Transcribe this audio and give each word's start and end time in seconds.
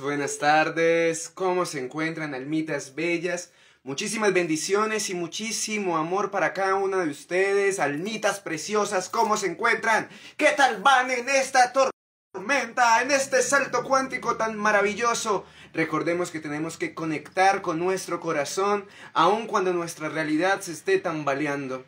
Buenas 0.00 0.38
tardes, 0.38 1.30
¿cómo 1.32 1.64
se 1.64 1.78
encuentran 1.78 2.34
almitas 2.34 2.94
bellas? 2.94 3.52
Muchísimas 3.84 4.32
bendiciones 4.32 5.10
y 5.10 5.14
muchísimo 5.14 5.96
amor 5.96 6.30
para 6.30 6.52
cada 6.52 6.74
una 6.74 6.98
de 6.98 7.10
ustedes, 7.10 7.78
almitas 7.78 8.40
preciosas, 8.40 9.08
¿cómo 9.08 9.36
se 9.36 9.46
encuentran? 9.46 10.08
¿Qué 10.36 10.48
tal 10.56 10.82
van 10.82 11.10
en 11.10 11.28
esta 11.28 11.72
tormenta, 11.72 13.00
en 13.02 13.10
este 13.10 13.42
salto 13.42 13.84
cuántico 13.84 14.36
tan 14.36 14.56
maravilloso? 14.56 15.44
Recordemos 15.72 16.30
que 16.30 16.40
tenemos 16.40 16.76
que 16.76 16.94
conectar 16.94 17.62
con 17.62 17.78
nuestro 17.78 18.20
corazón, 18.20 18.86
aun 19.12 19.46
cuando 19.46 19.72
nuestra 19.72 20.08
realidad 20.08 20.60
se 20.60 20.72
esté 20.72 20.98
tambaleando. 20.98 21.84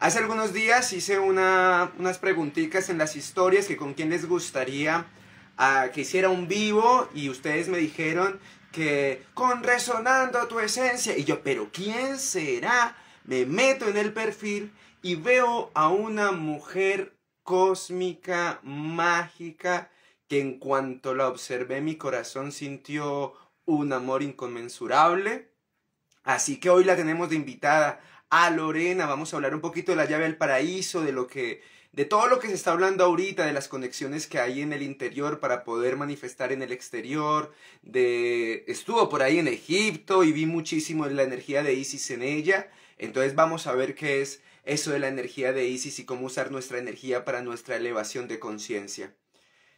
Hace 0.00 0.18
algunos 0.18 0.52
días 0.52 0.92
hice 0.92 1.18
una, 1.18 1.92
unas 1.98 2.18
preguntitas 2.18 2.88
en 2.88 2.98
las 2.98 3.14
historias 3.14 3.66
que 3.66 3.76
con 3.76 3.94
quién 3.94 4.10
les 4.10 4.26
gustaría 4.26 5.06
que 5.92 6.00
hiciera 6.00 6.28
un 6.28 6.48
vivo 6.48 7.08
y 7.14 7.28
ustedes 7.28 7.68
me 7.68 7.78
dijeron 7.78 8.40
que 8.72 9.22
con 9.34 9.62
resonando 9.62 10.48
tu 10.48 10.58
esencia 10.58 11.16
y 11.16 11.24
yo, 11.24 11.42
pero 11.42 11.70
¿quién 11.72 12.18
será? 12.18 12.96
Me 13.24 13.46
meto 13.46 13.88
en 13.88 13.96
el 13.96 14.12
perfil 14.12 14.72
y 15.02 15.14
veo 15.14 15.70
a 15.74 15.88
una 15.88 16.32
mujer 16.32 17.16
cósmica, 17.42 18.60
mágica, 18.62 19.90
que 20.26 20.40
en 20.40 20.58
cuanto 20.58 21.14
la 21.14 21.28
observé 21.28 21.80
mi 21.80 21.96
corazón 21.96 22.50
sintió 22.50 23.34
un 23.64 23.92
amor 23.92 24.22
inconmensurable. 24.22 25.52
Así 26.24 26.58
que 26.58 26.70
hoy 26.70 26.84
la 26.84 26.96
tenemos 26.96 27.28
de 27.28 27.36
invitada 27.36 28.00
a 28.30 28.50
Lorena, 28.50 29.06
vamos 29.06 29.32
a 29.32 29.36
hablar 29.36 29.54
un 29.54 29.60
poquito 29.60 29.92
de 29.92 29.96
la 29.96 30.06
llave 30.06 30.24
del 30.24 30.38
paraíso, 30.38 31.02
de 31.02 31.12
lo 31.12 31.26
que 31.26 31.62
de 31.92 32.06
todo 32.06 32.26
lo 32.26 32.38
que 32.38 32.48
se 32.48 32.54
está 32.54 32.72
hablando 32.72 33.04
ahorita, 33.04 33.44
de 33.44 33.52
las 33.52 33.68
conexiones 33.68 34.26
que 34.26 34.38
hay 34.38 34.62
en 34.62 34.72
el 34.72 34.82
interior 34.82 35.40
para 35.40 35.62
poder 35.62 35.96
manifestar 35.96 36.50
en 36.52 36.62
el 36.62 36.72
exterior, 36.72 37.52
de 37.82 38.64
estuvo 38.66 39.08
por 39.08 39.22
ahí 39.22 39.38
en 39.38 39.48
Egipto 39.48 40.24
y 40.24 40.32
vi 40.32 40.46
muchísimo 40.46 41.06
la 41.06 41.22
energía 41.22 41.62
de 41.62 41.74
Isis 41.74 42.10
en 42.10 42.22
ella, 42.22 42.70
entonces 42.98 43.34
vamos 43.34 43.66
a 43.66 43.74
ver 43.74 43.94
qué 43.94 44.22
es 44.22 44.42
eso 44.64 44.90
de 44.92 45.00
la 45.00 45.08
energía 45.08 45.52
de 45.52 45.66
Isis 45.66 45.98
y 45.98 46.04
cómo 46.04 46.26
usar 46.26 46.50
nuestra 46.50 46.78
energía 46.78 47.24
para 47.24 47.42
nuestra 47.42 47.76
elevación 47.76 48.26
de 48.26 48.38
conciencia. 48.38 49.14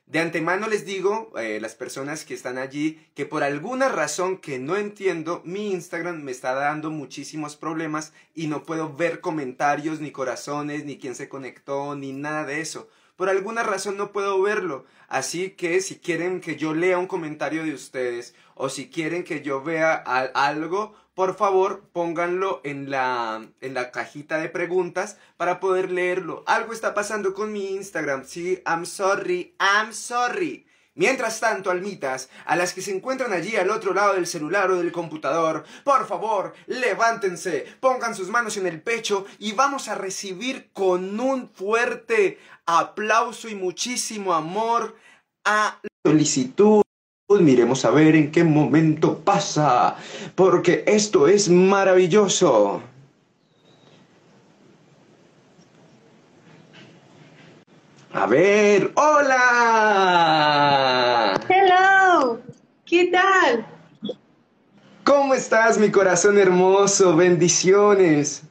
De 0.07 0.21
antemano 0.21 0.69
les 0.69 0.85
digo, 0.85 1.33
eh, 1.39 1.59
las 1.61 1.75
personas 1.75 2.27
que 2.27 2.35
están 2.35 2.59
allí, 2.59 3.01
que 3.15 3.25
por 3.25 3.43
alguna 3.43 3.89
razón 3.89 4.37
que 4.37 4.59
no 4.59 4.77
entiendo, 4.77 5.41
mi 5.45 5.73
Instagram 5.73 6.23
me 6.23 6.31
está 6.31 6.53
dando 6.53 6.91
muchísimos 6.91 7.57
problemas 7.57 8.13
y 8.35 8.47
no 8.49 8.65
puedo 8.65 8.95
ver 8.95 9.21
comentarios, 9.21 10.01
ni 10.01 10.11
corazones, 10.11 10.85
ni 10.85 10.99
quién 10.99 11.15
se 11.15 11.31
conectó, 11.31 11.97
ni 11.97 12.13
nada 12.13 12.45
de 12.45 12.61
eso. 12.61 12.89
Por 13.17 13.29
alguna 13.29 13.63
razón 13.63 13.97
no 13.97 14.13
puedo 14.13 14.41
verlo. 14.43 14.85
Así 15.09 15.51
que 15.51 15.81
si 15.81 15.99
quieren 15.99 16.41
que 16.41 16.57
yo 16.57 16.75
lea 16.75 16.99
un 16.99 17.07
comentario 17.07 17.63
de 17.65 17.75
ustedes 17.75 18.35
o 18.55 18.69
si 18.69 18.89
quieren 18.89 19.23
que 19.23 19.43
yo 19.43 19.63
vea 19.63 19.95
algo, 19.95 20.95
por 21.15 21.37
favor 21.37 21.85
pónganlo 21.93 22.61
en 22.65 22.91
la, 22.91 23.47
en 23.61 23.75
la 23.75 23.93
cajita 23.93 24.39
de 24.39 24.49
preguntas 24.49 25.19
para 25.37 25.61
poder 25.61 25.91
leerlo. 25.91 26.43
Algo 26.47 26.73
está 26.73 26.95
pasando 26.95 27.35
con 27.35 27.53
mi 27.53 27.75
Instagram. 27.75 28.25
Sí, 28.25 28.63
I'm 28.67 28.85
sorry, 28.85 29.55
I'm 29.61 29.93
sorry. 29.93 30.67
Mientras 30.97 31.41
tanto, 31.41 31.71
almitas, 31.71 32.29
a 32.47 32.55
las 32.55 32.73
que 32.73 32.81
se 32.81 32.95
encuentran 32.95 33.33
allí 33.33 33.57
al 33.57 33.71
otro 33.71 33.95
lado 33.95 34.15
del 34.15 34.29
celular 34.29 34.71
o 34.71 34.77
del 34.77 34.93
computador, 34.93 35.65
por 35.83 36.07
favor, 36.07 36.55
levántense, 36.67 37.67
pongan 37.81 38.15
sus 38.15 38.29
manos 38.29 38.57
en 38.57 38.67
el 38.67 38.81
pecho 38.81 39.27
y 39.41 39.53
vamos 39.53 39.89
a 39.89 39.97
recibir 39.97 40.71
con 40.73 41.19
un 41.19 41.51
fuerte 41.51 42.39
aplauso 42.65 43.49
y 43.49 43.57
muchísimo 43.57 44.35
amor 44.35 44.95
a 45.45 45.81
solicitud 46.07 46.85
Miremos 47.29 47.85
a 47.85 47.91
ver 47.91 48.15
en 48.15 48.31
qué 48.31 48.45
momento 48.45 49.19
pasa, 49.19 49.97
porque 50.35 50.85
esto 50.87 51.27
es 51.27 51.49
maravilloso. 51.49 52.83
A 58.17 58.27
ver, 58.29 58.93
hola. 58.95 59.41
Hello, 61.49 62.41
¿qué 62.87 63.11
tal? 63.11 63.67
¿Cómo 65.03 65.35
estás, 65.35 65.79
mi 65.79 65.91
corazón 65.91 66.39
hermoso? 66.39 67.17
Bendiciones. 67.17 68.45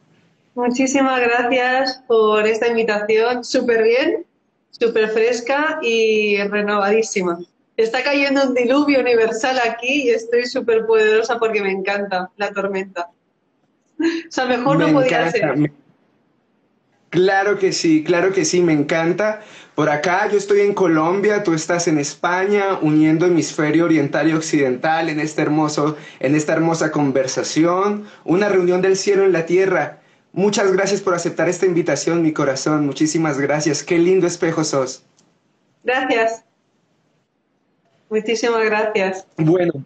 Muchísimas 0.56 1.22
gracias 1.22 2.04
por 2.10 2.46
esta 2.46 2.68
invitación. 2.68 3.46
Súper 3.46 3.84
bien, 3.84 4.26
súper 4.72 5.08
fresca 5.12 5.80
y 5.82 6.44
renovadísima. 6.44 7.40
Está 7.78 8.04
cayendo 8.04 8.44
un 8.50 8.54
diluvio 8.56 9.00
universal 9.00 9.62
aquí 9.66 10.10
y 10.10 10.10
estoy 10.10 10.46
súper 10.46 10.86
poderosa 10.86 11.40
porque 11.40 11.62
me 11.62 11.72
encanta 11.72 12.30
la 12.36 12.52
tormenta. 12.52 13.12
O 13.98 14.04
sea, 14.28 14.44
mejor 14.46 14.80
no 14.80 14.92
podía 14.92 15.32
ser. 15.32 15.72
Claro 17.14 17.60
que 17.60 17.74
sí, 17.74 18.04
claro 18.04 18.34
que 18.34 18.44
sí, 18.44 18.60
me 18.60 18.74
encanta. 18.74 19.42
Por 19.76 19.88
acá 19.88 20.28
yo 20.32 20.38
estoy 20.40 20.62
en 20.62 20.74
Colombia, 20.74 21.44
tú 21.44 21.54
estás 21.54 21.88
en 21.88 22.00
España, 22.00 22.80
uniendo 22.82 23.28
hemisferio 23.28 23.86
oriental 23.86 24.32
y 24.32 24.34
occidental 24.34 25.10
en 25.10 25.20
este 25.20 25.44
hermoso, 25.44 25.96
en 26.20 26.34
esta 26.34 26.54
hermosa 26.54 26.90
conversación, 26.90 28.08
una 28.24 28.50
reunión 28.50 28.82
del 28.82 28.98
cielo 28.98 29.26
en 29.26 29.32
la 29.32 29.46
tierra. 29.46 30.00
Muchas 30.32 30.72
gracias 30.72 31.02
por 31.02 31.14
aceptar 31.14 31.48
esta 31.48 31.68
invitación, 31.68 32.24
mi 32.24 32.34
corazón. 32.34 32.84
Muchísimas 32.88 33.38
gracias. 33.38 33.84
Qué 33.84 34.00
lindo 34.00 34.26
espejo 34.26 34.64
sos. 34.64 35.06
Gracias. 35.84 36.44
Muchísimas 38.10 38.66
gracias. 38.66 39.28
Bueno, 39.38 39.86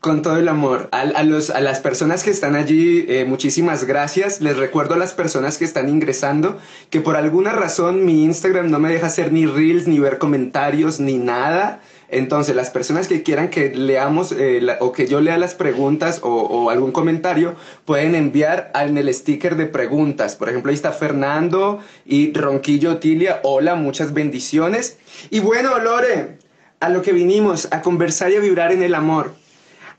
con 0.00 0.22
todo 0.22 0.36
el 0.36 0.48
amor. 0.48 0.88
A, 0.92 1.22
los, 1.24 1.48
las 1.48 1.80
personas 1.80 2.22
que 2.22 2.30
están 2.30 2.54
allí, 2.54 3.04
eh, 3.08 3.24
muchísimas 3.24 3.84
gracias. 3.84 4.40
Les 4.40 4.56
recuerdo 4.56 4.94
a 4.94 4.98
las 4.98 5.12
personas 5.12 5.58
que 5.58 5.64
están 5.64 5.88
ingresando 5.88 6.58
que 6.90 7.00
por 7.00 7.16
alguna 7.16 7.52
razón 7.52 8.04
mi 8.04 8.24
Instagram 8.24 8.70
no 8.70 8.78
me 8.78 8.90
deja 8.90 9.08
hacer 9.08 9.32
ni 9.32 9.46
reels, 9.46 9.88
ni 9.88 9.98
ver 9.98 10.18
comentarios, 10.18 11.00
ni 11.00 11.18
nada. 11.18 11.80
Entonces, 12.10 12.56
las 12.56 12.70
personas 12.70 13.06
que 13.06 13.22
quieran 13.22 13.48
que 13.48 13.74
leamos 13.74 14.32
eh, 14.32 14.66
o 14.80 14.92
que 14.92 15.06
yo 15.08 15.20
lea 15.20 15.36
las 15.36 15.54
preguntas 15.54 16.20
o, 16.22 16.28
o, 16.28 16.70
algún 16.70 16.92
comentario, 16.92 17.54
pueden 17.84 18.14
enviar 18.14 18.70
en 18.74 18.96
el 18.96 19.12
sticker 19.12 19.56
de 19.56 19.66
preguntas. 19.66 20.36
Por 20.36 20.48
ejemplo, 20.48 20.70
ahí 20.70 20.76
está 20.76 20.92
Fernando 20.92 21.80
y 22.06 22.32
Ronquillo 22.32 22.98
Tilia. 22.98 23.40
Hola, 23.42 23.74
muchas 23.74 24.14
bendiciones. 24.14 24.96
Y 25.28 25.40
bueno, 25.40 25.78
Lore, 25.80 26.38
a 26.80 26.88
lo 26.88 27.02
que 27.02 27.12
vinimos, 27.12 27.68
a 27.72 27.82
conversar 27.82 28.30
y 28.30 28.36
a 28.36 28.40
vibrar 28.40 28.72
en 28.72 28.82
el 28.82 28.94
amor. 28.94 29.34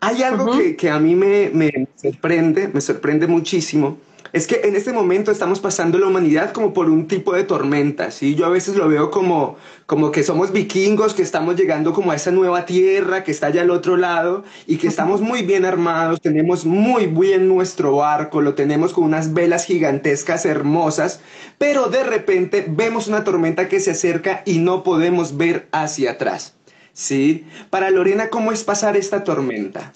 Hay 0.02 0.24
algo 0.24 0.52
que, 0.78 0.90
a 0.90 1.00
mí 1.00 1.16
me, 1.16 1.88
sorprende, 2.02 2.70
me 2.70 2.80
sorprende 2.80 3.28
muchísimo, 3.28 3.98
es 4.32 4.48
que 4.48 4.62
en 4.64 4.76
este 4.76 4.94
momento 4.94 5.32
estamos 5.32 5.60
pasando 5.60 5.98
la 5.98 6.08
humanidad 6.08 6.52
como 6.52 6.72
por 6.72 6.90
un 6.90 7.08
tipo 7.08 7.34
de 7.34 7.44
tormenta, 7.44 8.12
¿sí? 8.12 8.36
Yo 8.36 8.46
a 8.46 8.50
veces 8.50 8.76
lo 8.76 8.88
veo 8.88 9.10
como, 9.10 9.58
como 9.88 10.12
que 10.12 10.24
somos 10.24 10.52
vikingos, 10.52 11.14
que 11.14 11.24
estamos 11.24 11.56
llegando 11.56 11.94
como 11.94 12.12
a 12.12 12.16
esa 12.16 12.32
nueva 12.32 12.66
tierra 12.66 13.24
que 13.24 13.32
está 13.32 13.48
allá 13.48 13.62
al 13.62 13.72
otro 13.72 13.98
lado 13.98 14.44
y 14.68 14.78
que 14.78 14.88
estamos 14.88 15.20
muy 15.20 15.42
bien 15.42 15.66
armados, 15.66 16.22
tenemos 16.22 16.64
muy 16.64 17.08
bien 17.08 17.48
nuestro 17.48 17.98
barco, 17.98 18.42
lo 18.42 18.54
tenemos 18.54 18.94
con 18.94 19.06
unas 19.06 19.34
velas 19.34 19.66
gigantescas 19.66 20.46
hermosas, 20.46 21.22
pero 21.58 21.88
de 21.88 22.04
repente 22.04 22.66
vemos 22.70 23.08
una 23.08 23.24
tormenta 23.24 23.68
que 23.68 23.80
se 23.80 23.92
acerca 23.92 24.44
y 24.46 24.60
no 24.60 24.84
podemos 24.84 25.38
ver 25.38 25.68
hacia 25.72 26.12
atrás. 26.12 26.59
¿Sí? 27.00 27.48
Para 27.70 27.90
Lorena, 27.90 28.30
¿cómo 28.30 28.52
es 28.52 28.64
pasar 28.64 28.98
esta 28.98 29.24
tormenta? 29.24 29.94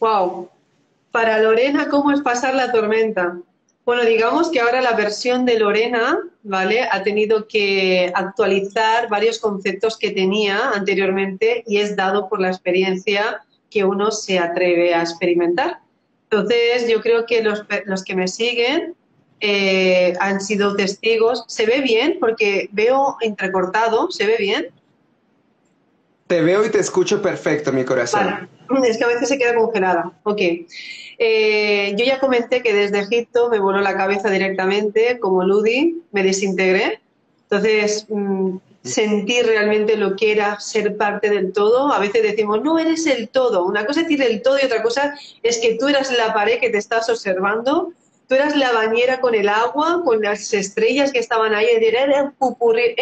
Wow. 0.00 0.48
Para 1.12 1.38
Lorena, 1.38 1.88
¿cómo 1.88 2.10
es 2.10 2.22
pasar 2.22 2.54
la 2.54 2.72
tormenta? 2.72 3.38
Bueno, 3.84 4.04
digamos 4.04 4.50
que 4.50 4.60
ahora 4.60 4.80
la 4.80 4.92
versión 4.92 5.44
de 5.44 5.58
Lorena, 5.58 6.18
¿vale? 6.42 6.82
Ha 6.90 7.02
tenido 7.02 7.46
que 7.46 8.10
actualizar 8.14 9.08
varios 9.08 9.38
conceptos 9.38 9.98
que 9.98 10.10
tenía 10.10 10.70
anteriormente 10.70 11.62
y 11.66 11.78
es 11.78 11.94
dado 11.94 12.28
por 12.28 12.40
la 12.40 12.48
experiencia 12.48 13.42
que 13.70 13.84
uno 13.84 14.10
se 14.10 14.38
atreve 14.38 14.94
a 14.94 15.02
experimentar. 15.02 15.80
Entonces, 16.30 16.88
yo 16.88 17.02
creo 17.02 17.26
que 17.26 17.42
los, 17.42 17.64
los 17.84 18.02
que 18.02 18.16
me 18.16 18.28
siguen 18.28 18.94
eh, 19.40 20.14
han 20.20 20.40
sido 20.40 20.74
testigos. 20.74 21.44
¿Se 21.48 21.66
ve 21.66 21.80
bien? 21.80 22.16
Porque 22.18 22.68
veo 22.72 23.16
entrecortado. 23.20 24.10
¿Se 24.10 24.26
ve 24.26 24.36
bien? 24.38 24.68
Te 26.28 26.42
veo 26.42 26.64
y 26.64 26.70
te 26.70 26.78
escucho 26.78 27.20
perfecto, 27.22 27.72
mi 27.72 27.84
corazón. 27.84 28.48
Es 28.84 28.98
que 28.98 29.04
a 29.04 29.08
veces 29.08 29.28
se 29.28 29.38
queda 29.38 29.54
congelada. 29.54 30.12
Ok. 30.24 30.40
Eh, 31.18 31.94
yo 31.96 32.04
ya 32.04 32.20
comenté 32.20 32.62
que 32.62 32.74
desde 32.74 33.00
Egipto 33.00 33.48
me 33.48 33.58
voló 33.58 33.80
la 33.80 33.96
cabeza 33.96 34.30
directamente, 34.30 35.18
como 35.18 35.42
Ludi, 35.42 36.02
me 36.12 36.22
desintegré. 36.22 37.00
Entonces, 37.44 38.06
mm, 38.10 38.58
sentí 38.84 39.40
realmente 39.40 39.96
lo 39.96 40.16
que 40.16 40.32
era 40.32 40.60
ser 40.60 40.98
parte 40.98 41.30
del 41.30 41.52
todo. 41.52 41.90
A 41.92 41.98
veces 41.98 42.22
decimos, 42.22 42.62
no 42.62 42.78
eres 42.78 43.06
el 43.06 43.30
todo. 43.30 43.64
Una 43.64 43.86
cosa 43.86 44.02
es 44.02 44.20
el 44.20 44.42
todo 44.42 44.58
y 44.62 44.66
otra 44.66 44.82
cosa 44.82 45.14
es 45.42 45.58
que 45.58 45.76
tú 45.80 45.88
eras 45.88 46.14
la 46.16 46.34
pared 46.34 46.60
que 46.60 46.68
te 46.68 46.78
estás 46.78 47.08
observando, 47.08 47.92
tú 48.28 48.34
eras 48.34 48.54
la 48.56 48.72
bañera 48.72 49.20
con 49.20 49.34
el 49.34 49.48
agua, 49.48 50.02
con 50.04 50.22
las 50.22 50.52
estrellas 50.52 51.10
que 51.10 51.18
estaban 51.18 51.54
ahí. 51.54 51.66
Era 51.80 52.32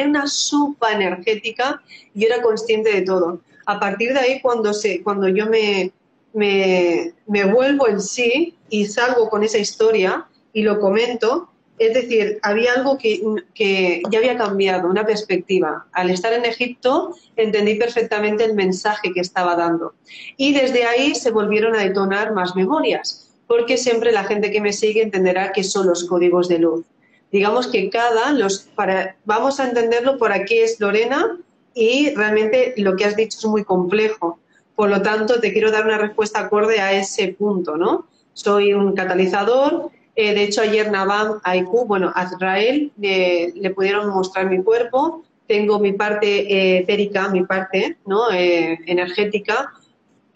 una 0.06 0.26
sopa 0.26 0.92
energética 0.92 1.82
y 2.14 2.24
era 2.24 2.40
consciente 2.40 2.92
de 2.92 3.02
todo. 3.02 3.40
A 3.66 3.80
partir 3.80 4.12
de 4.12 4.20
ahí, 4.20 4.40
cuando, 4.40 4.72
se, 4.72 5.02
cuando 5.02 5.28
yo 5.28 5.46
me, 5.46 5.90
me, 6.32 7.12
me 7.26 7.44
vuelvo 7.44 7.88
en 7.88 8.00
sí 8.00 8.56
y 8.70 8.86
salgo 8.86 9.28
con 9.28 9.42
esa 9.42 9.58
historia 9.58 10.26
y 10.52 10.62
lo 10.62 10.78
comento, 10.78 11.50
es 11.78 11.92
decir, 11.92 12.38
había 12.42 12.72
algo 12.74 12.96
que, 12.96 13.20
que, 13.52 14.02
ya 14.10 14.20
había 14.20 14.38
cambiado, 14.38 14.88
una 14.88 15.04
perspectiva. 15.04 15.86
Al 15.92 16.10
estar 16.10 16.32
en 16.32 16.44
Egipto 16.44 17.14
entendí 17.34 17.74
perfectamente 17.74 18.44
el 18.44 18.54
mensaje 18.54 19.12
que 19.12 19.20
estaba 19.20 19.56
dando. 19.56 19.94
Y 20.36 20.54
desde 20.54 20.84
ahí 20.84 21.14
se 21.14 21.32
volvieron 21.32 21.74
a 21.74 21.82
detonar 21.82 22.32
más 22.32 22.54
memorias, 22.54 23.25
porque 23.46 23.76
siempre 23.76 24.12
la 24.12 24.24
gente 24.24 24.50
que 24.50 24.60
me 24.60 24.72
sigue 24.72 25.02
entenderá 25.02 25.52
que 25.52 25.64
son 25.64 25.86
los 25.86 26.04
códigos 26.04 26.48
de 26.48 26.58
luz. 26.58 26.84
Digamos 27.30 27.66
que 27.66 27.90
cada, 27.90 28.32
los, 28.32 28.60
para, 28.74 29.16
vamos 29.24 29.60
a 29.60 29.68
entenderlo 29.68 30.18
por 30.18 30.32
aquí 30.32 30.58
es 30.58 30.80
Lorena 30.80 31.38
y 31.74 32.14
realmente 32.14 32.74
lo 32.76 32.96
que 32.96 33.04
has 33.04 33.16
dicho 33.16 33.38
es 33.38 33.44
muy 33.44 33.64
complejo. 33.64 34.38
Por 34.74 34.90
lo 34.90 35.02
tanto, 35.02 35.40
te 35.40 35.52
quiero 35.52 35.70
dar 35.70 35.84
una 35.84 35.98
respuesta 35.98 36.40
acorde 36.40 36.80
a 36.80 36.92
ese 36.92 37.28
punto, 37.28 37.76
¿no? 37.76 38.06
Soy 38.34 38.74
un 38.74 38.94
catalizador, 38.94 39.90
eh, 40.16 40.34
de 40.34 40.44
hecho, 40.44 40.62
ayer 40.62 40.90
Navam 40.90 41.40
Aiku, 41.44 41.84
bueno, 41.84 42.10
a 42.14 42.24
Israel 42.24 42.90
le 42.96 43.70
pudieron 43.74 44.08
mostrar 44.08 44.48
mi 44.48 44.62
cuerpo. 44.62 45.24
Tengo 45.46 45.78
mi 45.78 45.92
parte 45.92 46.78
etérica, 46.78 47.28
mi 47.28 47.44
parte 47.44 47.98
¿no? 48.06 48.32
Eh, 48.32 48.78
energética, 48.86 49.74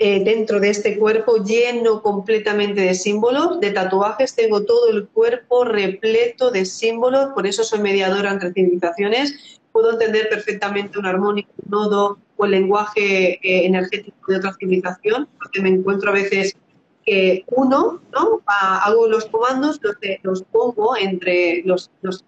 eh, 0.02 0.24
dentro 0.24 0.60
de 0.60 0.70
este 0.70 0.98
cuerpo 0.98 1.44
lleno 1.44 2.00
completamente 2.00 2.80
de 2.80 2.94
símbolos, 2.94 3.60
de 3.60 3.70
tatuajes. 3.70 4.34
Tengo 4.34 4.64
todo 4.64 4.88
el 4.88 5.06
cuerpo 5.08 5.64
repleto 5.64 6.50
de 6.50 6.64
símbolos, 6.64 7.34
por 7.34 7.46
eso 7.46 7.62
soy 7.64 7.80
mediadora 7.80 8.32
entre 8.32 8.54
civilizaciones. 8.54 9.60
Puedo 9.72 9.92
entender 9.92 10.30
perfectamente 10.30 10.98
un 10.98 11.04
armónico, 11.04 11.50
un 11.62 11.70
nodo 11.70 12.18
o 12.38 12.46
el 12.46 12.52
lenguaje 12.52 13.38
energético 13.42 14.32
de 14.32 14.38
otra 14.38 14.54
civilización, 14.58 15.28
porque 15.38 15.60
me 15.60 15.68
encuentro 15.68 16.08
a 16.08 16.14
veces 16.14 16.56
que 17.04 17.44
uno, 17.48 18.00
¿no? 18.12 18.40
hago 18.46 19.06
los 19.06 19.26
comandos, 19.26 19.80
los, 19.82 19.96
los 20.22 20.42
pongo 20.44 20.96
entre 20.96 21.62
los, 21.66 21.90
los 22.00 22.24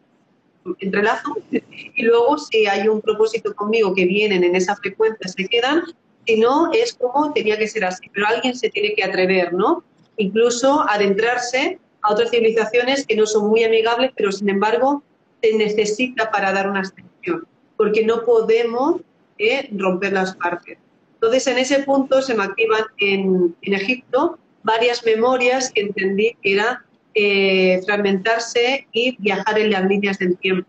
entrelazo 0.78 1.38
y 1.50 2.02
luego 2.02 2.36
si 2.36 2.66
hay 2.66 2.86
un 2.88 3.00
propósito 3.00 3.54
conmigo 3.54 3.94
que 3.94 4.04
vienen 4.04 4.44
en 4.44 4.54
esa 4.54 4.76
frecuencia 4.76 5.26
se 5.28 5.48
quedan, 5.48 5.82
si 6.26 6.38
no 6.38 6.70
es 6.72 6.94
como 6.94 7.32
tenía 7.32 7.58
que 7.58 7.68
ser 7.68 7.84
así, 7.84 8.08
pero 8.12 8.26
alguien 8.26 8.54
se 8.54 8.70
tiene 8.70 8.94
que 8.94 9.04
atrever, 9.04 9.52
¿no? 9.52 9.82
Incluso 10.16 10.84
adentrarse 10.88 11.78
a 12.02 12.12
otras 12.12 12.30
civilizaciones 12.30 13.06
que 13.06 13.16
no 13.16 13.26
son 13.26 13.48
muy 13.48 13.64
amigables, 13.64 14.12
pero 14.16 14.32
sin 14.32 14.48
embargo 14.48 15.02
se 15.42 15.56
necesita 15.56 16.30
para 16.30 16.52
dar 16.52 16.68
una 16.68 16.80
extensión, 16.80 17.46
porque 17.76 18.04
no 18.04 18.24
podemos 18.24 19.00
eh, 19.38 19.68
romper 19.72 20.12
las 20.12 20.36
partes. 20.36 20.78
Entonces, 21.14 21.46
en 21.46 21.58
ese 21.58 21.82
punto 21.84 22.20
se 22.20 22.34
me 22.34 22.44
activan 22.44 22.84
en, 22.98 23.54
en 23.62 23.74
Egipto 23.74 24.38
varias 24.62 25.04
memorias 25.04 25.70
que 25.70 25.82
entendí 25.82 26.36
que 26.42 26.54
era 26.54 26.84
eh, 27.14 27.80
fragmentarse 27.84 28.86
y 28.92 29.16
viajar 29.18 29.58
en 29.58 29.70
las 29.70 29.84
líneas 29.84 30.18
del 30.18 30.36
tiempo. 30.38 30.68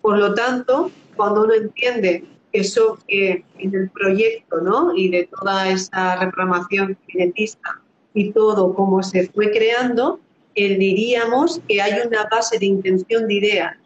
Por 0.00 0.18
lo 0.18 0.34
tanto, 0.34 0.90
cuando 1.16 1.44
uno 1.44 1.54
entiende 1.54 2.24
eso 2.52 2.98
que 3.08 3.44
en 3.58 3.74
el 3.74 3.90
proyecto 3.90 4.60
¿no? 4.60 4.94
y 4.94 5.08
de 5.08 5.28
toda 5.38 5.68
esa 5.68 6.16
reprogramación 6.16 6.96
genetista 7.08 7.80
y 8.14 8.30
todo 8.32 8.74
como 8.74 9.02
se 9.02 9.28
fue 9.28 9.50
creando, 9.50 10.20
eh, 10.54 10.76
diríamos 10.76 11.60
que 11.66 11.80
hay 11.80 12.06
una 12.06 12.28
base 12.30 12.58
de 12.58 12.66
intención 12.66 13.26
de 13.26 13.34
idea. 13.34 13.78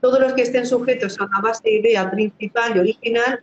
Todos 0.00 0.18
los 0.18 0.32
que 0.32 0.42
estén 0.42 0.66
sujetos 0.66 1.20
a 1.20 1.26
una 1.26 1.40
base 1.40 1.62
de 1.64 1.78
idea 1.78 2.10
principal 2.10 2.74
y 2.74 2.78
original 2.80 3.40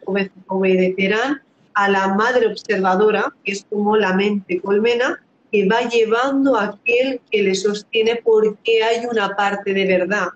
obedecerán 0.48 1.42
a 1.76 1.90
la 1.90 2.16
madre 2.16 2.48
observadora, 2.48 3.34
que 3.44 3.52
es 3.52 3.66
como 3.70 3.96
la 3.96 4.14
mente 4.14 4.60
colmena, 4.60 5.22
que 5.52 5.68
va 5.68 5.82
llevando 5.82 6.56
a 6.56 6.66
aquel 6.66 7.22
que 7.32 7.44
le 7.44 7.56
sostiene 7.56 8.20
porque 8.24 8.84
hay 8.84 9.06
una 9.06 9.36
parte 9.36 9.74
de 9.74 9.86
verdad. 9.86 10.30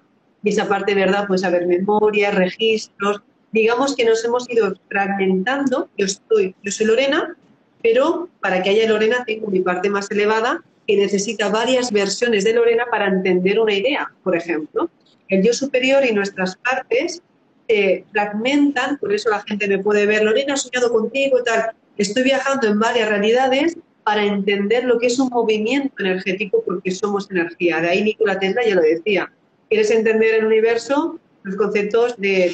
Y 0.44 0.50
esa 0.50 0.68
parte 0.68 0.94
de 0.94 1.02
verdad 1.02 1.28
puede 1.28 1.46
haber 1.46 1.68
memoria, 1.68 2.32
registros. 2.32 3.22
Digamos 3.52 3.96
que 3.96 4.06
nos 4.06 4.24
hemos 4.24 4.50
ido 4.50 4.74
fragmentando. 4.90 5.90
Yo, 5.98 6.06
estoy, 6.06 6.56
yo 6.64 6.72
soy 6.72 6.86
Lorena, 6.88 7.36
pero 7.84 8.30
para 8.40 8.62
que 8.64 8.70
haya 8.70 8.88
Lorena 8.88 9.24
tengo 9.26 9.48
mi 9.48 9.60
parte 9.60 9.90
más 9.90 10.10
elevada 10.12 10.64
que 10.88 10.98
necesita 10.98 11.50
varias 11.50 11.92
versiones 11.92 12.44
de 12.44 12.54
Lorena 12.54 12.86
para 12.90 13.08
entender 13.08 13.60
una 13.60 13.74
idea, 13.74 14.12
por 14.24 14.36
ejemplo. 14.36 14.90
El 15.28 15.44
yo 15.44 15.54
superior 15.54 16.06
y 16.06 16.14
nuestras 16.14 16.58
partes 16.58 17.22
se 17.68 18.06
fragmentan, 18.12 18.98
por 18.98 19.14
eso 19.14 19.30
la 19.30 19.42
gente 19.42 19.68
me 19.68 19.80
puede 19.80 20.06
ver, 20.06 20.24
Lorena 20.24 20.56
ha 20.56 20.58
soñado 20.58 20.92
contigo 20.92 21.44
tal. 21.44 21.72
Estoy 21.98 22.24
viajando 22.24 22.68
en 22.68 22.80
varias 22.80 23.10
realidades 23.10 23.78
para 24.04 24.24
entender 24.24 24.86
lo 24.86 24.98
que 25.00 25.08
es 25.08 25.20
un 25.20 25.30
movimiento 25.30 25.94
energético 26.00 26.64
porque 26.66 26.92
somos 26.92 27.30
energía. 27.30 27.80
De 27.80 27.90
ahí 27.90 28.04
Nikola 28.04 28.40
Tesla 28.40 28.66
ya 28.66 28.76
lo 28.76 28.82
decía. 28.82 29.32
¿Quieres 29.70 29.92
entender 29.92 30.36
el 30.36 30.46
universo? 30.46 31.20
Los 31.44 31.56
conceptos 31.56 32.18
de 32.18 32.52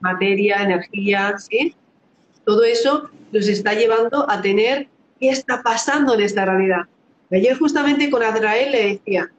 materia, 0.00 0.62
energía, 0.62 1.36
¿sí? 1.38 1.74
Todo 2.44 2.64
eso 2.64 3.10
nos 3.32 3.48
está 3.48 3.74
llevando 3.74 4.28
a 4.30 4.40
tener 4.40 4.88
qué 5.20 5.30
está 5.30 5.62
pasando 5.62 6.14
en 6.14 6.20
esta 6.20 6.44
realidad. 6.44 6.82
Ayer 7.32 7.58
justamente 7.58 8.10
con 8.10 8.22
Azrael 8.22 8.72
le 8.72 8.86
decía, 8.92 9.30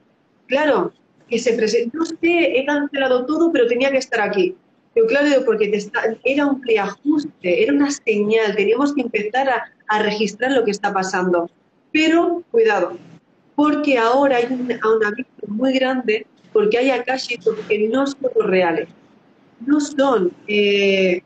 claro, 0.47 0.91
que 1.29 1.39
se 1.39 1.53
presentó 1.53 1.99
usted, 1.99 2.17
he 2.55 2.65
cancelado 2.65 3.25
todo, 3.25 3.51
pero 3.51 3.67
tenía 3.67 3.91
que 3.91 3.97
estar 3.97 4.21
aquí. 4.21 4.55
Pero 4.93 5.07
claro, 5.07 5.45
porque 5.45 5.71
era 6.23 6.45
un 6.45 6.59
preajuste, 6.59 7.63
era 7.63 7.73
una 7.73 7.91
señal, 7.91 8.55
teníamos 8.55 8.93
que 8.93 9.01
empezar 9.01 9.49
a, 9.49 9.99
registrar 9.99 10.51
lo 10.51 10.65
que 10.65 10.71
está 10.71 10.91
pasando. 10.91 11.49
Pero 11.93 12.43
cuidado, 12.51 12.97
porque 13.55 13.97
ahora 13.97 14.37
hay 14.37 14.45
un, 14.49 14.69
un 14.71 15.55
muy 15.55 15.73
grande, 15.73 16.25
porque 16.51 16.77
hay 16.77 16.89
akashicos 16.89 17.55
que 17.67 17.87
no 17.87 18.05
son 18.07 18.29
reales. 18.41 18.89
No 19.59 19.79
son. 19.79 20.31
Eh, 20.47 21.21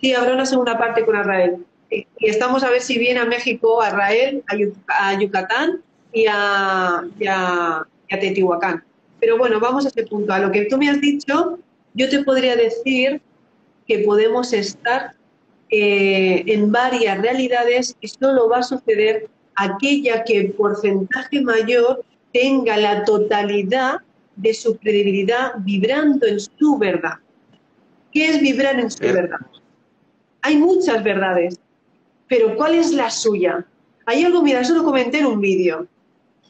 sí, 0.00 0.14
habrá 0.14 0.34
una 0.34 0.46
segunda 0.46 0.78
parte 0.78 1.04
con 1.04 1.18
Israel. 1.18 1.64
Y 1.90 2.06
estamos 2.20 2.64
a 2.64 2.70
ver 2.70 2.80
si 2.80 2.98
viene 2.98 3.20
a 3.20 3.24
México, 3.24 3.80
a 3.80 3.88
Israel, 3.88 4.42
a, 4.88 5.14
Yucatán 5.14 5.82
y 6.12 6.26
a, 6.28 7.04
y 7.18 7.26
a, 7.26 7.86
Teotihuacán. 8.08 8.82
Pero 9.20 9.38
bueno, 9.38 9.60
vamos 9.60 9.84
a 9.84 9.88
ese 9.88 10.04
punto. 10.04 10.32
A 10.32 10.38
lo 10.38 10.50
que 10.50 10.64
tú 10.66 10.76
me 10.76 10.88
has 10.88 11.00
dicho, 11.00 11.58
yo 11.94 12.08
te 12.08 12.24
podría 12.24 12.56
decir 12.56 13.20
que 13.86 14.00
podemos 14.00 14.52
estar 14.52 15.14
eh, 15.70 16.44
en 16.46 16.70
varias 16.70 17.20
realidades 17.20 17.96
y 18.00 18.08
solo 18.08 18.48
va 18.48 18.58
a 18.58 18.62
suceder 18.62 19.28
aquella 19.56 20.24
que 20.24 20.38
el 20.38 20.52
porcentaje 20.52 21.40
mayor 21.40 22.04
tenga 22.32 22.76
la 22.76 23.04
totalidad 23.04 23.98
de 24.36 24.54
su 24.54 24.76
credibilidad 24.76 25.52
vibrando 25.58 26.26
en 26.26 26.40
su 26.40 26.76
verdad. 26.78 27.18
¿Qué 28.14 28.28
es 28.30 28.40
vibrar 28.40 28.80
en 28.80 28.90
su 28.90 29.00
verdad? 29.00 29.40
Hay 30.40 30.56
muchas 30.56 31.02
verdades, 31.04 31.58
pero 32.28 32.56
¿cuál 32.56 32.74
es 32.74 32.92
la 32.92 33.10
suya? 33.10 33.66
Hay 34.06 34.24
algo, 34.24 34.40
mira, 34.42 34.60
eso 34.60 34.74
lo 34.74 34.84
comenté 34.84 35.18
en 35.18 35.26
un 35.26 35.40
vídeo. 35.40 35.86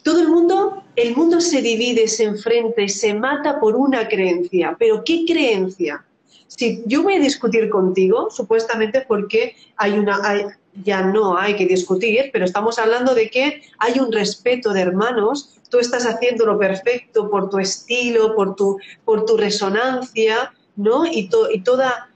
Todo 0.02 0.21
el 0.21 0.28
mundo, 0.28 0.85
el 0.94 1.16
mundo 1.16 1.40
se 1.40 1.62
divide, 1.62 2.06
se 2.06 2.25
enfrenta 2.25 2.87
se 2.87 3.14
mata 3.14 3.59
por 3.59 3.75
una 3.75 4.06
creencia. 4.06 4.76
¿Pero 4.78 5.02
qué 5.04 5.25
creencia? 5.26 6.04
si 6.56 6.83
yo 6.87 7.02
voy 7.02 7.14
a 7.14 7.21
discutir 7.21 7.68
contigo, 7.68 8.30
supuestamente 8.30 9.04
porque 9.06 9.56
hay 9.76 9.92
una, 9.92 10.56
ya 10.85 11.02
no 11.02 11.37
hay 11.37 11.56
que 11.56 11.66
discutir, 11.66 12.30
pero 12.33 12.44
estamos 12.44 12.78
hablando 12.78 13.14
de 13.14 13.28
que 13.28 13.62
hay 13.78 13.99
un 13.99 14.12
respeto 14.12 14.73
de 14.73 14.83
hermanos, 14.83 15.56
tú 15.68 15.78
estás 15.78 16.06
haciendo 16.06 16.47
lo 16.47 16.59
perfecto 16.59 17.30
por 17.30 17.50
tu 17.50 17.59
estilo, 17.59 18.35
por 18.37 18.54
tu, 18.54 18.78
por 19.04 19.25
tu 19.25 19.37
resonancia, 19.37 20.52
¿no? 20.76 21.07
Y, 21.07 21.31
y 21.52 21.61
toda, 21.61 22.09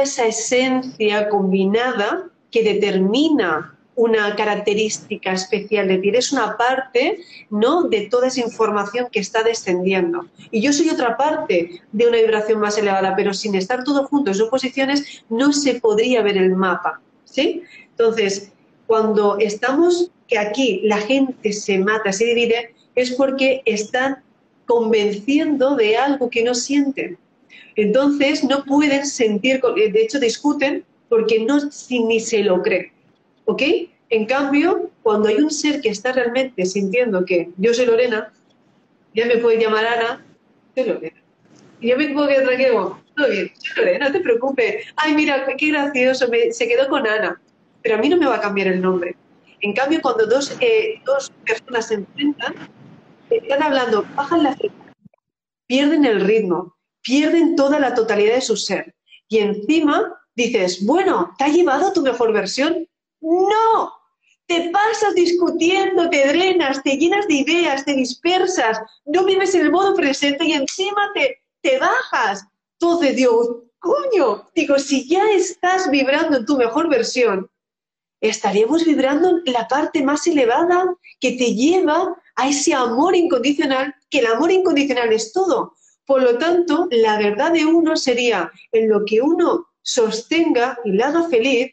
esa 0.00 0.26
esencia 0.26 1.28
combinada 1.28 2.28
que 2.50 2.62
determina 2.62 3.76
una 3.94 4.34
característica 4.36 5.32
especial 5.32 5.88
de 5.88 5.98
ti, 5.98 6.08
eres 6.08 6.32
una 6.32 6.56
parte 6.56 7.18
¿no? 7.50 7.84
de 7.84 8.02
toda 8.02 8.28
esa 8.28 8.40
información 8.40 9.08
que 9.12 9.20
está 9.20 9.42
descendiendo. 9.42 10.26
Y 10.50 10.62
yo 10.62 10.72
soy 10.72 10.88
otra 10.88 11.16
parte 11.16 11.82
de 11.92 12.06
una 12.06 12.16
vibración 12.16 12.60
más 12.60 12.78
elevada, 12.78 13.14
pero 13.14 13.34
sin 13.34 13.54
estar 13.54 13.84
todos 13.84 14.08
juntos 14.08 14.40
en 14.40 14.48
posiciones 14.48 15.24
no 15.28 15.52
se 15.52 15.80
podría 15.80 16.22
ver 16.22 16.38
el 16.38 16.54
mapa. 16.54 17.00
Entonces, 17.36 18.52
cuando 18.86 19.38
estamos, 19.38 20.10
que 20.28 20.38
aquí 20.38 20.80
la 20.84 20.98
gente 20.98 21.52
se 21.52 21.78
mata, 21.78 22.12
se 22.12 22.24
divide, 22.26 22.74
es 22.94 23.12
porque 23.12 23.62
están 23.64 24.22
convenciendo 24.66 25.76
de 25.76 25.96
algo 25.96 26.30
que 26.30 26.44
no 26.44 26.54
sienten. 26.54 27.18
Entonces, 27.76 28.44
no 28.44 28.64
pueden 28.64 29.06
sentir, 29.06 29.60
de 29.60 30.02
hecho 30.02 30.18
discuten 30.18 30.84
porque 31.08 31.40
no 31.44 31.58
ni 31.90 32.20
se 32.20 32.42
lo 32.42 32.62
creen. 32.62 32.90
¿Ok? 33.44 33.62
En 34.10 34.26
cambio, 34.26 34.90
cuando 35.02 35.28
hay 35.28 35.36
un 35.36 35.50
ser 35.50 35.80
que 35.80 35.88
está 35.88 36.12
realmente 36.12 36.66
sintiendo 36.66 37.24
que 37.24 37.50
yo 37.56 37.72
soy 37.72 37.86
Lorena, 37.86 38.32
ya 39.14 39.26
me 39.26 39.38
puede 39.38 39.60
llamar 39.60 39.86
Ana, 39.86 40.24
soy 40.74 40.84
Lorena. 40.84 41.22
Y 41.80 41.88
yo 41.88 41.96
me 41.96 42.08
quedar 42.08 42.44
tranquilo, 42.44 43.00
todo 43.16 43.28
bien, 43.28 43.50
soy 43.58 43.84
Lorena, 43.84 44.08
no 44.08 44.12
te 44.12 44.20
preocupes. 44.20 44.86
Ay, 44.96 45.14
mira, 45.14 45.46
qué 45.56 45.68
gracioso, 45.68 46.26
se 46.50 46.68
quedó 46.68 46.88
con 46.88 47.06
Ana. 47.06 47.40
Pero 47.82 47.96
a 47.96 47.98
mí 47.98 48.08
no 48.08 48.16
me 48.16 48.26
va 48.26 48.36
a 48.36 48.40
cambiar 48.40 48.68
el 48.68 48.80
nombre. 48.80 49.16
En 49.60 49.72
cambio, 49.72 50.00
cuando 50.02 50.26
dos, 50.26 50.56
eh, 50.60 51.00
personas 51.46 51.88
se 51.88 51.94
enfrentan, 51.94 52.54
están 53.30 53.62
hablando, 53.62 54.04
bajan 54.14 54.42
la 54.42 54.56
frecuencia, 54.56 54.92
pierden 55.66 56.04
el 56.04 56.20
ritmo, 56.20 56.74
pierden 57.02 57.56
toda 57.56 57.78
la 57.78 57.94
totalidad 57.94 58.34
de 58.34 58.40
su 58.40 58.56
ser. 58.56 58.94
Y 59.28 59.38
encima 59.38 60.14
dices, 60.34 60.84
bueno, 60.84 61.34
¿te 61.38 61.44
ha 61.44 61.48
llevado 61.48 61.92
tu 61.92 62.02
mejor 62.02 62.32
versión? 62.32 62.88
No, 63.20 63.92
te 64.46 64.70
pasas 64.70 65.14
discutiendo, 65.14 66.10
te 66.10 66.26
drenas, 66.28 66.82
te 66.82 66.96
llenas 66.96 67.26
de 67.28 67.34
ideas, 67.34 67.84
te 67.84 67.94
dispersas, 67.94 68.78
no 69.04 69.24
vives 69.24 69.54
en 69.54 69.62
el 69.62 69.70
modo 69.70 69.94
presente 69.94 70.44
y 70.44 70.52
encima 70.52 71.10
te, 71.14 71.42
te 71.62 71.78
bajas. 71.78 72.44
Entonces 72.78 73.16
digo, 73.16 73.64
coño, 73.78 74.48
digo, 74.54 74.78
si 74.78 75.08
ya 75.08 75.30
estás 75.32 75.90
vibrando 75.90 76.38
en 76.38 76.46
tu 76.46 76.56
mejor 76.56 76.88
versión, 76.88 77.48
estaríamos 78.20 78.84
vibrando 78.84 79.40
en 79.44 79.52
la 79.52 79.66
parte 79.68 80.02
más 80.02 80.26
elevada 80.26 80.94
que 81.20 81.32
te 81.32 81.54
lleva 81.54 82.16
a 82.36 82.48
ese 82.48 82.74
amor 82.74 83.16
incondicional, 83.16 83.94
que 84.10 84.20
el 84.20 84.26
amor 84.26 84.50
incondicional 84.50 85.12
es 85.12 85.32
todo. 85.32 85.74
Por 86.12 86.24
lo 86.24 86.36
tanto, 86.36 86.88
la 86.90 87.16
verdad 87.16 87.52
de 87.52 87.64
uno 87.64 87.96
sería 87.96 88.52
en 88.70 88.90
lo 88.90 89.02
que 89.06 89.22
uno 89.22 89.68
sostenga 89.80 90.78
y 90.84 90.92
le 90.92 91.02
haga 91.02 91.26
feliz, 91.30 91.72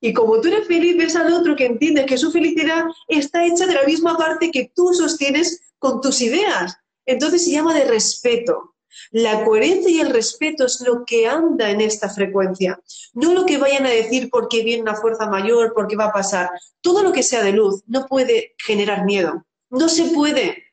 y 0.00 0.12
como 0.12 0.40
tú 0.40 0.48
eres 0.48 0.66
feliz, 0.66 0.96
ves 0.96 1.14
al 1.14 1.32
otro 1.32 1.54
que 1.54 1.66
entiende 1.66 2.04
que 2.04 2.18
su 2.18 2.32
felicidad 2.32 2.82
está 3.06 3.46
hecha 3.46 3.64
de 3.64 3.74
la 3.74 3.84
misma 3.84 4.18
parte 4.18 4.50
que 4.50 4.72
tú 4.74 4.92
sostienes 4.92 5.60
con 5.78 6.00
tus 6.00 6.20
ideas. 6.20 6.76
Entonces 7.06 7.44
se 7.44 7.52
llama 7.52 7.74
de 7.74 7.84
respeto. 7.84 8.74
La 9.12 9.44
coherencia 9.44 9.88
y 9.88 10.00
el 10.00 10.10
respeto 10.10 10.66
es 10.66 10.80
lo 10.80 11.04
que 11.04 11.28
anda 11.28 11.70
en 11.70 11.80
esta 11.80 12.08
frecuencia, 12.08 12.80
no 13.14 13.34
lo 13.34 13.46
que 13.46 13.58
vayan 13.58 13.86
a 13.86 13.90
decir 13.90 14.30
porque 14.32 14.64
viene 14.64 14.82
una 14.82 14.96
fuerza 14.96 15.30
mayor, 15.30 15.74
porque 15.76 15.94
va 15.94 16.06
a 16.06 16.12
pasar. 16.12 16.50
Todo 16.80 17.04
lo 17.04 17.12
que 17.12 17.22
sea 17.22 17.44
de 17.44 17.52
luz 17.52 17.84
no 17.86 18.06
puede 18.06 18.56
generar 18.58 19.04
miedo. 19.04 19.46
No 19.70 19.88
se 19.88 20.06
puede, 20.06 20.64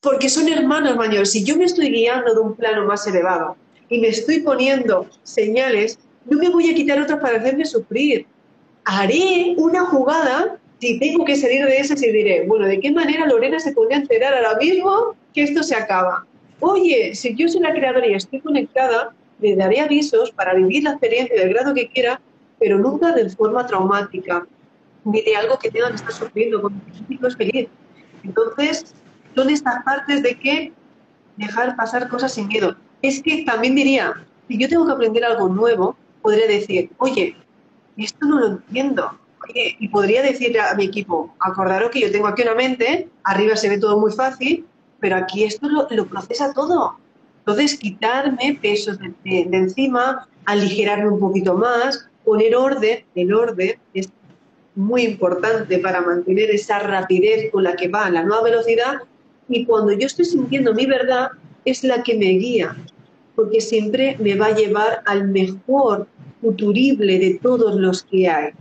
porque 0.00 0.28
son 0.28 0.48
hermanos 0.48 0.96
mayores. 0.96 1.32
Si 1.32 1.44
yo 1.44 1.56
me 1.56 1.64
estoy 1.64 1.90
guiando 1.90 2.34
de 2.34 2.40
un 2.40 2.54
plano 2.54 2.86
más 2.86 3.06
elevado 3.06 3.56
y 3.88 3.98
me 4.00 4.08
estoy 4.08 4.40
poniendo 4.40 5.06
señales, 5.22 5.98
no 6.26 6.38
me 6.38 6.48
voy 6.50 6.70
a 6.70 6.74
quitar 6.74 7.00
otras 7.00 7.20
para 7.20 7.38
hacerme 7.38 7.64
sufrir 7.64 8.26
haré 8.88 9.54
una 9.58 9.84
jugada, 9.84 10.56
si 10.80 10.98
tengo 10.98 11.24
que 11.24 11.36
salir 11.36 11.64
de 11.66 11.76
esa, 11.76 11.94
y 11.94 12.10
diré, 12.10 12.46
bueno, 12.46 12.66
¿de 12.66 12.80
qué 12.80 12.90
manera 12.90 13.26
Lorena 13.26 13.60
se 13.60 13.72
podría 13.72 13.98
enterar 13.98 14.32
ahora 14.32 14.58
mismo 14.58 15.14
que 15.34 15.42
esto 15.42 15.62
se 15.62 15.74
acaba? 15.74 16.24
Oye, 16.60 17.14
si 17.14 17.34
yo 17.34 17.48
soy 17.48 17.60
la 17.60 17.74
creadora 17.74 18.06
y 18.06 18.14
estoy 18.14 18.40
conectada, 18.40 19.14
le 19.40 19.56
daré 19.56 19.80
avisos 19.80 20.30
para 20.30 20.54
vivir 20.54 20.84
la 20.84 20.92
experiencia 20.92 21.38
del 21.38 21.52
grado 21.52 21.74
que 21.74 21.88
quiera, 21.88 22.18
pero 22.58 22.78
nunca 22.78 23.12
de 23.12 23.28
forma 23.28 23.66
traumática, 23.66 24.46
ni 25.04 25.20
de 25.20 25.36
algo 25.36 25.58
que 25.58 25.70
tenga 25.70 25.90
que 25.90 25.96
estar 25.96 26.12
sufriendo, 26.12 26.62
porque 26.62 26.76
el 27.10 27.26
es 27.26 27.36
feliz. 27.36 27.68
Entonces, 28.24 28.94
son 29.38 29.50
estas 29.50 29.84
partes 29.84 30.20
de 30.24 30.36
que 30.36 30.72
dejar 31.36 31.76
pasar 31.76 32.08
cosas 32.08 32.32
sin 32.34 32.48
miedo. 32.48 32.74
Es 33.02 33.22
que 33.22 33.44
también 33.44 33.76
diría, 33.76 34.12
si 34.48 34.58
yo 34.58 34.68
tengo 34.68 34.84
que 34.84 34.92
aprender 34.94 35.24
algo 35.24 35.48
nuevo, 35.48 35.96
podré 36.22 36.48
decir, 36.48 36.90
oye, 36.98 37.36
esto 37.96 38.26
no 38.26 38.40
lo 38.40 38.46
entiendo. 38.48 39.16
y 39.54 39.88
podría 39.88 40.22
decir 40.22 40.58
a 40.60 40.74
mi 40.74 40.86
equipo, 40.86 41.32
acordaros 41.38 41.90
que 41.90 42.00
yo 42.00 42.10
tengo 42.10 42.26
aquí 42.26 42.42
una 42.42 42.56
mente, 42.56 43.08
arriba 43.22 43.54
se 43.54 43.68
ve 43.68 43.78
todo 43.78 43.98
muy 44.00 44.10
fácil, 44.10 44.66
pero 44.98 45.14
aquí 45.14 45.44
esto 45.44 45.68
lo, 45.68 46.08
procesa 46.08 46.52
todo. 46.52 46.98
Entonces, 47.38 47.78
quitarme 47.78 48.58
pesos 48.60 48.98
de, 48.98 49.14
encima, 49.52 50.28
aligerarme 50.46 51.10
un 51.10 51.20
poquito 51.20 51.54
más, 51.54 52.08
poner 52.24 52.56
orden, 52.56 53.04
el 53.14 53.32
orden 53.32 53.78
es 53.94 54.10
muy 54.74 55.02
importante 55.02 55.78
para 55.78 56.00
mantener 56.00 56.50
esa 56.50 56.80
rapidez 56.80 57.52
con 57.52 57.62
la 57.62 57.76
que 57.76 57.86
va 57.86 58.10
la 58.10 58.24
nueva 58.24 58.42
velocidad 58.42 58.98
y 59.48 59.64
cuando 59.64 59.92
yo 59.92 60.06
estoy 60.06 60.24
sintiendo 60.24 60.74
mi 60.74 60.86
verdad 60.86 61.30
es 61.64 61.84
la 61.84 62.02
que 62.02 62.14
me 62.16 62.26
guía, 62.26 62.76
porque 63.34 63.60
siempre 63.60 64.16
me 64.20 64.34
va 64.34 64.46
a 64.46 64.54
llevar 64.54 65.02
al 65.06 65.28
mejor 65.28 66.06
futurible 66.40 67.18
de 67.18 67.38
todos 67.42 67.74
los 67.76 68.02
que 68.02 68.28
hay. 68.28 68.52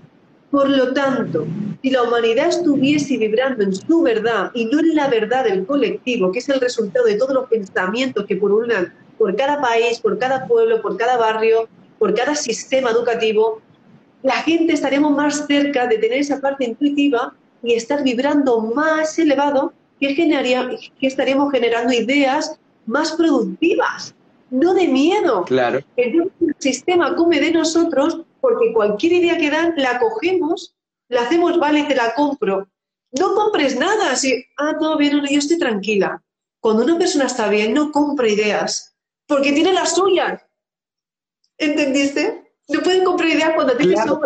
Por 0.51 0.69
lo 0.69 0.93
tanto, 0.93 1.45
si 1.81 1.89
la 1.89 2.03
humanidad 2.03 2.47
estuviese 2.47 3.17
vibrando 3.17 3.63
en 3.63 3.75
su 3.75 4.01
verdad 4.01 4.49
y 4.53 4.65
no 4.65 4.79
en 4.79 4.95
la 4.95 5.07
verdad 5.09 5.43
del 5.43 5.65
colectivo, 5.65 6.31
que 6.31 6.39
es 6.39 6.49
el 6.49 6.61
resultado 6.61 7.05
de 7.05 7.15
todos 7.15 7.33
los 7.33 7.49
pensamientos 7.49 8.25
que 8.25 8.37
pululan 8.37 8.93
por 9.17 9.35
cada 9.35 9.61
país, 9.61 9.99
por 9.99 10.17
cada 10.17 10.47
pueblo, 10.47 10.81
por 10.81 10.95
cada 10.97 11.17
barrio, 11.17 11.67
por 11.99 12.13
cada 12.13 12.35
sistema 12.35 12.91
educativo, 12.91 13.61
la 14.23 14.35
gente 14.43 14.73
estaremos 14.73 15.11
más 15.11 15.45
cerca 15.47 15.87
de 15.87 15.97
tener 15.97 16.19
esa 16.19 16.39
parte 16.39 16.65
intuitiva 16.65 17.33
y 17.61 17.73
estar 17.73 18.03
vibrando 18.03 18.61
más 18.61 19.17
elevado 19.19 19.73
que, 19.99 20.15
generaría, 20.15 20.69
que 20.99 21.07
estaríamos 21.07 21.51
generando 21.51 21.93
ideas 21.93 22.59
más 22.85 23.11
productivas 23.13 24.15
no 24.49 24.73
de 24.73 24.87
miedo. 24.87 25.43
Claro. 25.45 25.79
el 25.95 26.31
sistema 26.59 27.15
come 27.15 27.39
de 27.39 27.51
nosotros 27.51 28.21
porque 28.41 28.73
cualquier 28.73 29.13
idea 29.13 29.37
que 29.37 29.49
dan 29.49 29.73
la 29.77 29.99
cogemos, 29.99 30.75
la 31.09 31.21
hacemos, 31.23 31.59
vale, 31.59 31.83
te 31.83 31.95
la 31.95 32.13
compro. 32.13 32.67
No 33.11 33.33
compres 33.35 33.77
nada, 33.77 34.15
si, 34.15 34.45
ah, 34.57 34.75
todo 34.79 34.97
bien, 34.97 35.21
yo 35.29 35.39
estoy 35.39 35.57
tranquila. 35.57 36.21
Cuando 36.59 36.83
una 36.83 36.97
persona 36.97 37.25
está 37.25 37.49
bien, 37.49 37.73
no 37.73 37.91
compra 37.91 38.27
ideas, 38.27 38.95
porque 39.25 39.53
tiene 39.53 39.73
las 39.73 39.95
suyas. 39.95 40.41
¿Entendiste? 41.57 42.53
No 42.67 42.81
pueden 42.81 43.03
comprar 43.03 43.29
ideas 43.29 43.53
cuando 43.55 43.75
tiene 43.75 43.93
claro. 43.93 44.21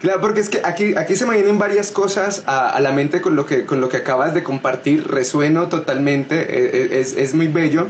Claro, 0.00 0.20
porque 0.20 0.40
es 0.40 0.48
que 0.48 0.60
aquí, 0.64 0.94
aquí 0.96 1.16
se 1.16 1.26
me 1.26 1.34
vienen 1.34 1.58
varias 1.58 1.90
cosas 1.90 2.44
a, 2.46 2.78
la 2.80 2.92
mente 2.92 3.20
con 3.20 3.34
lo, 3.34 3.46
que, 3.46 3.66
con 3.66 3.80
lo 3.80 3.88
que 3.88 3.96
acabas 3.96 4.32
de 4.32 4.44
compartir. 4.44 5.08
Resueno 5.08 5.68
totalmente, 5.68 6.36
e, 6.36 6.96
e, 6.96 7.00
es, 7.00 7.14
es 7.16 7.34
muy 7.34 7.48
bello. 7.48 7.88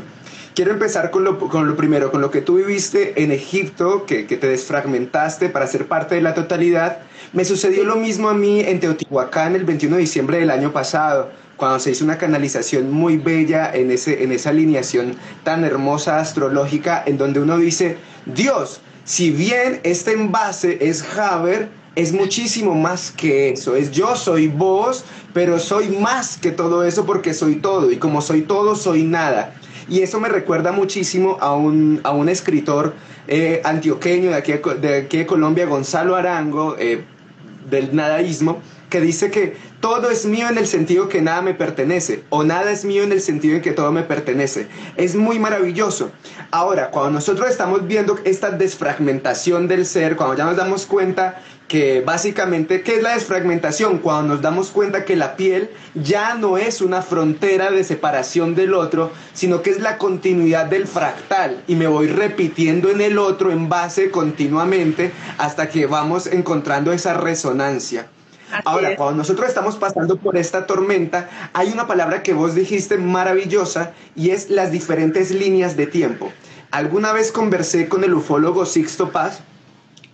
Quiero 0.55 0.71
empezar 0.71 1.11
con 1.11 1.23
lo, 1.23 1.37
con 1.37 1.67
lo 1.67 1.75
primero, 1.75 2.11
con 2.11 2.21
lo 2.21 2.31
que 2.31 2.41
tú 2.41 2.57
viviste 2.57 3.21
en 3.21 3.31
Egipto, 3.31 4.07
que, 4.07 4.25
que, 4.25 4.37
te 4.37 4.47
desfragmentaste 4.47 5.49
para 5.49 5.67
ser 5.67 5.87
parte 5.87 6.15
de 6.15 6.21
la 6.21 6.33
totalidad. 6.33 6.97
Me 7.31 7.45
sucedió 7.45 7.83
lo 7.83 7.95
mismo 7.95 8.27
a 8.29 8.33
mí 8.33 8.61
en 8.61 8.79
Teotihuacán 8.79 9.55
el 9.55 9.63
21 9.63 9.97
de 9.97 10.01
diciembre 10.01 10.39
del 10.39 10.49
año 10.49 10.73
pasado, 10.73 11.29
cuando 11.57 11.79
se 11.79 11.91
hizo 11.91 12.03
una 12.03 12.17
canalización 12.17 12.91
muy 12.91 13.17
bella 13.17 13.71
en, 13.71 13.91
ese, 13.91 14.23
en 14.23 14.31
esa 14.31 14.49
alineación 14.49 15.15
tan 15.43 15.63
hermosa 15.63 16.19
astrológica, 16.19 17.03
en 17.05 17.19
donde 17.19 17.39
uno 17.39 17.57
dice, 17.57 17.97
Dios, 18.25 18.81
si 19.05 19.29
bien 19.29 19.79
este 19.83 20.13
envase 20.13 20.79
es 20.81 21.03
Haber, 21.17 21.69
es 21.99 22.13
muchísimo 22.13 22.75
más 22.75 23.11
que 23.11 23.49
eso. 23.49 23.75
Es 23.75 23.91
yo 23.91 24.15
soy 24.15 24.47
vos, 24.47 25.03
pero 25.33 25.59
soy 25.59 25.89
más 25.89 26.37
que 26.37 26.51
todo 26.51 26.85
eso 26.85 27.05
porque 27.05 27.33
soy 27.33 27.55
todo. 27.55 27.91
Y 27.91 27.97
como 27.97 28.21
soy 28.21 28.43
todo, 28.43 28.75
soy 28.75 29.03
nada. 29.03 29.53
Y 29.89 30.01
eso 30.01 30.17
me 30.19 30.29
recuerda 30.29 30.71
muchísimo 30.71 31.37
a 31.41 31.53
un, 31.53 31.99
a 32.03 32.11
un 32.11 32.29
escritor 32.29 32.93
eh, 33.27 33.61
antioqueño 33.65 34.29
de 34.29 34.35
aquí, 34.35 34.53
de 34.53 35.25
Colombia, 35.25 35.65
Gonzalo 35.65 36.15
Arango, 36.15 36.77
eh, 36.79 37.03
del 37.69 37.93
nadaísmo, 37.93 38.61
que 38.89 39.01
dice 39.01 39.31
que 39.31 39.55
todo 39.79 40.09
es 40.09 40.25
mío 40.25 40.49
en 40.49 40.57
el 40.57 40.67
sentido 40.67 41.07
que 41.07 41.21
nada 41.21 41.41
me 41.41 41.53
pertenece, 41.53 42.23
o 42.29 42.43
nada 42.43 42.71
es 42.71 42.83
mío 42.83 43.03
en 43.03 43.11
el 43.11 43.21
sentido 43.21 43.55
en 43.55 43.61
que 43.61 43.71
todo 43.71 43.91
me 43.91 44.03
pertenece. 44.03 44.67
Es 44.97 45.15
muy 45.15 45.39
maravilloso. 45.39 46.11
Ahora, 46.51 46.91
cuando 46.91 47.11
nosotros 47.11 47.49
estamos 47.49 47.87
viendo 47.87 48.19
esta 48.25 48.49
desfragmentación 48.51 49.67
del 49.67 49.85
ser, 49.85 50.15
cuando 50.15 50.35
ya 50.35 50.45
nos 50.45 50.57
damos 50.57 50.85
cuenta 50.85 51.41
que 51.69 52.01
básicamente, 52.01 52.81
¿qué 52.81 52.95
es 52.95 53.03
la 53.03 53.13
desfragmentación? 53.13 53.99
Cuando 53.99 54.33
nos 54.33 54.41
damos 54.41 54.71
cuenta 54.71 55.05
que 55.05 55.15
la 55.15 55.35
piel 55.35 55.69
ya 55.93 56.33
no 56.33 56.57
es 56.57 56.81
una 56.81 57.03
frontera 57.03 57.69
de 57.69 57.83
separación 57.83 58.55
del 58.55 58.73
otro, 58.73 59.11
sino 59.33 59.61
que 59.61 59.69
es 59.69 59.79
la 59.79 59.99
continuidad 59.99 60.65
del 60.65 60.87
fractal 60.87 61.63
y 61.67 61.75
me 61.75 61.85
voy 61.85 62.07
repitiendo 62.07 62.89
en 62.89 63.01
el 63.01 63.19
otro 63.19 63.51
en 63.51 63.69
base 63.69 64.09
continuamente 64.09 65.11
hasta 65.37 65.69
que 65.69 65.85
vamos 65.85 66.25
encontrando 66.25 66.91
esa 66.91 67.13
resonancia. 67.13 68.07
Ahora, 68.65 68.95
cuando 68.95 69.17
nosotros 69.17 69.47
estamos 69.47 69.77
pasando 69.77 70.17
por 70.17 70.37
esta 70.37 70.65
tormenta, 70.65 71.29
hay 71.53 71.71
una 71.71 71.87
palabra 71.87 72.23
que 72.23 72.33
vos 72.33 72.55
dijiste 72.55 72.97
maravillosa 72.97 73.93
y 74.15 74.31
es 74.31 74.49
las 74.49 74.71
diferentes 74.71 75.31
líneas 75.31 75.77
de 75.77 75.87
tiempo. 75.87 76.31
Alguna 76.71 77.13
vez 77.13 77.31
conversé 77.31 77.87
con 77.87 78.03
el 78.03 78.13
ufólogo 78.13 78.65
Sixto 78.65 79.11
Paz 79.11 79.41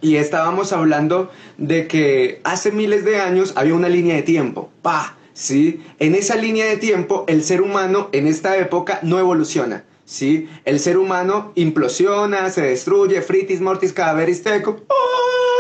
y 0.02 0.18
estábamos 0.18 0.72
hablando 0.72 1.32
de 1.58 1.88
que 1.88 2.40
hace 2.44 2.72
miles 2.72 3.06
de 3.06 3.20
años 3.20 3.54
había 3.56 3.74
una 3.74 3.90
línea 3.90 4.16
de 4.16 4.22
tiempo. 4.22 4.70
¡Pa! 4.82 5.18
¿Sí? 5.34 5.84
En 6.00 6.16
esa 6.16 6.36
línea 6.36 6.66
de 6.66 6.78
tiempo, 6.78 7.26
el 7.28 7.44
ser 7.44 7.62
humano 7.62 8.10
en 8.14 8.28
esta 8.28 8.58
época 8.58 9.00
no 9.02 9.20
evoluciona. 9.20 9.84
¿Sí? 10.06 10.48
El 10.64 10.80
ser 10.80 10.98
humano 10.98 11.52
implosiona, 11.56 12.50
se 12.52 12.62
destruye, 12.62 13.22
fritis, 13.22 13.60
mortis, 13.60 13.92
cadaveris, 13.92 14.44
teco. 14.44 14.78
¡Ah! 14.90 15.55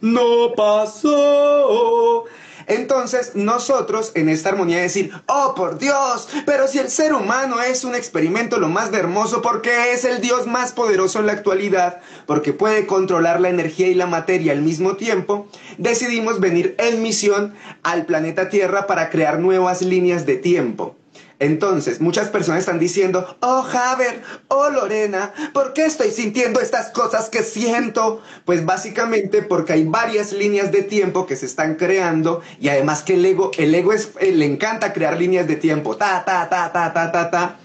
No 0.00 0.52
pasó. 0.56 2.24
Entonces 2.66 3.32
nosotros 3.34 4.12
en 4.14 4.28
esta 4.28 4.50
armonía 4.50 4.80
decir, 4.80 5.10
oh 5.26 5.54
por 5.56 5.78
Dios, 5.78 6.28
pero 6.46 6.68
si 6.68 6.78
el 6.78 6.88
ser 6.88 7.12
humano 7.12 7.60
es 7.60 7.82
un 7.82 7.96
experimento 7.96 8.58
lo 8.58 8.68
más 8.68 8.92
de 8.92 8.98
hermoso 8.98 9.42
porque 9.42 9.92
es 9.92 10.04
el 10.04 10.20
Dios 10.20 10.46
más 10.46 10.72
poderoso 10.72 11.18
en 11.18 11.26
la 11.26 11.32
actualidad, 11.32 12.00
porque 12.26 12.52
puede 12.52 12.86
controlar 12.86 13.40
la 13.40 13.48
energía 13.48 13.88
y 13.88 13.94
la 13.94 14.06
materia 14.06 14.52
al 14.52 14.62
mismo 14.62 14.94
tiempo, 14.94 15.48
decidimos 15.78 16.38
venir 16.38 16.76
en 16.78 17.02
misión 17.02 17.54
al 17.82 18.06
planeta 18.06 18.48
Tierra 18.50 18.86
para 18.86 19.10
crear 19.10 19.40
nuevas 19.40 19.82
líneas 19.82 20.24
de 20.24 20.36
tiempo. 20.36 20.96
Entonces, 21.40 22.02
muchas 22.02 22.28
personas 22.28 22.60
están 22.60 22.78
diciendo, 22.78 23.36
oh 23.40 23.62
Javer, 23.62 24.22
oh 24.48 24.68
Lorena, 24.68 25.32
¿por 25.54 25.72
qué 25.72 25.86
estoy 25.86 26.10
sintiendo 26.10 26.60
estas 26.60 26.90
cosas 26.90 27.30
que 27.30 27.42
siento? 27.42 28.22
Pues 28.44 28.64
básicamente 28.64 29.42
porque 29.42 29.72
hay 29.72 29.84
varias 29.84 30.32
líneas 30.32 30.70
de 30.70 30.82
tiempo 30.82 31.26
que 31.26 31.36
se 31.36 31.46
están 31.46 31.76
creando 31.76 32.42
y 32.60 32.68
además 32.68 33.02
que 33.02 33.14
el 33.14 33.24
ego, 33.24 33.50
el 33.56 33.74
ego 33.74 33.94
es, 33.94 34.10
eh, 34.20 34.32
le 34.32 34.44
encanta 34.44 34.92
crear 34.92 35.18
líneas 35.18 35.46
de 35.48 35.56
tiempo, 35.56 35.96
ta, 35.96 36.22
ta, 36.26 36.46
ta, 36.50 36.70
ta, 36.72 36.92
ta, 36.92 37.10
ta, 37.10 37.30
ta. 37.30 37.58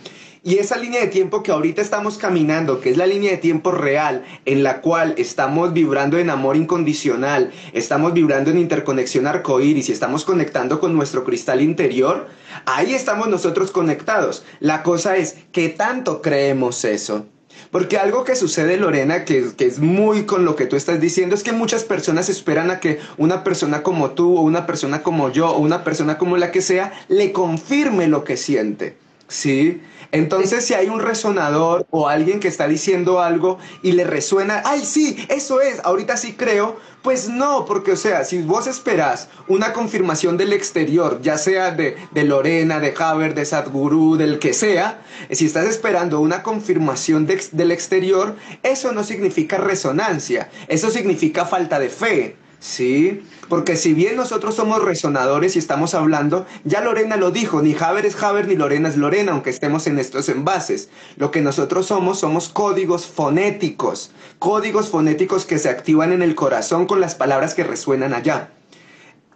Y 0.47 0.59
esa 0.59 0.77
línea 0.77 1.01
de 1.01 1.07
tiempo 1.07 1.41
que 1.41 1.51
ahorita 1.51 1.81
estamos 1.81 2.19
caminando, 2.19 2.79
que 2.79 2.91
es 2.91 2.97
la 2.97 3.07
línea 3.07 3.31
de 3.31 3.37
tiempo 3.37 3.71
real, 3.71 4.23
en 4.45 4.61
la 4.61 4.79
cual 4.79 5.15
estamos 5.17 5.73
vibrando 5.73 6.19
en 6.19 6.29
amor 6.29 6.55
incondicional, 6.55 7.51
estamos 7.73 8.13
vibrando 8.13 8.51
en 8.51 8.59
interconexión 8.59 9.25
arcoíris 9.25 9.89
y 9.89 9.91
estamos 9.91 10.23
conectando 10.23 10.79
con 10.79 10.95
nuestro 10.95 11.23
cristal 11.23 11.61
interior, 11.61 12.27
ahí 12.67 12.93
estamos 12.93 13.27
nosotros 13.27 13.71
conectados. 13.71 14.45
La 14.59 14.83
cosa 14.83 15.17
es, 15.17 15.35
¿qué 15.51 15.69
tanto 15.69 16.21
creemos 16.21 16.85
eso? 16.85 17.25
Porque 17.71 17.97
algo 17.97 18.23
que 18.23 18.35
sucede, 18.35 18.77
Lorena, 18.77 19.25
que, 19.25 19.47
que, 19.57 19.65
es 19.65 19.79
muy 19.79 20.27
con 20.27 20.45
lo 20.45 20.55
que 20.55 20.67
tú 20.67 20.75
estás 20.75 21.01
diciendo, 21.01 21.33
es 21.33 21.41
que 21.41 21.53
muchas 21.53 21.83
personas 21.85 22.29
esperan 22.29 22.69
a 22.69 22.79
que 22.79 22.99
una 23.17 23.43
persona 23.43 23.81
como 23.81 24.11
tú, 24.11 24.37
o 24.37 24.41
una 24.41 24.67
persona 24.67 25.01
como 25.01 25.31
yo, 25.31 25.49
o 25.49 25.57
una 25.57 25.83
persona 25.83 26.19
como 26.19 26.37
la 26.37 26.51
que 26.51 26.61
sea, 26.61 26.93
le 27.07 27.31
confirme 27.31 28.07
lo 28.07 28.23
que 28.23 28.37
siente. 28.37 29.03
¿Sí? 29.35 29.81
Entonces, 30.13 30.65
si 30.65 30.73
hay 30.73 30.87
un 30.87 31.01
resonador 31.01 31.85
o 31.91 32.07
alguien 32.07 32.39
que 32.39 32.47
está 32.47 32.69
diciendo 32.69 33.19
algo 33.19 33.59
y 33.83 33.91
le 33.91 34.05
resuena, 34.05 34.61
ay, 34.63 34.85
sí, 34.85 35.17
eso 35.27 35.59
es, 35.59 35.81
ahorita 35.83 36.15
sí 36.15 36.35
creo, 36.37 36.77
pues 37.01 37.27
no, 37.27 37.65
porque, 37.65 37.91
o 37.91 37.97
sea, 37.97 38.23
si 38.23 38.41
vos 38.41 38.65
esperás 38.65 39.27
una 39.49 39.73
confirmación 39.73 40.37
del 40.37 40.53
exterior, 40.53 41.19
ya 41.21 41.37
sea 41.37 41.71
de, 41.71 41.97
de 42.11 42.23
Lorena, 42.23 42.79
de 42.79 42.93
Haber, 42.97 43.35
de 43.35 43.43
Sadhguru, 43.43 44.15
del 44.15 44.39
que 44.39 44.53
sea, 44.53 45.01
si 45.31 45.47
estás 45.47 45.65
esperando 45.65 46.21
una 46.21 46.43
confirmación 46.43 47.27
del 47.27 47.71
exterior, 47.71 48.37
eso 48.63 48.93
no 48.93 49.03
significa 49.03 49.57
resonancia, 49.57 50.49
eso 50.69 50.89
significa 50.91 51.45
falta 51.45 51.77
de 51.77 51.89
fe. 51.89 52.37
Sí, 52.59 53.23
porque 53.47 53.75
si 53.75 53.93
bien 53.93 54.15
nosotros 54.15 54.55
somos 54.55 54.83
resonadores 54.83 55.55
y 55.55 55.59
estamos 55.59 55.93
hablando, 55.93 56.45
ya 56.63 56.81
Lorena 56.81 57.15
lo 57.15 57.31
dijo, 57.31 57.61
ni 57.61 57.75
Haber 57.75 58.05
es 58.05 58.21
Haber 58.21 58.47
ni 58.47 58.55
Lorena 58.55 58.89
es 58.89 58.97
Lorena, 58.97 59.33
aunque 59.33 59.49
estemos 59.49 59.87
en 59.87 59.99
estos 59.99 60.29
envases. 60.29 60.89
Lo 61.17 61.31
que 61.31 61.41
nosotros 61.41 61.87
somos 61.87 62.19
somos 62.19 62.49
códigos 62.49 63.05
fonéticos, 63.05 64.11
códigos 64.39 64.89
fonéticos 64.89 65.45
que 65.45 65.59
se 65.59 65.69
activan 65.69 66.11
en 66.11 66.21
el 66.21 66.35
corazón 66.35 66.87
con 66.87 66.99
las 67.01 67.15
palabras 67.15 67.53
que 67.53 67.63
resuenan 67.63 68.13
allá. 68.13 68.49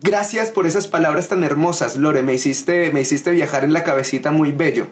Gracias 0.01 0.49
por 0.49 0.65
esas 0.65 0.87
palabras 0.87 1.27
tan 1.27 1.43
hermosas, 1.43 1.97
Lore, 1.97 2.23
me 2.23 2.33
hiciste, 2.33 2.91
me 2.91 3.01
hiciste 3.01 3.31
viajar 3.31 3.65
en 3.65 3.73
la 3.73 3.83
cabecita 3.83 4.31
muy 4.31 4.51
bello. 4.53 4.87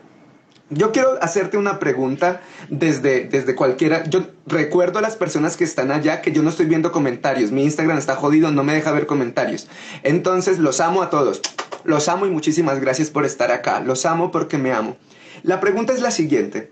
Yo 0.70 0.92
quiero 0.92 1.18
hacerte 1.22 1.58
una 1.58 1.80
pregunta 1.80 2.42
desde, 2.70 3.24
desde 3.24 3.56
cualquiera. 3.56 4.04
Yo 4.04 4.28
recuerdo 4.46 5.00
a 5.00 5.02
las 5.02 5.16
personas 5.16 5.56
que 5.56 5.64
están 5.64 5.92
allá 5.92 6.22
que 6.22 6.34
yo 6.34 6.44
no 6.44 6.50
estoy 6.50 6.66
viendo 6.66 6.92
comentarios. 6.92 7.52
Mi 7.52 7.64
Instagram 7.64 7.98
está 7.98 8.18
jodido, 8.18 8.52
no 8.52 8.66
me 8.66 8.74
deja 8.74 8.92
ver 8.92 9.06
comentarios. 9.06 9.70
Entonces, 10.04 10.60
los 10.60 10.82
amo 10.82 11.02
a 11.02 11.10
todos. 11.10 11.42
Los 11.86 12.10
amo 12.10 12.26
y 12.26 12.32
muchísimas 12.32 12.82
gracias 12.82 13.10
por 13.10 13.24
estar 13.24 13.50
acá. 13.50 13.80
Los 13.80 14.06
amo 14.06 14.30
porque 14.30 14.58
me 14.58 14.74
amo. 14.74 14.98
La 15.44 15.62
pregunta 15.62 15.94
es 15.94 16.02
la 16.02 16.12
siguiente. 16.12 16.70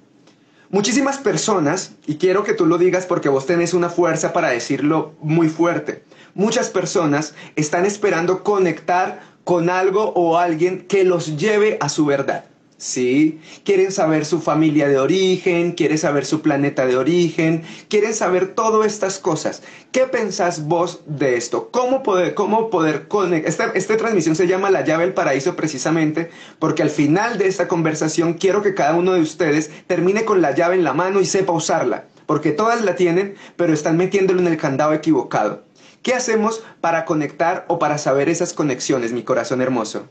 Muchísimas 0.70 1.18
personas, 1.20 1.94
y 2.06 2.16
quiero 2.16 2.44
que 2.44 2.54
tú 2.54 2.66
lo 2.66 2.78
digas 2.78 3.06
porque 3.06 3.30
vos 3.30 3.46
tenés 3.46 3.74
una 3.74 3.90
fuerza 3.90 4.34
para 4.34 4.50
decirlo 4.50 5.14
muy 5.22 5.48
fuerte, 5.48 6.04
muchas 6.34 6.70
personas 6.70 7.34
están 7.56 7.86
esperando 7.86 8.44
conectar 8.44 9.22
con 9.46 9.70
algo 9.70 10.12
o 10.16 10.38
alguien 10.38 10.86
que 10.86 11.06
los 11.06 11.38
lleve 11.38 11.78
a 11.80 11.88
su 11.88 12.06
verdad. 12.06 12.46
¿Sí? 12.78 13.40
Quieren 13.64 13.92
saber 13.92 14.26
su 14.26 14.42
familia 14.42 14.88
de 14.88 14.98
origen, 14.98 15.74
quieren 15.74 15.98
saber 15.98 16.26
su 16.26 16.42
planeta 16.42 16.86
de 16.86 16.98
origen, 16.98 17.64
quieren 17.90 18.14
saber 18.14 18.54
todas 18.54 18.92
estas 18.92 19.20
cosas. 19.20 19.64
¿Qué 19.92 20.08
pensás 20.08 20.66
vos 20.66 21.02
de 21.06 21.38
esto? 21.38 21.70
¿Cómo 21.72 22.04
poder, 22.04 22.34
cómo 22.34 22.70
poder 22.70 23.08
conectar? 23.08 23.50
Esta, 23.50 23.66
esta 23.74 23.98
transmisión 23.98 24.36
se 24.36 24.48
llama 24.48 24.72
La 24.72 24.84
llave 24.84 25.06
del 25.06 25.14
paraíso 25.14 25.56
precisamente 25.56 26.30
porque 26.60 26.84
al 26.84 26.90
final 26.90 27.38
de 27.38 27.48
esta 27.48 27.68
conversación 27.68 28.34
quiero 28.34 28.62
que 28.62 28.74
cada 28.74 28.96
uno 28.96 29.14
de 29.14 29.22
ustedes 29.22 29.72
termine 29.88 30.26
con 30.26 30.42
la 30.42 30.54
llave 30.54 30.76
en 30.76 30.84
la 30.84 30.94
mano 30.94 31.22
y 31.22 31.26
sepa 31.26 31.54
usarla, 31.54 32.06
porque 32.26 32.52
todas 32.52 32.84
la 32.84 32.96
tienen, 32.96 33.36
pero 33.56 33.74
están 33.74 33.98
metiéndolo 33.98 34.40
en 34.40 34.48
el 34.48 34.58
candado 34.58 34.94
equivocado. 34.94 35.64
¿Qué 36.02 36.14
hacemos 36.14 36.64
para 36.82 37.04
conectar 37.06 37.66
o 37.68 37.80
para 37.80 37.98
saber 37.98 38.30
esas 38.30 38.54
conexiones, 38.54 39.12
mi 39.12 39.24
corazón 39.24 39.62
hermoso? 39.62 40.08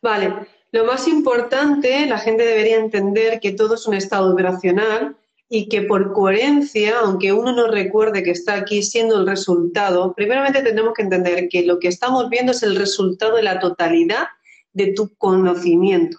Vale, 0.00 0.32
lo 0.76 0.84
más 0.84 1.08
importante, 1.08 2.04
la 2.04 2.18
gente 2.18 2.44
debería 2.44 2.76
entender 2.76 3.40
que 3.40 3.52
todo 3.52 3.76
es 3.76 3.86
un 3.86 3.94
estado 3.94 4.36
vibracional 4.36 5.16
y 5.48 5.70
que 5.70 5.80
por 5.80 6.12
coherencia, 6.12 6.98
aunque 7.00 7.32
uno 7.32 7.52
no 7.52 7.66
recuerde 7.68 8.22
que 8.22 8.32
está 8.32 8.56
aquí 8.56 8.82
siendo 8.82 9.18
el 9.18 9.26
resultado, 9.26 10.12
primeramente 10.12 10.62
tenemos 10.62 10.92
que 10.92 11.00
entender 11.00 11.48
que 11.48 11.64
lo 11.64 11.78
que 11.78 11.88
estamos 11.88 12.28
viendo 12.28 12.52
es 12.52 12.62
el 12.62 12.76
resultado 12.76 13.36
de 13.36 13.44
la 13.44 13.58
totalidad 13.58 14.26
de 14.74 14.92
tu 14.92 15.14
conocimiento. 15.16 16.18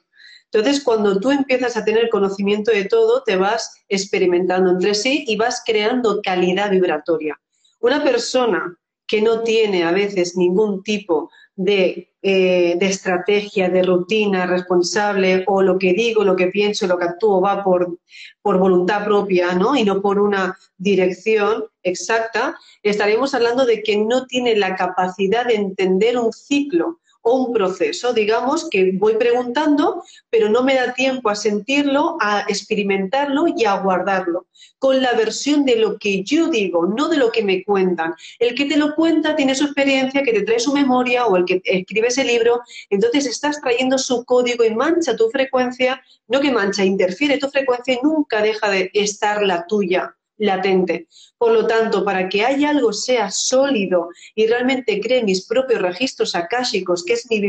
Entonces, 0.51 0.83
cuando 0.83 1.19
tú 1.19 1.29
empiezas 1.29 1.77
a 1.77 1.85
tener 1.85 2.09
conocimiento 2.09 2.71
de 2.71 2.85
todo, 2.85 3.21
te 3.21 3.35
vas 3.35 3.83
experimentando 3.89 4.71
entre 4.71 4.95
sí 4.95 5.23
y 5.27 5.35
vas 5.35 5.61
creando 5.63 6.19
calidad 6.23 6.71
vibratoria. 6.71 7.39
Una 7.79 8.03
persona 8.03 8.75
que 9.05 9.21
no 9.21 9.41
tiene 9.41 9.83
a 9.83 9.91
veces 9.91 10.35
ningún 10.35 10.81
tipo 10.81 11.29
de, 11.57 12.13
eh, 12.21 12.75
de, 12.79 12.85
estrategia, 12.85 13.67
de 13.67 13.81
rutina 13.81 14.45
responsable, 14.45 15.43
o 15.47 15.61
lo 15.61 15.77
que 15.77 15.91
digo, 15.91 16.23
lo 16.23 16.35
que 16.35 16.47
pienso, 16.47 16.87
lo 16.87 16.97
que 16.97 17.05
actúo 17.05 17.41
va 17.41 17.63
por, 17.63 17.97
por 18.41 18.59
voluntad 18.59 19.03
propia, 19.03 19.53
¿no? 19.55 19.75
Y 19.75 19.83
no 19.83 20.01
por 20.01 20.19
una 20.19 20.57
dirección 20.77 21.65
exacta, 21.83 22.55
estaremos 22.83 23.33
hablando 23.33 23.65
de 23.65 23.81
que 23.81 23.97
no 23.97 24.27
tiene 24.27 24.55
la 24.55 24.75
capacidad 24.75 25.45
de 25.45 25.55
entender 25.55 26.17
un 26.17 26.31
ciclo 26.31 26.99
un 27.33 27.53
proceso, 27.53 28.13
digamos, 28.13 28.69
que 28.69 28.91
voy 28.93 29.15
preguntando, 29.15 30.03
pero 30.29 30.49
no 30.49 30.63
me 30.63 30.75
da 30.75 30.93
tiempo 30.93 31.29
a 31.29 31.35
sentirlo, 31.35 32.17
a 32.19 32.45
experimentarlo 32.47 33.45
y 33.55 33.65
a 33.65 33.79
guardarlo, 33.79 34.47
con 34.79 35.01
la 35.01 35.13
versión 35.13 35.65
de 35.65 35.77
lo 35.77 35.97
que 35.97 36.23
yo 36.23 36.49
digo, 36.49 36.85
no 36.85 37.09
de 37.09 37.17
lo 37.17 37.31
que 37.31 37.43
me 37.43 37.63
cuentan. 37.63 38.13
El 38.39 38.55
que 38.55 38.65
te 38.65 38.77
lo 38.77 38.95
cuenta 38.95 39.35
tiene 39.35 39.55
su 39.55 39.65
experiencia, 39.65 40.23
que 40.23 40.33
te 40.33 40.43
trae 40.43 40.59
su 40.59 40.73
memoria, 40.73 41.25
o 41.25 41.37
el 41.37 41.45
que 41.45 41.61
escribe 41.63 42.07
ese 42.07 42.23
libro, 42.23 42.61
entonces 42.89 43.25
estás 43.25 43.61
trayendo 43.61 43.97
su 43.97 44.25
código 44.25 44.63
y 44.63 44.73
mancha 44.73 45.15
tu 45.15 45.29
frecuencia, 45.29 46.01
no 46.27 46.39
que 46.41 46.51
mancha, 46.51 46.83
interfiere 46.83 47.37
tu 47.37 47.49
frecuencia 47.49 47.93
y 47.93 47.99
nunca 48.03 48.41
deja 48.41 48.69
de 48.69 48.91
estar 48.93 49.43
la 49.43 49.65
tuya 49.65 50.16
latente. 50.37 51.07
Por 51.37 51.51
lo 51.51 51.67
tanto, 51.67 52.03
para 52.03 52.29
que 52.29 52.43
haya 52.43 52.69
algo 52.69 52.93
sea 52.93 53.31
sólido 53.31 54.09
y 54.35 54.47
realmente 54.47 54.99
cree 54.99 55.23
mis 55.23 55.45
propios 55.45 55.81
registros 55.81 56.35
akáshicos, 56.35 57.03
que 57.03 57.13
es 57.13 57.27
mi, 57.29 57.39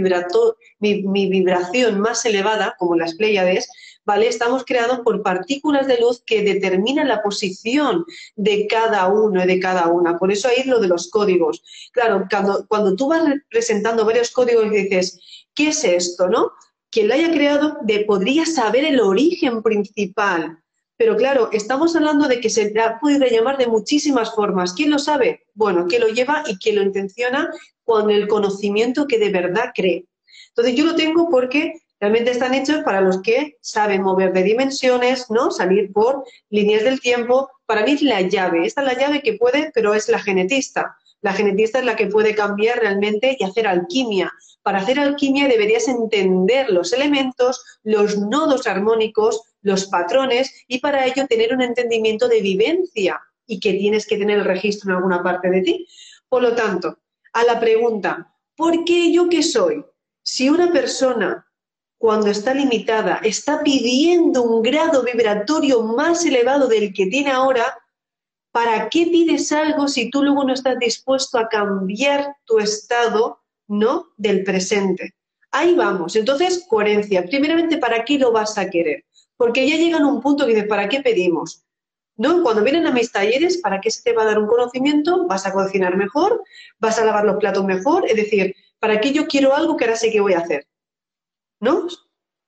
mi, 1.02 1.28
vibración 1.28 2.00
más 2.00 2.24
elevada, 2.24 2.74
como 2.78 2.96
las 2.96 3.14
Pléyades, 3.14 3.68
¿vale? 4.04 4.28
Estamos 4.28 4.64
creados 4.64 5.00
por 5.00 5.22
partículas 5.22 5.86
de 5.86 6.00
luz 6.00 6.22
que 6.24 6.42
determinan 6.42 7.08
la 7.08 7.22
posición 7.22 8.04
de 8.36 8.66
cada 8.66 9.08
uno 9.08 9.42
y 9.42 9.46
de 9.46 9.60
cada 9.60 9.88
una. 9.88 10.18
Por 10.18 10.32
eso 10.32 10.48
ahí 10.48 10.64
lo 10.64 10.80
de 10.80 10.88
los 10.88 11.10
códigos. 11.10 11.62
Claro, 11.92 12.26
cuando, 12.30 12.66
cuando 12.68 12.96
tú 12.96 13.08
vas 13.08 13.22
presentando 13.50 14.04
varios 14.04 14.30
códigos 14.30 14.66
y 14.66 14.70
dices, 14.70 15.20
¿qué 15.54 15.68
es 15.68 15.84
esto, 15.84 16.28
no? 16.28 16.52
Quien 16.90 17.08
lo 17.08 17.14
haya 17.14 17.30
creado 17.30 17.78
de, 17.82 18.00
podría 18.00 18.46
saber 18.46 18.84
el 18.84 19.00
origen 19.00 19.62
principal 19.62 20.58
pero 20.98 21.16
claro, 21.16 21.48
estamos 21.52 21.96
hablando 21.96 22.28
de 22.28 22.40
que 22.40 22.50
se 22.50 22.74
puede 23.00 23.30
llamar 23.30 23.56
de 23.56 23.68
muchísimas 23.68 24.34
formas. 24.34 24.74
¿Quién 24.74 24.90
lo 24.90 24.98
sabe? 24.98 25.46
Bueno, 25.54 25.86
¿quién 25.88 26.02
lo 26.02 26.08
lleva 26.08 26.42
y 26.46 26.58
quién 26.58 26.76
lo 26.76 26.82
intenciona 26.82 27.50
con 27.88 28.10
el 28.10 28.28
conocimiento 28.28 29.06
que 29.06 29.18
de 29.18 29.30
verdad 29.30 29.72
cree. 29.74 30.04
Entonces 30.48 30.74
yo 30.74 30.84
lo 30.84 30.94
tengo 30.94 31.30
porque 31.30 31.80
realmente 31.98 32.32
están 32.32 32.52
hechos 32.52 32.82
para 32.84 33.00
los 33.00 33.22
que 33.22 33.56
saben 33.62 34.02
mover 34.02 34.34
de 34.34 34.42
dimensiones, 34.42 35.30
¿no? 35.30 35.50
Salir 35.50 35.90
por 35.90 36.22
líneas 36.50 36.84
del 36.84 37.00
tiempo. 37.00 37.48
Para 37.64 37.84
mí 37.84 37.92
es 37.92 38.02
la 38.02 38.20
llave. 38.20 38.66
Esta 38.66 38.82
es 38.82 38.86
la 38.88 38.98
llave 38.98 39.22
que 39.22 39.38
puede, 39.38 39.70
pero 39.72 39.94
es 39.94 40.06
la 40.10 40.18
genetista. 40.18 40.98
La 41.22 41.32
genetista 41.32 41.78
es 41.78 41.86
la 41.86 41.96
que 41.96 42.08
puede 42.08 42.34
cambiar 42.34 42.78
realmente 42.78 43.38
y 43.40 43.42
hacer 43.42 43.66
alquimia. 43.66 44.30
Para 44.62 44.80
hacer 44.80 45.00
alquimia 45.00 45.48
deberías 45.48 45.88
entender 45.88 46.68
los 46.68 46.92
elementos, 46.92 47.64
los 47.84 48.18
nodos 48.18 48.66
armónicos, 48.66 49.40
los 49.62 49.86
patrones 49.86 50.64
y 50.66 50.78
para 50.78 51.06
ello 51.06 51.26
tener 51.26 51.52
un 51.54 51.62
entendimiento 51.62 52.28
de 52.28 52.40
vivencia 52.40 53.20
y 53.46 53.60
que 53.60 53.72
tienes 53.74 54.06
que 54.06 54.18
tener 54.18 54.38
el 54.38 54.44
registro 54.44 54.90
en 54.90 54.96
alguna 54.96 55.22
parte 55.22 55.50
de 55.50 55.62
ti. 55.62 55.88
Por 56.28 56.42
lo 56.42 56.54
tanto, 56.54 56.98
a 57.32 57.44
la 57.44 57.58
pregunta, 57.58 58.34
¿por 58.56 58.84
qué 58.84 59.12
yo 59.12 59.28
qué 59.28 59.42
soy? 59.42 59.84
Si 60.22 60.48
una 60.48 60.70
persona 60.70 61.46
cuando 61.98 62.30
está 62.30 62.54
limitada 62.54 63.20
está 63.24 63.62
pidiendo 63.62 64.42
un 64.42 64.62
grado 64.62 65.02
vibratorio 65.02 65.82
más 65.82 66.24
elevado 66.24 66.68
del 66.68 66.92
que 66.92 67.06
tiene 67.06 67.30
ahora, 67.30 67.76
¿para 68.52 68.88
qué 68.88 69.06
pides 69.06 69.50
algo 69.52 69.88
si 69.88 70.10
tú 70.10 70.22
luego 70.22 70.44
no 70.44 70.54
estás 70.54 70.78
dispuesto 70.78 71.38
a 71.38 71.48
cambiar 71.48 72.36
tu 72.44 72.58
estado, 72.58 73.40
no, 73.66 74.08
del 74.16 74.44
presente? 74.44 75.14
Ahí 75.50 75.74
vamos. 75.74 76.14
Entonces, 76.14 76.64
coherencia. 76.68 77.24
Primeramente, 77.24 77.78
¿para 77.78 78.04
qué 78.04 78.18
lo 78.18 78.32
vas 78.32 78.58
a 78.58 78.68
querer? 78.68 79.04
Porque 79.38 79.66
ya 79.66 79.76
llegan 79.76 80.02
a 80.02 80.08
un 80.08 80.20
punto 80.20 80.44
que 80.44 80.52
dices, 80.54 80.68
¿para 80.68 80.88
qué 80.90 81.00
pedimos? 81.00 81.64
¿No? 82.16 82.42
Cuando 82.42 82.62
vienen 82.62 82.86
a 82.86 82.92
mis 82.92 83.10
talleres, 83.10 83.58
¿para 83.58 83.80
qué 83.80 83.90
se 83.90 84.02
te 84.02 84.12
va 84.12 84.22
a 84.22 84.26
dar 84.26 84.38
un 84.38 84.48
conocimiento? 84.48 85.26
¿Vas 85.26 85.46
a 85.46 85.52
cocinar 85.52 85.96
mejor? 85.96 86.42
¿Vas 86.80 86.98
a 86.98 87.04
lavar 87.04 87.24
los 87.24 87.36
platos 87.36 87.64
mejor? 87.64 88.04
Es 88.06 88.16
decir, 88.16 88.54
¿para 88.80 89.00
qué 89.00 89.12
yo 89.12 89.26
quiero 89.26 89.54
algo 89.54 89.76
que 89.76 89.84
ahora 89.84 89.96
sé 89.96 90.10
que 90.10 90.20
voy 90.20 90.34
a 90.34 90.40
hacer? 90.40 90.66
¿No? 91.60 91.86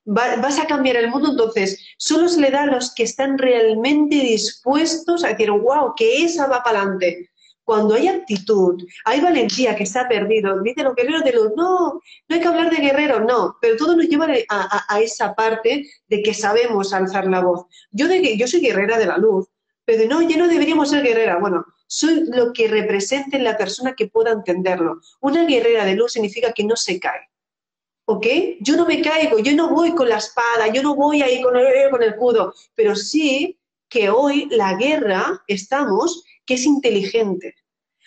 vas 0.03 0.59
a 0.59 0.65
cambiar 0.65 0.95
el 0.95 1.09
mundo, 1.11 1.29
entonces 1.29 1.79
solo 1.97 2.27
se 2.27 2.41
le 2.41 2.49
da 2.49 2.63
a 2.63 2.65
los 2.65 2.93
que 2.95 3.03
están 3.03 3.37
realmente 3.37 4.15
dispuestos 4.15 5.23
a 5.23 5.29
decir, 5.29 5.51
wow, 5.51 5.93
que 5.95 6.25
esa 6.25 6.47
va 6.47 6.63
para 6.63 6.81
adelante 6.81 7.29
cuando 7.63 7.95
hay 7.95 8.07
actitud, 8.07 8.83
hay 9.05 9.21
valentía 9.21 9.75
que 9.75 9.85
se 9.85 9.99
ha 9.99 10.07
perdido, 10.07 10.61
dicen 10.61 10.85
los 10.85 10.95
guerreros 10.95 11.23
de 11.23 11.33
luz, 11.33 11.51
no, 11.55 11.93
no 11.93 12.35
hay 12.35 12.39
que 12.41 12.47
hablar 12.47 12.69
de 12.69 12.81
guerreros, 12.81 13.21
no, 13.27 13.57
pero 13.61 13.77
todo 13.77 13.95
nos 13.95 14.07
lleva 14.07 14.27
a, 14.49 14.99
esa 14.99 15.33
parte 15.35 15.87
de 16.07 16.21
que 16.21 16.33
sabemos 16.33 16.93
alzar 16.93 17.27
la 17.27 17.41
voz. 17.41 17.65
Yo, 17.91 18.07
de, 18.07 18.37
yo 18.37 18.47
soy 18.47 18.61
guerrera 18.61 18.97
de 18.97 19.05
la 19.05 19.17
luz, 19.17 19.47
pero 19.85 20.07
no, 20.07 20.21
ya 20.21 20.37
no 20.37 20.47
deberíamos 20.47 20.89
ser 20.89 21.03
guerrera. 21.03 21.39
Bueno, 21.39 21.65
soy 21.87 22.25
lo 22.27 22.53
que 22.53 22.67
represente 22.67 23.39
la 23.39 23.57
persona 23.57 23.93
que 23.95 24.07
pueda 24.07 24.31
entenderlo. 24.31 25.01
Una 25.19 25.45
guerrera 25.45 25.85
de 25.85 25.95
luz 25.95 26.13
significa 26.13 26.53
que 26.53 26.63
no 26.63 26.75
se 26.75 26.99
cae. 26.99 27.29
¿Ok? 28.05 28.25
Yo 28.59 28.75
no 28.75 28.85
me 28.85 29.01
caigo, 29.01 29.39
yo 29.39 29.55
no 29.55 29.69
voy 29.69 29.93
con 29.93 30.09
la 30.09 30.17
espada, 30.17 30.67
yo 30.67 30.83
no 30.83 30.95
voy 30.95 31.21
ahí 31.21 31.41
con 31.41 31.55
el, 31.55 31.89
con 31.89 32.01
el 32.01 32.09
escudo, 32.09 32.53
pero 32.75 32.95
sí 32.95 33.60
que 33.91 34.09
hoy 34.09 34.47
la 34.49 34.75
guerra 34.75 35.43
estamos 35.47 36.23
que 36.45 36.55
es 36.55 36.65
inteligente. 36.65 37.55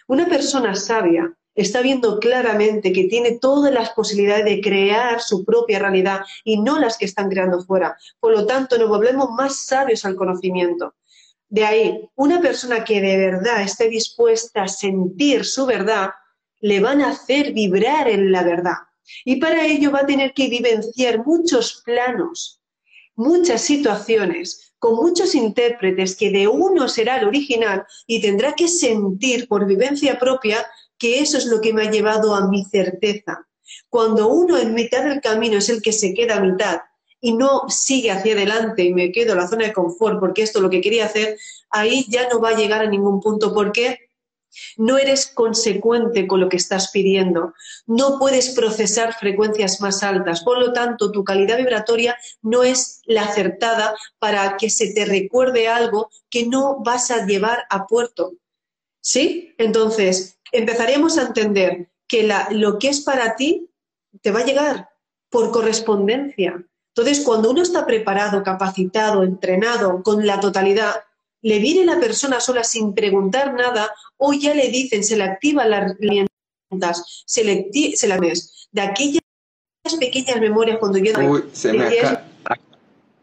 Una 0.08 0.26
persona 0.26 0.74
sabia 0.74 1.32
está 1.54 1.82
viendo 1.82 2.18
claramente 2.18 2.92
que 2.92 3.04
tiene 3.04 3.38
todas 3.38 3.72
las 3.72 3.90
posibilidades 3.90 4.46
de 4.46 4.60
crear 4.60 5.20
su 5.20 5.44
propia 5.44 5.78
realidad 5.78 6.22
y 6.42 6.58
no 6.58 6.80
las 6.80 6.96
que 6.98 7.04
están 7.04 7.28
creando 7.28 7.62
fuera. 7.62 7.96
Por 8.18 8.32
lo 8.32 8.46
tanto, 8.46 8.76
nos 8.78 8.88
volvemos 8.88 9.30
más 9.30 9.66
sabios 9.66 10.04
al 10.04 10.16
conocimiento. 10.16 10.94
De 11.48 11.64
ahí, 11.64 12.08
una 12.16 12.40
persona 12.40 12.82
que 12.82 13.00
de 13.00 13.16
verdad 13.18 13.62
esté 13.62 13.88
dispuesta 13.88 14.64
a 14.64 14.68
sentir 14.68 15.44
su 15.44 15.66
verdad, 15.66 16.10
le 16.60 16.80
van 16.80 17.02
a 17.02 17.10
hacer 17.10 17.52
vibrar 17.52 18.08
en 18.08 18.32
la 18.32 18.42
verdad. 18.42 18.78
Y 19.24 19.36
para 19.36 19.66
ello 19.66 19.92
va 19.92 20.00
a 20.00 20.06
tener 20.06 20.32
que 20.32 20.48
vivenciar 20.48 21.24
muchos 21.24 21.82
planos, 21.84 22.62
muchas 23.14 23.60
situaciones, 23.60 24.73
con 24.84 24.96
muchos 24.96 25.34
intérpretes 25.34 26.14
que 26.14 26.28
de 26.28 26.46
uno 26.46 26.88
será 26.88 27.16
el 27.16 27.26
original 27.26 27.86
y 28.06 28.20
tendrá 28.20 28.52
que 28.52 28.68
sentir 28.68 29.48
por 29.48 29.64
vivencia 29.64 30.18
propia 30.18 30.58
que 30.98 31.20
eso 31.20 31.38
es 31.38 31.46
lo 31.46 31.62
que 31.62 31.72
me 31.72 31.84
ha 31.84 31.90
llevado 31.90 32.34
a 32.34 32.46
mi 32.48 32.66
certeza. 32.66 33.46
Cuando 33.88 34.28
uno 34.28 34.58
en 34.58 34.74
mitad 34.74 35.02
del 35.04 35.22
camino 35.22 35.56
es 35.56 35.70
el 35.70 35.80
que 35.80 35.90
se 35.90 36.12
queda 36.12 36.36
a 36.36 36.40
mitad 36.40 36.80
y 37.18 37.32
no 37.32 37.62
sigue 37.70 38.10
hacia 38.10 38.34
adelante 38.34 38.84
y 38.84 38.92
me 38.92 39.10
quedo 39.10 39.32
en 39.32 39.38
la 39.38 39.48
zona 39.48 39.64
de 39.64 39.72
confort 39.72 40.20
porque 40.20 40.42
esto 40.42 40.58
es 40.58 40.62
lo 40.62 40.68
que 40.68 40.82
quería 40.82 41.06
hacer, 41.06 41.38
ahí 41.70 42.04
ya 42.10 42.28
no 42.28 42.38
va 42.38 42.50
a 42.50 42.56
llegar 42.56 42.82
a 42.82 42.90
ningún 42.90 43.22
punto 43.22 43.54
porque 43.54 44.03
no 44.76 44.98
eres 44.98 45.26
consecuente 45.26 46.26
con 46.26 46.40
lo 46.40 46.48
que 46.48 46.56
estás 46.56 46.90
pidiendo. 46.90 47.54
No 47.86 48.18
puedes 48.18 48.50
procesar 48.50 49.14
frecuencias 49.14 49.80
más 49.80 50.02
altas. 50.02 50.42
Por 50.42 50.58
lo 50.58 50.72
tanto, 50.72 51.10
tu 51.12 51.24
calidad 51.24 51.58
vibratoria 51.58 52.16
no 52.42 52.62
es 52.62 53.00
la 53.04 53.22
acertada 53.22 53.94
para 54.18 54.56
que 54.56 54.70
se 54.70 54.92
te 54.92 55.04
recuerde 55.04 55.68
algo 55.68 56.10
que 56.30 56.46
no 56.46 56.82
vas 56.82 57.10
a 57.10 57.26
llevar 57.26 57.64
a 57.70 57.86
puerto. 57.86 58.34
¿Sí? 59.00 59.54
Entonces, 59.58 60.38
empezaríamos 60.52 61.18
a 61.18 61.22
entender 61.22 61.90
que 62.08 62.28
lo 62.50 62.78
que 62.78 62.88
es 62.88 63.00
para 63.00 63.36
ti 63.36 63.70
te 64.22 64.30
va 64.30 64.40
a 64.40 64.44
llegar 64.44 64.88
por 65.28 65.50
correspondencia. 65.50 66.64
Entonces, 66.96 67.24
cuando 67.24 67.50
uno 67.50 67.62
está 67.62 67.86
preparado, 67.86 68.44
capacitado, 68.44 69.24
entrenado 69.24 70.02
con 70.02 70.24
la 70.24 70.38
totalidad, 70.38 70.94
le 71.42 71.58
viene 71.58 71.84
la 71.84 71.98
persona 71.98 72.40
sola 72.40 72.62
sin 72.62 72.94
preguntar 72.94 73.52
nada 73.52 73.92
o 74.24 74.32
ya 74.32 74.54
le 74.54 74.68
dicen, 74.68 75.04
se 75.04 75.16
le 75.16 75.24
activan 75.24 75.70
las 75.70 75.92
herramientas, 75.92 77.24
se 77.26 77.44
le, 77.44 77.68
se 77.94 78.08
de 78.72 78.80
aquellas 78.80 79.20
pequeñas 80.00 80.40
memorias 80.40 80.78
cuando 80.78 80.98
yo... 80.98 81.12
Uy, 81.18 81.44
se 81.52 81.72
me 81.72 81.90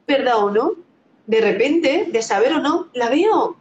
¿Verdad 0.07 0.37
o 0.37 0.51
no? 0.51 0.73
De 1.25 1.41
repente, 1.41 2.07
de 2.11 2.21
saber 2.21 2.53
o 2.53 2.59
no, 2.59 2.89
la 2.93 3.09
veo. 3.09 3.57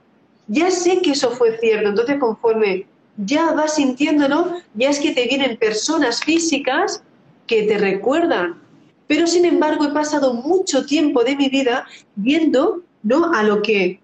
Ya 0.48 0.70
sé 0.70 1.00
que 1.00 1.12
eso 1.12 1.31
fue 1.31 1.59
cierto. 1.59 1.88
Entonces, 1.88 2.18
conforme 2.18 2.87
ya 3.16 3.53
vas 3.53 3.76
sintiéndolo, 3.76 4.57
ya 4.74 4.90
es 4.90 4.98
que 4.98 5.12
te 5.12 5.26
vienen 5.26 5.57
personas 5.57 6.20
físicas 6.20 7.03
que 7.46 7.62
te 7.62 7.79
recuerdan. 7.79 8.61
Pero 9.07 9.26
sin 9.26 9.44
embargo, 9.44 9.85
he 9.85 9.92
pasado 9.92 10.35
mucho 10.35 10.85
tiempo 10.85 11.24
de 11.24 11.37
mi 11.37 11.48
vida 11.48 11.87
viendo 12.16 12.83
¿no? 13.03 13.33
a 13.33 13.42
lo 13.42 13.62
que 13.62 14.00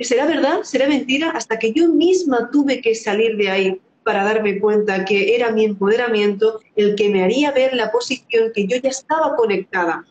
¿Será 0.00 0.26
verdad? 0.26 0.62
¿Será 0.62 0.86
mentira? 0.86 1.30
Hasta 1.30 1.58
que 1.58 1.72
yo 1.72 1.88
misma 1.88 2.50
tuve 2.50 2.80
que 2.80 2.94
salir 2.94 3.36
de 3.36 3.50
ahí 3.50 3.80
para 4.04 4.24
darme 4.24 4.58
cuenta 4.60 5.04
que 5.04 5.34
era 5.34 5.50
mi 5.50 5.64
empoderamiento 5.64 6.60
el 6.76 6.94
que 6.94 7.08
me 7.08 7.24
haría 7.24 7.52
ver 7.52 7.74
la 7.74 7.90
posición 7.90 8.52
que 8.54 8.66
yo 8.66 8.76
ya 8.76 8.90
estaba 8.90 9.36
conectada. 9.36 10.04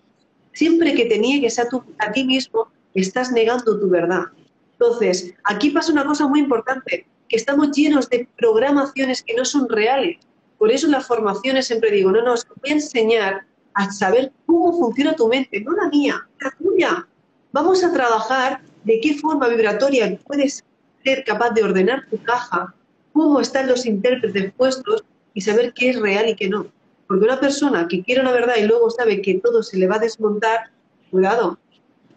Siempre 0.54 0.94
que 0.94 1.06
te 1.06 1.20
niegues 1.20 1.60
a, 1.60 1.68
a 2.00 2.12
ti 2.12 2.24
mismo, 2.24 2.68
estás 2.94 3.32
negando 3.32 3.80
tu 3.80 3.90
verdad. 3.90 4.26
Entonces, 4.74 5.34
aquí 5.44 5.70
pasa 5.70 5.92
una 5.92 6.06
cosa 6.06 6.28
muy 6.28 6.40
importante, 6.40 7.08
que 7.28 7.36
estamos 7.36 7.72
llenos 7.72 8.10
de 8.10 8.28
programaciones 8.38 9.24
que 9.24 9.36
no 9.36 9.46
son 9.46 9.68
reales. 9.70 10.18
Por 10.58 10.72
eso 10.72 10.88
en 10.88 10.94
las 10.94 11.08
formaciones 11.08 11.68
siempre 11.68 11.92
digo, 11.92 12.12
no, 12.12 12.22
no, 12.22 12.34
os 12.34 12.48
voy 12.62 12.72
a 12.72 12.76
enseñar 12.76 13.46
a 13.74 13.92
saber 13.92 14.32
cómo 14.46 14.78
funciona 14.78 15.16
tu 15.16 15.28
mente, 15.28 15.62
no 15.62 15.72
la 15.74 15.88
mía, 15.90 16.28
la 16.40 16.52
tuya. 16.52 17.08
Vamos 17.52 17.84
a 17.84 17.94
trabajar 17.94 18.62
de 18.88 19.02
qué 19.02 19.16
forma 19.16 19.50
vibratoria 19.50 20.18
puedes 20.26 20.64
ser 21.04 21.26
capaz 21.26 21.50
de 21.50 21.62
ordenar 21.62 22.06
tu 22.10 22.24
caja, 22.24 22.74
cómo 23.12 23.42
están 23.42 23.68
los 23.68 23.86
intérpretes 23.86 24.54
puestos 24.54 25.04
y 25.34 25.42
saber 25.42 25.74
qué 25.74 25.90
es 25.90 26.00
real 26.00 26.30
y 26.30 26.36
qué 26.36 26.48
no. 26.48 26.68
Porque 27.06 27.26
una 27.26 27.38
persona 27.40 27.86
que 27.90 28.02
quiere 28.02 28.22
una 28.22 28.32
verdad 28.32 28.56
y 28.58 28.66
luego 28.66 28.90
sabe 28.90 29.22
que 29.22 29.42
todo 29.44 29.62
se 29.62 29.78
le 29.78 29.88
va 29.88 29.98
a 29.98 30.00
desmontar, 30.00 30.72
cuidado, 31.12 31.60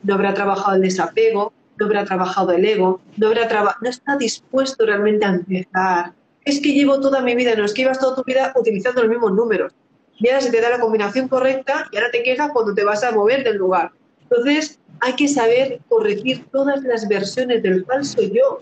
no 0.05 0.15
habrá 0.15 0.33
trabajado 0.33 0.77
el 0.77 0.83
desapego, 0.83 1.53
no 1.77 1.87
habrá 1.87 2.05
trabajado 2.05 2.53
el 2.53 2.65
ego, 2.65 3.01
no, 3.17 3.27
habrá 3.27 3.77
no 3.81 3.91
está 3.91 4.17
dispuesto 4.17 4.87
realmente 4.87 5.25
a 5.25 5.31
empezar. 5.31 6.13
Es 6.45 6.61
que 6.61 6.73
llevo 6.73 7.01
toda 7.01 7.21
mi 7.21 7.35
vida, 7.35 7.57
no 7.57 7.65
es 7.65 7.75
que 7.75 7.83
llevas 7.83 7.99
toda 7.99 8.15
tu 8.15 8.23
vida 8.23 8.53
utilizando 8.57 9.03
los 9.03 9.11
mismos 9.11 9.33
números. 9.33 9.73
Y 10.21 10.29
ahora 10.29 10.41
se 10.41 10.53
te 10.53 10.61
da 10.61 10.71
la 10.71 10.79
combinación 10.79 11.27
correcta 11.27 11.89
y 11.91 11.97
ahora 11.97 12.13
te 12.13 12.23
quejas 12.23 12.51
cuando 12.53 12.75
te 12.75 12.85
vas 12.85 13.03
a 13.03 13.11
mover 13.11 13.43
del 13.43 13.57
lugar. 13.57 13.91
Entonces, 14.31 14.79
hay 15.01 15.15
que 15.15 15.29
saber 15.29 15.81
corregir 15.89 16.45
todas 16.53 16.83
las 16.83 17.09
versiones 17.09 17.63
del 17.63 17.85
falso 17.85 18.23
yo, 18.23 18.61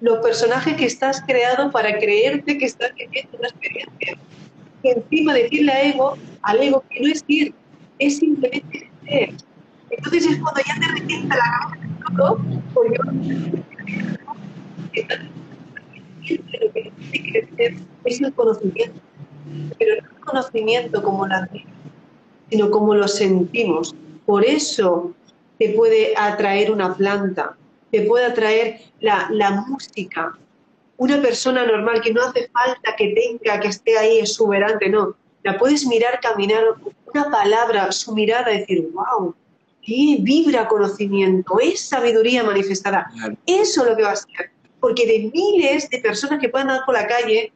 los 0.00 0.18
personajes 0.18 0.76
que 0.76 0.84
estás 0.84 1.20
creado 1.26 1.72
para 1.72 1.98
creerte 1.98 2.56
que 2.56 2.66
estás 2.66 2.94
viviendo 2.94 3.36
una 3.38 3.48
experiencia. 3.48 4.16
Y 4.82 4.90
encima 4.90 5.34
decirle 5.34 5.72
a 5.72 5.82
ego, 5.82 6.16
al 6.42 6.62
ego 6.62 6.84
que 6.88 7.00
no 7.00 7.08
es 7.08 7.24
ir, 7.26 7.52
es 7.98 8.18
simplemente 8.18 8.88
ser. 9.04 9.34
Entonces 9.90 10.26
es 10.26 10.38
cuando 10.38 10.60
ya 10.66 10.78
te 10.78 10.86
revienta 11.00 11.36
la 11.36 11.42
cabeza 11.62 11.88
todo, 12.16 12.38
porque 12.74 12.98
lo 12.98 13.04
que 14.92 15.02
tiene 16.22 16.92
que 17.12 17.32
crecer 17.32 17.74
es 18.04 18.20
el 18.20 18.32
conocimiento. 18.34 19.00
Pero 19.78 20.02
no 20.02 20.08
el 20.08 20.20
conocimiento 20.20 21.02
como 21.02 21.26
la 21.26 21.48
sino 22.50 22.70
como 22.70 22.94
lo 22.94 23.08
sentimos. 23.08 23.94
Por 24.28 24.44
eso 24.44 25.14
te 25.58 25.70
puede 25.70 26.12
atraer 26.14 26.70
una 26.70 26.94
planta, 26.94 27.56
te 27.90 28.02
puede 28.02 28.26
atraer 28.26 28.78
la, 29.00 29.26
la 29.30 29.52
música. 29.52 30.36
Una 30.98 31.22
persona 31.22 31.64
normal 31.64 32.02
que 32.02 32.12
no 32.12 32.20
hace 32.20 32.46
falta 32.48 32.94
que 32.94 33.14
tenga, 33.14 33.58
que 33.58 33.68
esté 33.68 33.96
ahí 33.96 34.18
exuberante, 34.18 34.90
no. 34.90 35.16
La 35.44 35.56
puedes 35.56 35.86
mirar 35.86 36.20
caminar, 36.20 36.62
una 37.06 37.30
palabra, 37.30 37.90
su 37.90 38.14
mirada, 38.14 38.50
decir, 38.50 38.90
wow, 38.92 39.34
qué 39.82 40.18
vibra 40.20 40.68
conocimiento, 40.68 41.58
es 41.58 41.80
sabiduría 41.80 42.44
manifestada. 42.44 43.10
Eso 43.46 43.82
es 43.82 43.88
lo 43.88 43.96
que 43.96 44.02
va 44.02 44.10
a 44.10 44.16
ser. 44.16 44.50
Porque 44.78 45.06
de 45.06 45.30
miles 45.32 45.88
de 45.88 46.00
personas 46.00 46.38
que 46.38 46.50
puedan 46.50 46.68
andar 46.68 46.84
por 46.84 46.96
la 46.96 47.06
calle, 47.06 47.50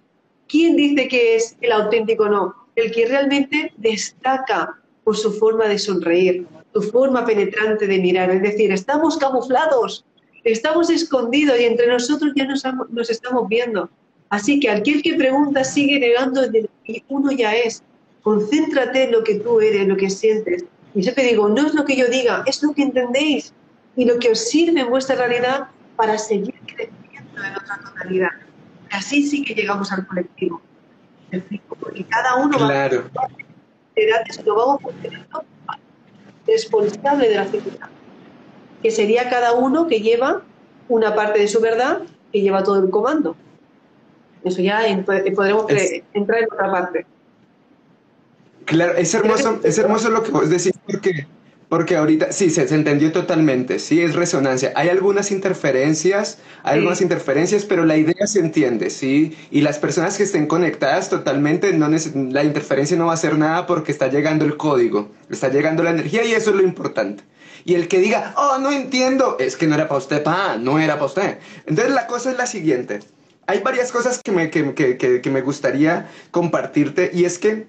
¿quién 0.48 0.76
dice 0.76 1.06
que 1.06 1.36
es 1.36 1.54
el 1.60 1.70
auténtico 1.70 2.30
no? 2.30 2.54
El 2.76 2.90
que 2.92 3.04
realmente 3.04 3.74
destaca 3.76 4.78
por 5.04 5.16
su 5.16 5.32
forma 5.32 5.66
de 5.66 5.78
sonreír, 5.78 6.46
su 6.72 6.82
forma 6.82 7.24
penetrante 7.24 7.86
de 7.86 7.98
mirar. 7.98 8.30
Es 8.30 8.42
decir, 8.42 8.72
estamos 8.72 9.16
camuflados, 9.16 10.04
estamos 10.44 10.90
escondidos 10.90 11.58
y 11.60 11.64
entre 11.64 11.86
nosotros 11.88 12.32
ya 12.34 12.44
nos, 12.44 12.62
nos 12.90 13.10
estamos 13.10 13.48
viendo. 13.48 13.90
Así 14.30 14.58
que 14.60 14.70
aquel 14.70 15.02
que 15.02 15.14
pregunta 15.14 15.62
sigue 15.62 15.98
negando 16.00 16.42
y 16.86 17.04
uno 17.08 17.32
ya 17.32 17.54
es. 17.54 17.82
Concéntrate 18.22 19.04
en 19.04 19.12
lo 19.12 19.24
que 19.24 19.34
tú 19.36 19.60
eres, 19.60 19.82
en 19.82 19.88
lo 19.88 19.96
que 19.96 20.08
sientes. 20.08 20.64
Y 20.94 21.02
yo 21.02 21.12
te 21.14 21.22
digo, 21.22 21.48
no 21.48 21.66
es 21.66 21.74
lo 21.74 21.84
que 21.84 21.96
yo 21.96 22.06
diga, 22.06 22.42
es 22.46 22.62
lo 22.62 22.72
que 22.72 22.82
entendéis 22.82 23.52
y 23.96 24.04
lo 24.04 24.18
que 24.18 24.30
os 24.30 24.38
sirve 24.38 24.80
en 24.80 24.88
vuestra 24.88 25.16
realidad 25.16 25.68
para 25.96 26.16
seguir 26.18 26.54
creciendo 26.66 27.44
en 27.44 27.56
otra 27.56 27.78
totalidad. 27.84 28.30
Así 28.90 29.26
sí 29.26 29.44
que 29.44 29.54
llegamos 29.54 29.90
al 29.92 30.06
colectivo. 30.06 30.62
Porque 31.80 32.04
cada 32.04 32.36
uno 32.36 32.56
claro. 32.58 33.10
va 33.16 33.24
a 33.24 33.28
edades 33.96 34.44
lo 34.44 34.54
vamos 34.54 34.82
poniendo 34.82 35.44
responsable 36.46 37.28
de 37.28 37.36
la 37.36 37.44
figura, 37.44 37.90
que 38.82 38.90
sería 38.90 39.28
cada 39.30 39.52
uno 39.52 39.86
que 39.86 40.00
lleva 40.00 40.42
una 40.88 41.14
parte 41.14 41.38
de 41.38 41.48
su 41.48 41.60
verdad, 41.60 42.02
que 42.32 42.40
lleva 42.40 42.62
todo 42.62 42.82
el 42.82 42.90
comando. 42.90 43.36
Eso 44.44 44.60
ya 44.60 44.80
podremos 45.34 45.66
entrar 46.12 46.40
en 46.40 46.52
otra 46.52 46.70
parte. 46.70 47.06
Claro, 48.64 48.94
es 48.96 49.14
hermoso, 49.14 49.60
es 49.62 49.78
hermoso 49.78 50.10
lo 50.10 50.22
que 50.22 50.30
vos 50.30 50.48
decís 50.48 50.72
porque 50.86 51.26
porque 51.72 51.96
ahorita, 51.96 52.32
sí, 52.32 52.50
se, 52.50 52.62
entendió 52.74 53.12
totalmente, 53.12 53.78
sí, 53.78 54.02
es 54.02 54.14
resonancia. 54.14 54.74
Hay 54.76 54.90
algunas 54.90 55.30
interferencias, 55.30 56.36
hay 56.64 56.74
algunas 56.74 57.00
interferencias, 57.00 57.64
pero 57.64 57.86
la 57.86 57.96
idea 57.96 58.26
se 58.26 58.40
entiende, 58.40 58.90
sí. 58.90 59.34
Y 59.50 59.62
las 59.62 59.78
personas 59.78 60.18
que 60.18 60.24
estén 60.24 60.46
conectadas 60.46 61.08
totalmente, 61.08 61.72
no 61.72 61.88
la 61.88 62.44
interferencia 62.44 62.94
no 62.98 63.06
va 63.06 63.12
a 63.12 63.14
hacer 63.14 63.38
nada 63.38 63.66
porque 63.66 63.90
está 63.90 64.08
llegando 64.08 64.44
el 64.44 64.58
código, 64.58 65.12
está 65.30 65.48
llegando 65.48 65.82
la 65.82 65.92
energía 65.92 66.22
y 66.26 66.32
eso 66.32 66.50
es 66.50 66.56
lo 66.56 66.62
importante. 66.62 67.24
Y 67.64 67.72
el 67.72 67.88
que 67.88 68.00
diga, 68.00 68.34
oh, 68.36 68.58
no 68.58 68.70
entiendo, 68.70 69.38
es 69.40 69.56
que 69.56 69.66
no 69.66 69.74
era 69.74 69.88
para 69.88 69.96
usted, 69.96 70.22
pa, 70.22 70.58
no 70.58 70.78
era 70.78 70.96
para 70.96 71.06
usted. 71.06 71.38
Entonces 71.64 71.94
la 71.94 72.06
cosa 72.06 72.32
es 72.32 72.36
la 72.36 72.46
siguiente. 72.46 73.00
Hay 73.46 73.60
varias 73.60 73.90
cosas 73.90 74.20
que 74.22 74.30
me, 74.30 74.50
que, 74.50 74.74
que, 74.74 75.22
que 75.22 75.30
me 75.30 75.40
gustaría 75.40 76.06
compartirte 76.32 77.10
y 77.14 77.24
es 77.24 77.38
que 77.38 77.66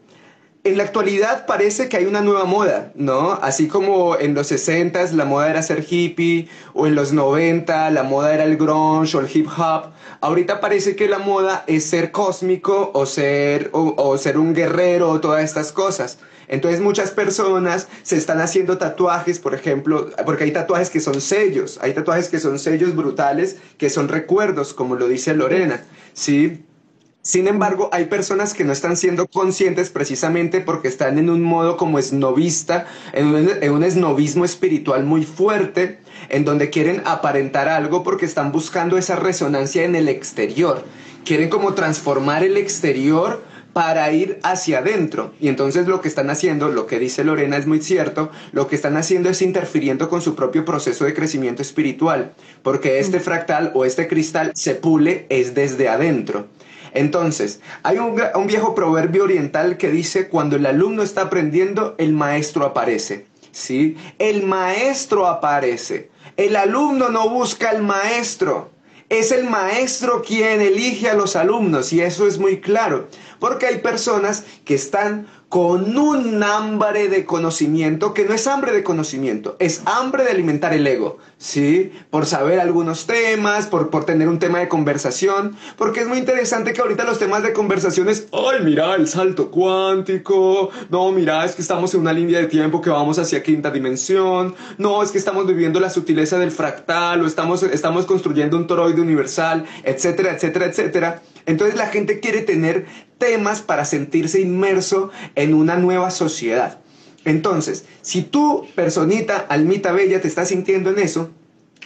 en 0.66 0.78
la 0.78 0.84
actualidad 0.84 1.46
parece 1.46 1.90
que 1.90 1.98
hay 1.98 2.06
una 2.06 2.22
nueva 2.22 2.46
moda, 2.46 2.92
¿no? 2.96 3.34
Así 3.34 3.68
como 3.68 4.18
en 4.18 4.34
los 4.34 4.48
60 4.48 5.12
la 5.12 5.26
moda 5.26 5.50
era 5.50 5.62
ser 5.62 5.86
hippie, 5.88 6.48
o 6.74 6.88
en 6.88 6.96
los 6.96 7.12
90 7.12 7.90
la 7.92 8.04
moda 8.04 8.34
era 8.34 8.46
el 8.46 8.56
grunge 8.56 9.18
o 9.18 9.20
el 9.20 9.28
hip 9.34 9.48
hop. 9.58 9.92
Ahorita 10.22 10.62
parece 10.62 10.96
que 10.96 11.10
la 11.10 11.20
moda 11.20 11.66
es 11.68 11.84
ser 11.84 12.12
cósmico 12.12 12.92
o 12.94 13.06
ser, 13.06 13.70
o, 13.74 14.18
ser 14.18 14.38
un 14.38 14.54
guerrero 14.54 15.10
o 15.10 15.20
todas 15.20 15.44
estas 15.44 15.74
cosas. 15.74 16.20
Entonces 16.48 16.80
muchas 16.80 17.12
personas 17.12 17.90
se 18.04 18.16
están 18.16 18.40
haciendo 18.40 18.78
tatuajes, 18.78 19.40
por 19.40 19.54
ejemplo, 19.54 20.12
porque 20.26 20.46
hay 20.46 20.52
tatuajes 20.52 20.90
que 20.90 21.02
son 21.02 21.20
sellos, 21.20 21.78
hay 21.82 21.94
tatuajes 21.94 22.30
que 22.30 22.40
son 22.40 22.58
sellos 22.58 22.96
brutales, 22.96 23.58
que 23.78 23.90
son 23.90 24.08
recuerdos, 24.08 24.74
como 24.74 24.96
lo 24.96 25.10
dice 25.10 25.34
Lorena, 25.34 25.84
¿sí? 26.14 26.64
Sin 27.26 27.48
embargo, 27.48 27.88
hay 27.94 28.08
personas 28.08 28.54
que 28.54 28.66
no 28.66 28.74
están 28.74 28.98
siendo 28.98 29.28
conscientes 29.28 29.90
precisamente 29.90 30.60
porque 30.60 30.90
están 30.90 31.18
en 31.18 31.30
un 31.30 31.42
modo 31.42 31.78
como 31.78 31.98
esnovista, 31.98 32.86
en 33.14 33.28
un, 33.28 33.50
en 33.62 33.72
un 33.72 33.86
esnovismo 33.86 34.44
espiritual 34.44 35.06
muy 35.06 35.24
fuerte, 35.24 36.00
en 36.28 36.44
donde 36.44 36.70
quieren 36.70 37.02
aparentar 37.06 37.70
algo 37.70 38.04
porque 38.04 38.26
están 38.26 38.52
buscando 38.52 38.98
esa 38.98 39.16
resonancia 39.16 39.86
en 39.86 39.96
el 39.96 40.10
exterior. 40.10 40.84
Quieren 41.24 41.48
como 41.48 41.76
transformar 41.76 42.44
el 42.44 42.58
exterior 42.58 43.42
para 43.72 44.12
ir 44.12 44.40
hacia 44.44 44.80
adentro. 44.80 45.34
Y 45.40 45.48
entonces 45.48 45.88
lo 45.88 46.02
que 46.02 46.10
están 46.10 46.30
haciendo, 46.30 46.68
lo 46.68 46.88
que 46.88 47.00
dice 47.00 47.24
Lorena 47.24 47.56
es 47.56 47.66
muy 47.66 47.82
cierto, 47.82 48.32
lo 48.52 48.68
que 48.68 48.76
están 48.76 48.98
haciendo 48.98 49.30
es 49.30 49.42
interfiriendo 49.42 50.10
con 50.10 50.22
su 50.22 50.36
propio 50.36 50.66
proceso 50.66 51.06
de 51.06 51.14
crecimiento 51.14 51.62
espiritual, 51.62 52.34
porque 52.64 53.00
este 53.00 53.20
mm. 53.20 53.22
fractal 53.22 53.72
o 53.76 53.86
este 53.86 54.10
cristal 54.10 54.52
se 54.56 54.76
pule 54.76 55.26
es 55.30 55.56
desde 55.56 55.88
adentro. 55.88 56.48
Entonces, 56.94 57.60
hay 57.84 57.98
un, 57.98 58.48
viejo 58.48 58.76
proverbio 58.76 59.24
oriental 59.24 59.78
que 59.78 59.90
dice, 59.90 60.30
cuando 60.30 60.56
el 60.56 60.66
alumno 60.66 61.04
está 61.04 61.24
aprendiendo, 61.24 61.96
el 61.98 62.14
maestro 62.14 62.66
aparece. 62.66 63.26
¿Sí? 63.52 63.98
El 64.20 64.44
maestro 64.44 65.28
aparece. 65.28 66.10
El 66.38 66.56
alumno 66.56 67.10
no 67.10 67.30
busca 67.30 67.70
al 67.70 67.84
maestro. 67.84 68.72
Es 69.10 69.32
el 69.32 69.48
maestro 69.48 70.24
quien 70.24 70.62
elige 70.62 71.10
a 71.10 71.14
los 71.14 71.36
alumnos 71.36 71.94
y 71.94 72.02
eso 72.02 72.26
es 72.26 72.40
muy 72.40 72.62
claro, 72.62 73.10
porque 73.44 73.66
hay 73.66 73.80
personas 73.80 74.46
que 74.64 74.74
están 74.74 75.28
con 75.50 75.98
un 75.98 76.42
hambre 76.42 77.10
de 77.10 77.26
conocimiento, 77.26 78.14
que 78.14 78.24
no 78.24 78.34
es 78.34 78.48
hambre 78.48 78.72
de 78.72 78.84
conocimiento, 78.84 79.58
es 79.60 79.82
hambre 79.84 80.24
de 80.24 80.32
alimentar 80.32 80.74
el 80.74 80.88
ego, 80.88 81.18
¿sí? 81.38 81.92
Por 82.10 82.26
saber 82.26 82.62
algunos 82.62 83.06
temas, 83.06 83.68
por, 83.68 83.90
por 83.90 84.06
tener 84.06 84.30
un 84.30 84.40
tema 84.40 84.60
de 84.60 84.70
conversación, 84.70 85.58
porque 85.78 86.00
es 86.00 86.08
muy 86.08 86.20
interesante 86.20 86.72
que 86.72 86.80
ahorita 86.80 87.04
los 87.04 87.20
temas 87.20 87.44
de 87.44 87.52
conversación 87.52 88.08
es, 88.08 88.28
ay, 88.32 88.64
mira, 88.64 88.96
el 88.96 89.10
salto 89.10 89.52
cuántico, 89.52 90.70
no, 90.90 91.12
mira, 91.12 91.44
es 91.44 91.54
que 91.54 91.62
estamos 91.62 91.94
en 91.94 92.00
una 92.00 92.14
línea 92.14 92.40
de 92.40 92.48
tiempo 92.48 92.80
que 92.80 92.90
vamos 92.90 93.20
hacia 93.20 93.44
quinta 93.44 93.70
dimensión, 93.72 94.56
no, 94.78 95.04
es 95.04 95.12
que 95.12 95.18
estamos 95.18 95.46
viviendo 95.46 95.82
la 95.82 95.90
sutileza 95.90 96.40
del 96.40 96.52
fractal, 96.52 97.22
o 97.22 97.28
estamos, 97.28 97.62
estamos 97.62 98.06
construyendo 98.06 98.56
un 98.56 98.68
toroide 98.68 99.02
universal, 99.02 99.66
etcétera, 99.84 100.32
etcétera, 100.32 100.66
etcétera. 100.68 101.22
Entonces 101.46 101.76
la 101.76 101.88
gente 101.88 102.20
quiere 102.20 102.42
tener 102.42 102.86
temas 103.24 103.62
para 103.62 103.86
sentirse 103.86 104.42
inmerso 104.42 105.10
en 105.36 105.54
una 105.54 105.78
nueva 105.78 106.12
sociedad. 106.12 106.80
Entonces, 107.24 107.86
si 108.02 108.22
tú, 108.22 108.68
personita, 108.76 109.38
almita 109.38 109.94
bella, 109.94 110.20
te 110.20 110.28
estás 110.28 110.50
sintiendo 110.50 110.90
en 110.90 111.00
eso, 111.00 111.30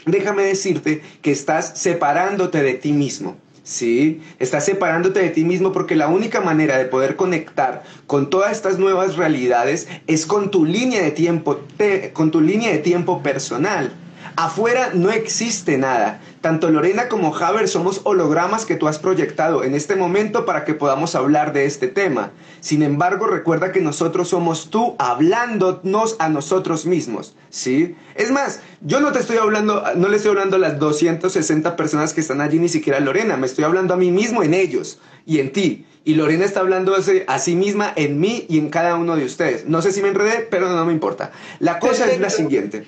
déjame 0.08 0.41
decirte 0.41 1.04
que 1.21 1.32
estás 1.32 1.73
separándote 1.76 2.63
de 2.63 2.73
ti 2.73 2.91
mismo. 2.91 3.38
¿sí? 3.62 4.19
Estás 4.39 4.65
separándote 4.65 5.19
de 5.19 5.30
ti 5.30 5.43
mismo 5.43 5.71
porque 5.71 5.95
la 5.95 6.08
única 6.08 6.41
manera 6.41 6.80
de 6.80 6.86
poder 6.86 7.15
conectar 7.15 7.84
con 8.08 8.32
todas 8.32 8.54
estas 8.54 8.80
nuevas 8.80 9.15
realidades 9.15 9.88
es 10.08 10.26
con 10.26 10.50
tu 10.50 10.65
línea 10.65 11.04
de 11.04 11.12
tiempo, 11.12 11.60
con 12.13 12.32
tu 12.32 12.41
línea 12.41 12.71
de 12.71 12.80
tiempo 12.80 13.21
personal. 13.21 13.93
Afuera 14.39 14.91
no 14.93 15.10
existe 15.10 15.80
nada. 15.80 16.21
Tanto 16.41 16.69
Lorena 16.69 17.08
como 17.08 17.36
Haber 17.36 17.67
somos 17.67 18.02
hologramas 18.04 18.67
que 18.67 18.76
tú 18.76 18.88
has 18.88 19.00
proyectado 19.00 19.63
en 19.63 19.73
este 19.73 19.95
momento 19.95 20.45
para 20.45 20.63
que 20.63 20.76
podamos 20.76 21.15
hablar 21.15 21.54
de 21.54 21.65
este 21.65 21.88
tema. 21.88 22.30
Sin 22.60 22.84
embargo, 22.84 23.26
recuerda 23.26 23.71
que 23.71 23.82
nosotros 23.82 24.30
somos 24.30 24.69
tú 24.69 24.95
hablándonos 25.00 26.17
a 26.19 26.30
nosotros 26.30 26.86
mismos, 26.86 27.36
¿sí? 27.50 27.95
Es 28.13 28.30
más, 28.30 28.60
yo 28.82 29.00
no 29.00 29.12
te 29.12 29.17
estoy 29.17 29.38
hablando, 29.38 29.84
no 29.95 30.08
le 30.08 30.17
estoy 30.17 30.30
hablando 30.30 30.58
a 30.58 30.60
las 30.60 30.78
260 30.78 31.76
personas 31.76 32.13
que 32.13 32.21
están 32.21 32.39
allí, 32.39 32.60
ni 32.60 32.69
siquiera 32.69 33.00
a 33.00 33.02
Lorena, 33.02 33.38
me 33.38 33.47
estoy 33.47 33.63
hablando 33.63 33.95
a 33.95 33.97
mí 33.97 34.12
mismo 34.12 34.43
en 34.43 34.54
ellos 34.54 35.00
y 35.26 35.39
en 35.39 35.52
ti. 35.52 35.88
Y 36.06 36.13
Lorena 36.13 36.45
está 36.45 36.60
hablando 36.60 36.95
a 36.95 37.39
sí 37.39 37.56
misma 37.56 37.91
en 37.95 38.19
mí 38.19 38.45
y 38.47 38.60
en 38.60 38.69
cada 38.69 38.97
uno 38.97 39.15
de 39.15 39.26
ustedes. 39.26 39.65
No 39.65 39.82
sé 39.82 39.91
si 39.91 40.04
me 40.04 40.10
enredé, 40.10 40.47
pero 40.50 40.69
no 40.69 40.86
me 40.86 40.93
importa. 40.93 41.32
La 41.58 41.80
cosa 41.80 42.10
es 42.10 42.19
la 42.19 42.30
siguiente. 42.30 42.86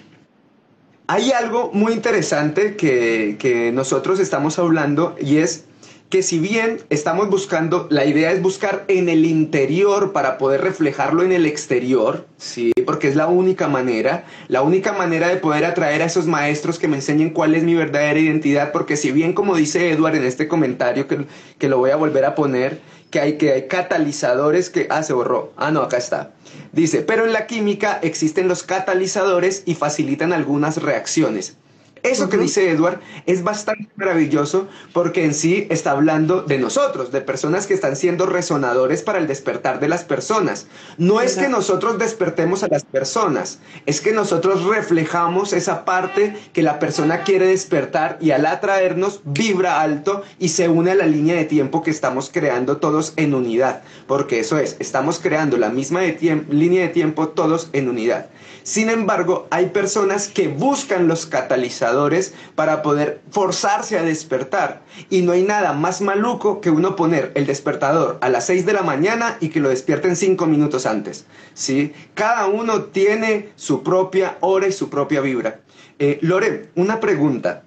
Hay 1.12 1.32
algo 1.32 1.72
muy 1.74 1.94
interesante 1.94 2.76
que, 2.76 3.72
nosotros 3.74 4.20
estamos 4.20 4.60
hablando 4.60 5.16
y 5.20 5.38
es 5.38 5.66
que 6.12 6.22
si 6.22 6.38
bien 6.38 6.82
estamos 6.92 7.32
buscando, 7.32 7.88
la 7.90 8.06
idea 8.06 8.32
es 8.32 8.44
buscar 8.44 8.86
en 8.90 9.10
el 9.10 9.26
interior 9.26 10.12
para 10.12 10.38
poder 10.38 10.62
reflejarlo 10.62 11.24
en 11.24 11.32
el 11.32 11.48
exterior, 11.48 12.28
¿sí? 12.38 12.74
Porque 12.86 13.08
es 13.08 13.16
la 13.16 13.26
única 13.26 13.68
manera, 13.68 14.26
la 14.50 14.62
única 14.62 14.94
manera 14.94 15.30
de 15.30 15.38
poder 15.38 15.66
atraer 15.66 16.04
a 16.04 16.06
esos 16.06 16.28
maestros 16.28 16.78
que 16.78 16.88
me 16.88 16.98
enseñen 16.98 17.32
cuál 17.32 17.56
es 17.56 17.64
mi 17.64 17.74
verdadera 17.74 18.20
identidad, 18.20 18.72
porque 18.72 18.96
si 18.96 19.12
bien 19.12 19.34
como 19.34 19.56
dice 19.56 19.90
Edward 19.90 20.16
en 20.16 20.26
este 20.26 20.48
comentario, 20.48 21.08
que, 21.08 21.26
que 21.58 21.70
lo 21.70 21.80
voy 21.80 21.90
a 21.90 21.96
volver 21.96 22.24
a 22.26 22.36
poner, 22.36 22.82
que 23.10 23.20
hay, 23.20 23.38
que 23.38 23.52
hay 23.54 23.68
catalizadores 23.68 24.70
que... 24.70 24.88
Ah, 24.90 25.04
se 25.04 25.14
borró. 25.14 25.54
Ah, 25.58 25.72
no, 25.72 25.82
acá 25.82 25.98
está. 25.98 26.32
Dice, 26.72 27.02
pero 27.02 27.26
en 27.26 27.34
la 27.34 27.48
química 27.48 28.00
existen 28.02 28.48
los 28.48 28.64
catalizadores 28.64 29.64
y 29.66 29.76
facilitan 29.76 30.34
algunas 30.34 30.82
reacciones. 30.82 31.56
Eso 32.04 32.30
que 32.30 32.38
dice 32.38 32.70
Edward 32.70 33.00
es 33.26 33.44
bastante 33.44 33.90
maravilloso 33.96 34.68
porque 34.94 35.26
en 35.26 35.34
sí 35.34 35.68
está 35.70 35.92
hablando 35.92 36.42
de 36.42 36.58
nosotros, 36.58 37.12
de 37.12 37.22
personas 37.22 37.68
que 37.68 37.74
están 37.74 37.96
siendo 37.96 38.26
resonadores 38.26 39.02
para 39.02 39.20
el 39.20 39.28
despertar 39.28 39.80
de 39.80 39.90
las 39.90 40.04
personas. 40.04 40.68
No 40.98 41.22
es 41.22 41.36
que 41.36 41.50
nosotros 41.50 41.98
despertemos 41.98 42.64
a 42.64 42.68
las 42.68 42.84
personas, 42.84 43.60
es 43.86 44.02
que 44.02 44.12
nosotros 44.12 44.64
reflejamos 44.64 45.54
esa 45.54 45.86
parte 45.86 46.36
que 46.54 46.64
la 46.64 46.80
persona 46.80 47.24
quiere 47.24 47.48
despertar 47.48 48.18
y 48.22 48.32
al 48.32 48.46
atraernos 48.46 49.22
vibra 49.26 49.82
alto 49.82 50.24
y 50.40 50.50
se 50.50 50.70
une 50.70 50.92
a 50.92 50.96
la 50.96 51.06
línea 51.06 51.36
de 51.36 51.46
tiempo 51.46 51.84
que 51.84 51.92
estamos 51.92 52.30
creando 52.32 52.78
todos 52.78 53.14
en 53.16 53.34
unidad. 53.34 53.84
Porque 54.08 54.40
eso 54.40 54.58
es, 54.58 54.76
estamos 54.80 55.20
creando 55.20 55.58
la 55.58 55.70
misma 55.70 56.02
línea 56.02 56.84
de 56.84 56.90
tiempo 56.90 57.30
todos 57.30 57.70
en 57.74 57.90
unidad. 57.90 58.30
Sin 58.64 58.90
embargo, 58.90 59.48
hay 59.52 59.68
personas 59.68 60.28
que 60.28 60.48
buscan 60.48 61.08
los 61.08 61.26
catalizadores 61.26 62.34
para 62.56 62.82
poder 62.82 63.22
forzarse 63.32 63.98
a 63.98 64.04
despertar. 64.04 64.82
Y 65.10 65.22
no 65.22 65.32
hay 65.32 65.44
nada 65.44 65.74
más 65.74 66.02
maluco 66.02 66.62
que 66.62 66.70
uno 66.70 66.96
poner 66.96 67.32
el 67.36 67.46
despertador 67.46 68.18
a 68.22 68.30
las 68.30 68.46
6 68.46 68.66
de 68.66 68.74
la 68.74 68.84
mañana 68.84 69.38
y 69.40 69.50
que 69.50 69.60
lo 69.60 69.70
despierten 69.70 70.16
5 70.16 70.46
minutos 70.46 70.86
antes. 70.86 71.26
¿sí? 71.54 71.94
Cada 72.14 72.48
uno 72.48 72.84
tiene 72.84 73.50
su 73.56 73.84
propia 73.84 74.38
hora 74.42 74.68
y 74.68 74.72
su 74.72 74.90
propia 74.90 75.22
vibra. 75.22 75.60
Eh, 76.00 76.20
Lore, 76.22 76.70
una 76.76 77.00
pregunta. 77.00 77.64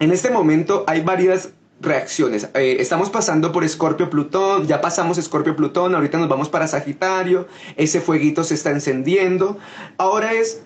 En 0.00 0.10
este 0.10 0.30
momento 0.30 0.84
hay 0.86 1.02
varias 1.02 1.50
reacciones. 1.80 2.48
Eh, 2.54 2.76
estamos 2.80 3.10
pasando 3.10 3.52
por 3.52 3.64
Escorpio 3.64 4.10
Plutón, 4.10 4.66
ya 4.66 4.80
pasamos 4.80 5.18
Escorpio 5.18 5.56
Plutón, 5.56 5.94
ahorita 5.94 6.18
nos 6.18 6.28
vamos 6.28 6.48
para 6.48 6.66
Sagitario, 6.66 7.46
ese 7.76 8.00
fueguito 8.00 8.44
se 8.44 8.54
está 8.54 8.70
encendiendo. 8.70 9.58
Ahora 9.98 10.32
es, 10.32 10.62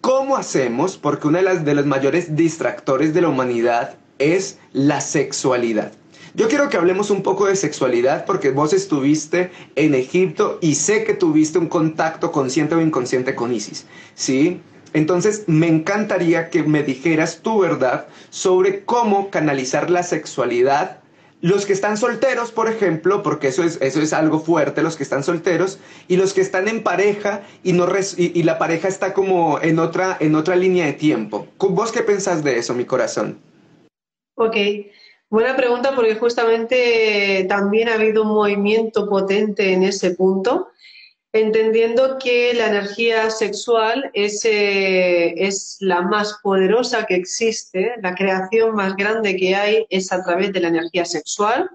¿cómo 0.00 0.36
hacemos? 0.36 0.96
Porque 0.96 1.28
uno 1.28 1.42
de, 1.42 1.58
de 1.60 1.74
los 1.74 1.86
mayores 1.86 2.34
distractores 2.36 3.14
de 3.14 3.22
la 3.22 3.28
humanidad 3.28 3.96
es 4.18 4.58
la 4.72 5.00
sexualidad. 5.00 5.92
Yo 6.34 6.48
quiero 6.48 6.70
que 6.70 6.78
hablemos 6.78 7.10
un 7.10 7.22
poco 7.22 7.44
de 7.46 7.56
sexualidad 7.56 8.24
porque 8.24 8.50
vos 8.50 8.72
estuviste 8.72 9.50
en 9.76 9.94
Egipto 9.94 10.58
y 10.62 10.76
sé 10.76 11.04
que 11.04 11.12
tuviste 11.12 11.58
un 11.58 11.66
contacto 11.66 12.32
consciente 12.32 12.74
o 12.74 12.80
inconsciente 12.80 13.34
con 13.34 13.52
Isis, 13.52 13.86
¿sí? 14.14 14.62
Entonces, 14.94 15.44
me 15.46 15.68
encantaría 15.68 16.50
que 16.50 16.62
me 16.62 16.82
dijeras 16.82 17.38
tu 17.38 17.60
verdad 17.60 18.06
sobre 18.30 18.84
cómo 18.84 19.30
canalizar 19.30 19.90
la 19.90 20.02
sexualidad. 20.02 20.98
Los 21.40 21.66
que 21.66 21.72
están 21.72 21.96
solteros, 21.96 22.52
por 22.52 22.68
ejemplo, 22.68 23.22
porque 23.22 23.48
eso 23.48 23.64
es, 23.64 23.80
eso 23.80 24.00
es 24.00 24.12
algo 24.12 24.38
fuerte, 24.38 24.82
los 24.82 24.96
que 24.96 25.02
están 25.02 25.24
solteros, 25.24 25.78
y 26.06 26.16
los 26.16 26.34
que 26.34 26.40
están 26.40 26.68
en 26.68 26.82
pareja 26.82 27.42
y, 27.64 27.72
no 27.72 27.86
y, 28.16 28.42
la 28.44 28.58
pareja 28.58 28.86
está 28.86 29.12
como 29.12 29.60
en 29.60 29.78
otra, 29.78 30.16
en 30.20 30.36
otra 30.36 30.54
línea 30.54 30.86
de 30.86 30.92
tiempo. 30.92 31.48
¿Vos 31.58 31.90
qué 31.90 32.02
pensás 32.02 32.44
de 32.44 32.58
eso, 32.58 32.74
mi 32.74 32.84
corazón? 32.84 33.40
Ok, 34.34 34.56
buena 35.30 35.56
pregunta 35.56 35.94
porque 35.96 36.14
justamente 36.14 37.44
también 37.48 37.88
ha 37.88 37.94
habido 37.94 38.22
un 38.22 38.28
movimiento 38.28 39.08
potente 39.08 39.72
en 39.72 39.82
ese 39.82 40.12
punto 40.12 40.68
entendiendo 41.32 42.18
que 42.18 42.52
la 42.54 42.66
energía 42.66 43.30
sexual 43.30 44.10
es, 44.12 44.44
eh, 44.44 45.34
es, 45.36 45.78
la 45.80 46.02
más 46.02 46.38
poderosa 46.42 47.06
que 47.06 47.14
existe, 47.14 47.94
la 48.02 48.14
creación 48.14 48.74
más 48.74 48.96
grande 48.96 49.36
que 49.36 49.54
hay 49.54 49.86
es 49.88 50.12
a 50.12 50.22
través 50.22 50.52
de 50.52 50.60
la 50.60 50.68
energía 50.68 51.04
sexual. 51.04 51.70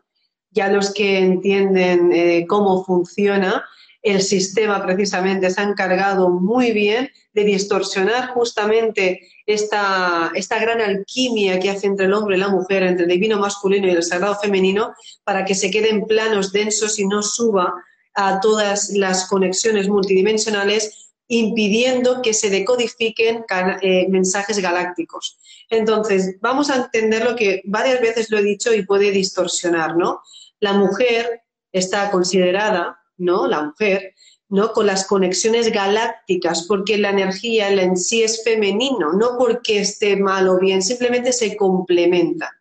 Ya 0.51 0.69
los 0.69 0.93
que 0.93 1.19
entienden 1.19 2.11
eh, 2.13 2.45
cómo 2.47 2.83
funciona 2.85 3.65
el 4.07 4.21
sistema 4.21 4.85
precisamente 4.85 5.49
se 5.49 5.59
ha 5.59 5.65
encargado 5.65 6.29
muy 6.29 6.71
bien 6.71 7.09
de 7.33 7.43
distorsionar 7.43 8.29
justamente 8.29 9.27
esta, 9.45 10.31
esta 10.33 10.59
gran 10.59 10.81
alquimia 10.81 11.59
que 11.59 11.69
hace 11.69 11.87
entre 11.87 12.05
el 12.05 12.13
hombre 12.13 12.37
y 12.37 12.39
la 12.39 12.47
mujer, 12.47 12.83
entre 12.83 13.03
el 13.03 13.11
divino 13.11 13.37
masculino 13.37 13.87
y 13.87 13.91
el 13.91 14.03
sagrado 14.03 14.35
femenino, 14.39 14.93
para 15.23 15.45
que 15.45 15.55
se 15.55 15.69
queden 15.69 16.05
planos 16.05 16.51
densos 16.51 16.99
y 16.99 17.05
no 17.05 17.21
suba 17.21 17.73
a 18.17 18.39
todas 18.39 18.89
las 18.89 19.27
conexiones 19.27 19.87
multidimensionales 19.87 21.13
impidiendo 21.27 22.21
que 22.23 22.33
se 22.33 22.49
decodifiquen 22.49 23.45
eh, 23.81 24.07
mensajes 24.09 24.59
galácticos. 24.59 25.37
Entonces, 25.69 26.37
vamos 26.41 26.71
a 26.71 26.77
entender 26.77 27.23
lo 27.23 27.35
que 27.35 27.61
varias 27.65 28.01
veces 28.01 28.31
lo 28.31 28.39
he 28.39 28.43
dicho 28.43 28.73
y 28.73 28.85
puede 28.85 29.11
distorsionar, 29.11 29.95
¿no? 29.95 30.21
La 30.59 30.73
mujer 30.73 31.43
está 31.71 32.09
considerada, 32.09 32.99
¿no? 33.17 33.45
La 33.45 33.61
mujer, 33.61 34.15
¿no? 34.49 34.73
Con 34.73 34.87
las 34.87 35.05
conexiones 35.05 35.71
galácticas, 35.71 36.65
porque 36.67 36.97
la 36.97 37.11
energía 37.11 37.69
en 37.69 37.97
sí 37.97 38.23
es 38.23 38.43
femenino, 38.43 39.13
no 39.13 39.37
porque 39.37 39.81
esté 39.81 40.15
mal 40.15 40.47
o 40.49 40.57
bien, 40.57 40.81
simplemente 40.81 41.33
se 41.33 41.55
complementa. 41.55 42.51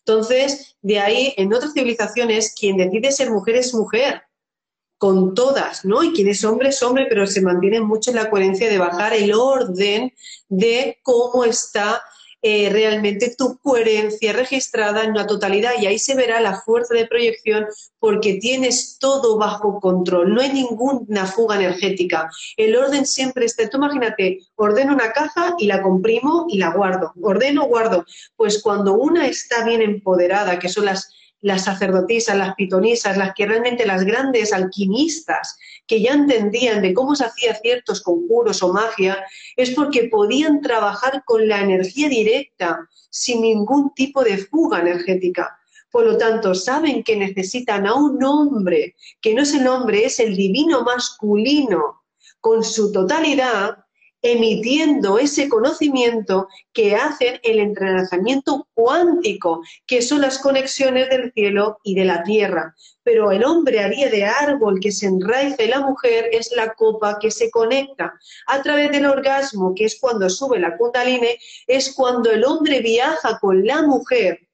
Entonces, 0.00 0.76
de 0.82 1.00
ahí, 1.00 1.34
en 1.36 1.52
otras 1.52 1.72
civilizaciones, 1.72 2.54
quien 2.54 2.76
decide 2.76 3.10
ser 3.10 3.30
mujer 3.30 3.56
es 3.56 3.74
mujer, 3.74 4.22
con 5.00 5.32
todas, 5.32 5.86
¿no? 5.86 6.02
Y 6.02 6.12
quien 6.12 6.28
es 6.28 6.44
hombre 6.44 6.68
es 6.68 6.82
hombre, 6.82 7.06
pero 7.08 7.26
se 7.26 7.40
mantiene 7.40 7.80
mucho 7.80 8.10
en 8.10 8.16
la 8.16 8.28
coherencia 8.28 8.68
de 8.68 8.76
bajar 8.76 9.14
el 9.14 9.32
orden 9.32 10.12
de 10.50 10.98
cómo 11.02 11.46
está 11.46 12.02
eh, 12.42 12.68
realmente 12.70 13.34
tu 13.34 13.56
coherencia 13.60 14.34
registrada 14.34 15.04
en 15.04 15.14
la 15.14 15.26
totalidad 15.26 15.72
y 15.80 15.86
ahí 15.86 15.98
se 15.98 16.14
verá 16.14 16.38
la 16.42 16.60
fuerza 16.60 16.92
de 16.92 17.06
proyección 17.06 17.64
porque 17.98 18.34
tienes 18.34 18.98
todo 18.98 19.38
bajo 19.38 19.80
control, 19.80 20.34
no 20.34 20.42
hay 20.42 20.52
ninguna 20.52 21.24
fuga 21.24 21.56
energética. 21.56 22.28
El 22.58 22.76
orden 22.76 23.06
siempre 23.06 23.46
está, 23.46 23.70
tú 23.70 23.78
imagínate, 23.78 24.40
ordeno 24.56 24.92
una 24.92 25.12
caja 25.12 25.54
y 25.58 25.66
la 25.66 25.82
comprimo 25.82 26.44
y 26.50 26.58
la 26.58 26.74
guardo, 26.74 27.14
ordeno, 27.22 27.64
guardo. 27.64 28.04
Pues 28.36 28.62
cuando 28.62 28.92
una 28.92 29.26
está 29.26 29.64
bien 29.64 29.80
empoderada, 29.80 30.58
que 30.58 30.68
son 30.68 30.84
las 30.84 31.10
las 31.42 31.64
sacerdotisas, 31.64 32.36
las 32.36 32.54
pitonisas, 32.54 33.16
las 33.16 33.34
que 33.34 33.46
realmente 33.46 33.86
las 33.86 34.04
grandes 34.04 34.52
alquimistas 34.52 35.58
que 35.86 36.00
ya 36.00 36.12
entendían 36.12 36.82
de 36.82 36.94
cómo 36.94 37.16
se 37.16 37.24
hacía 37.24 37.54
ciertos 37.54 38.02
conjuros 38.02 38.62
o 38.62 38.72
magia, 38.72 39.24
es 39.56 39.70
porque 39.70 40.04
podían 40.04 40.60
trabajar 40.60 41.24
con 41.24 41.48
la 41.48 41.60
energía 41.60 42.08
directa, 42.08 42.88
sin 43.10 43.40
ningún 43.40 43.92
tipo 43.94 44.22
de 44.22 44.38
fuga 44.38 44.80
energética. 44.80 45.58
Por 45.90 46.06
lo 46.06 46.16
tanto, 46.16 46.54
saben 46.54 47.02
que 47.02 47.16
necesitan 47.16 47.86
a 47.86 47.94
un 47.94 48.22
hombre, 48.22 48.94
que 49.20 49.34
no 49.34 49.42
es 49.42 49.52
el 49.54 49.66
hombre, 49.66 50.04
es 50.04 50.20
el 50.20 50.36
divino 50.36 50.82
masculino, 50.82 52.02
con 52.40 52.62
su 52.62 52.92
totalidad, 52.92 53.79
emitiendo 54.22 55.18
ese 55.18 55.48
conocimiento 55.48 56.48
que 56.72 56.94
hacen 56.94 57.40
el 57.42 57.58
entrenamiento 57.58 58.68
cuántico, 58.74 59.62
que 59.86 60.02
son 60.02 60.20
las 60.20 60.38
conexiones 60.38 61.08
del 61.08 61.32
cielo 61.32 61.78
y 61.82 61.94
de 61.94 62.04
la 62.04 62.22
tierra. 62.22 62.74
Pero 63.02 63.32
el 63.32 63.44
hombre 63.44 63.80
haría 63.80 64.10
de 64.10 64.24
árbol 64.24 64.78
que 64.80 64.92
se 64.92 65.06
enraiza 65.06 65.64
la 65.68 65.80
mujer 65.80 66.28
es 66.32 66.52
la 66.54 66.74
copa 66.74 67.18
que 67.18 67.30
se 67.30 67.50
conecta. 67.50 68.14
A 68.46 68.62
través 68.62 68.90
del 68.90 69.06
orgasmo, 69.06 69.74
que 69.74 69.84
es 69.84 69.98
cuando 70.00 70.28
sube 70.28 70.58
la 70.58 70.76
kundalini, 70.76 71.36
es 71.66 71.94
cuando 71.94 72.30
el 72.30 72.44
hombre 72.44 72.80
viaja 72.80 73.38
con 73.40 73.64
la 73.64 73.82
mujer 73.82 74.49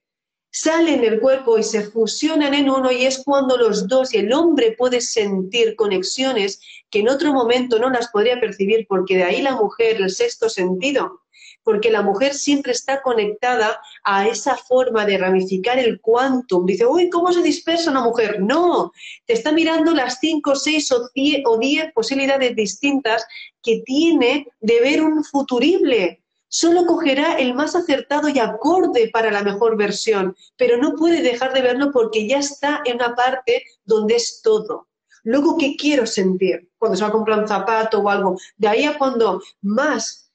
salen 0.59 1.03
del 1.03 1.21
cuerpo 1.21 1.59
y 1.59 1.63
se 1.63 1.83
fusionan 1.83 2.55
en 2.55 2.71
uno 2.71 2.91
y 2.91 3.05
es 3.05 3.23
cuando 3.23 3.59
los 3.59 3.89
dos 3.89 4.15
y 4.15 4.19
el 4.19 4.33
hombre 4.33 4.73
puede 4.73 5.03
sentir 5.03 5.77
conexiones 5.77 6.61
que 6.89 7.01
en 7.01 7.11
otro 7.11 7.35
momento 7.35 7.79
no 7.79 7.91
las 7.91 8.09
podría 8.09 8.41
percibir 8.41 8.87
porque 8.89 9.19
de 9.19 9.25
ahí 9.25 9.43
la 9.43 9.55
mujer, 9.55 10.01
el 10.01 10.09
sexto 10.09 10.49
sentido, 10.49 11.21
porque 11.63 11.91
la 11.91 12.01
mujer 12.01 12.33
siempre 12.33 12.73
está 12.73 13.03
conectada 13.03 13.79
a 14.03 14.29
esa 14.29 14.57
forma 14.57 15.05
de 15.05 15.19
ramificar 15.19 15.79
el 15.79 16.01
quantum. 16.01 16.65
Dice, 16.65 16.87
uy, 16.87 17.11
¿cómo 17.11 17.35
se 17.35 17.43
dispersa 17.43 17.91
una 17.91 18.05
mujer? 18.05 18.41
No, 18.41 18.93
te 19.27 19.35
está 19.35 19.53
mirando 19.53 19.93
las 19.93 20.21
cinco, 20.21 20.57
seis 20.57 20.91
o 20.91 21.11
diez, 21.15 21.43
o 21.45 21.59
diez 21.59 21.93
posibilidades 21.93 22.57
distintas 22.57 23.27
que 23.63 23.83
tiene 23.85 24.47
de 24.61 24.81
ver 24.81 25.03
un 25.03 25.23
futurible 25.23 26.23
solo 26.49 26.87
cogerá 26.87 27.35
el 27.35 27.55
más 27.55 27.75
acertado 27.75 28.29
y 28.29 28.39
acorde 28.39 29.11
para 29.13 29.31
la 29.31 29.43
mejor 29.43 29.77
versión, 29.77 30.37
pero 30.57 30.77
no 30.79 30.95
puede 30.95 31.23
dejar 31.23 31.53
de 31.53 31.63
verlo 31.63 31.91
porque 31.93 32.27
ya 32.27 32.39
está 32.39 32.83
en 32.85 32.97
una 32.97 33.15
parte 33.15 33.65
donde 33.85 34.17
es 34.17 34.41
todo. 34.43 34.89
Luego, 35.25 35.57
¿qué 35.59 35.77
quiero 35.77 36.07
sentir? 36.07 36.71
Cuando 36.79 36.97
se 36.97 37.03
va 37.03 37.09
a 37.09 37.13
comprar 37.13 37.41
un 37.41 37.49
zapato 37.49 37.99
o 37.99 38.09
algo. 38.09 38.39
De 38.57 38.69
ahí 38.69 38.85
a 38.85 38.97
cuando 38.97 39.43
más 39.61 40.31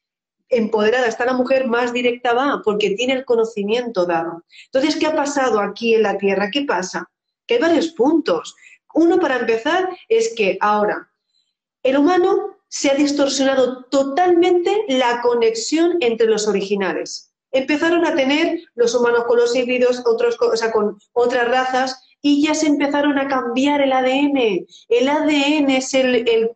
empoderada 0.49 1.07
está 1.07 1.25
la 1.25 1.33
mujer, 1.33 1.65
más 1.67 1.93
directa 1.93 2.33
va, 2.33 2.61
porque 2.61 2.91
tiene 2.91 3.13
el 3.13 3.23
conocimiento 3.23 4.05
dado. 4.05 4.43
Entonces, 4.65 4.97
¿qué 4.97 5.07
ha 5.07 5.15
pasado 5.15 5.61
aquí 5.61 5.95
en 5.95 6.03
la 6.03 6.17
Tierra? 6.17 6.51
¿Qué 6.51 6.63
pasa? 6.63 7.09
Que 7.47 7.53
hay 7.53 7.61
varios 7.61 7.87
puntos. 7.93 8.53
Uno, 8.93 9.17
para 9.17 9.37
empezar, 9.37 9.89
es 10.09 10.33
que 10.35 10.57
ahora 10.59 11.09
el 11.83 11.97
humano 11.97 12.57
se 12.71 12.89
ha 12.89 12.95
distorsionado 12.95 13.83
totalmente 13.91 14.85
la 14.87 15.21
conexión 15.21 15.97
entre 15.99 16.27
los 16.27 16.47
originales. 16.47 17.33
Empezaron 17.51 18.05
a 18.05 18.15
tener 18.15 18.61
los 18.75 18.95
humanos 18.95 19.25
con 19.27 19.39
los 19.39 19.53
híbridos, 19.53 20.01
otros, 20.05 20.37
o 20.39 20.55
sea, 20.55 20.71
con 20.71 20.97
otras 21.11 21.49
razas, 21.49 22.01
y 22.21 22.41
ya 22.41 22.53
se 22.53 22.67
empezaron 22.67 23.19
a 23.19 23.27
cambiar 23.27 23.81
el 23.81 23.91
ADN. 23.91 24.65
El 24.87 25.09
ADN 25.09 25.69
es 25.69 25.93
el, 25.93 26.25
el, 26.29 26.49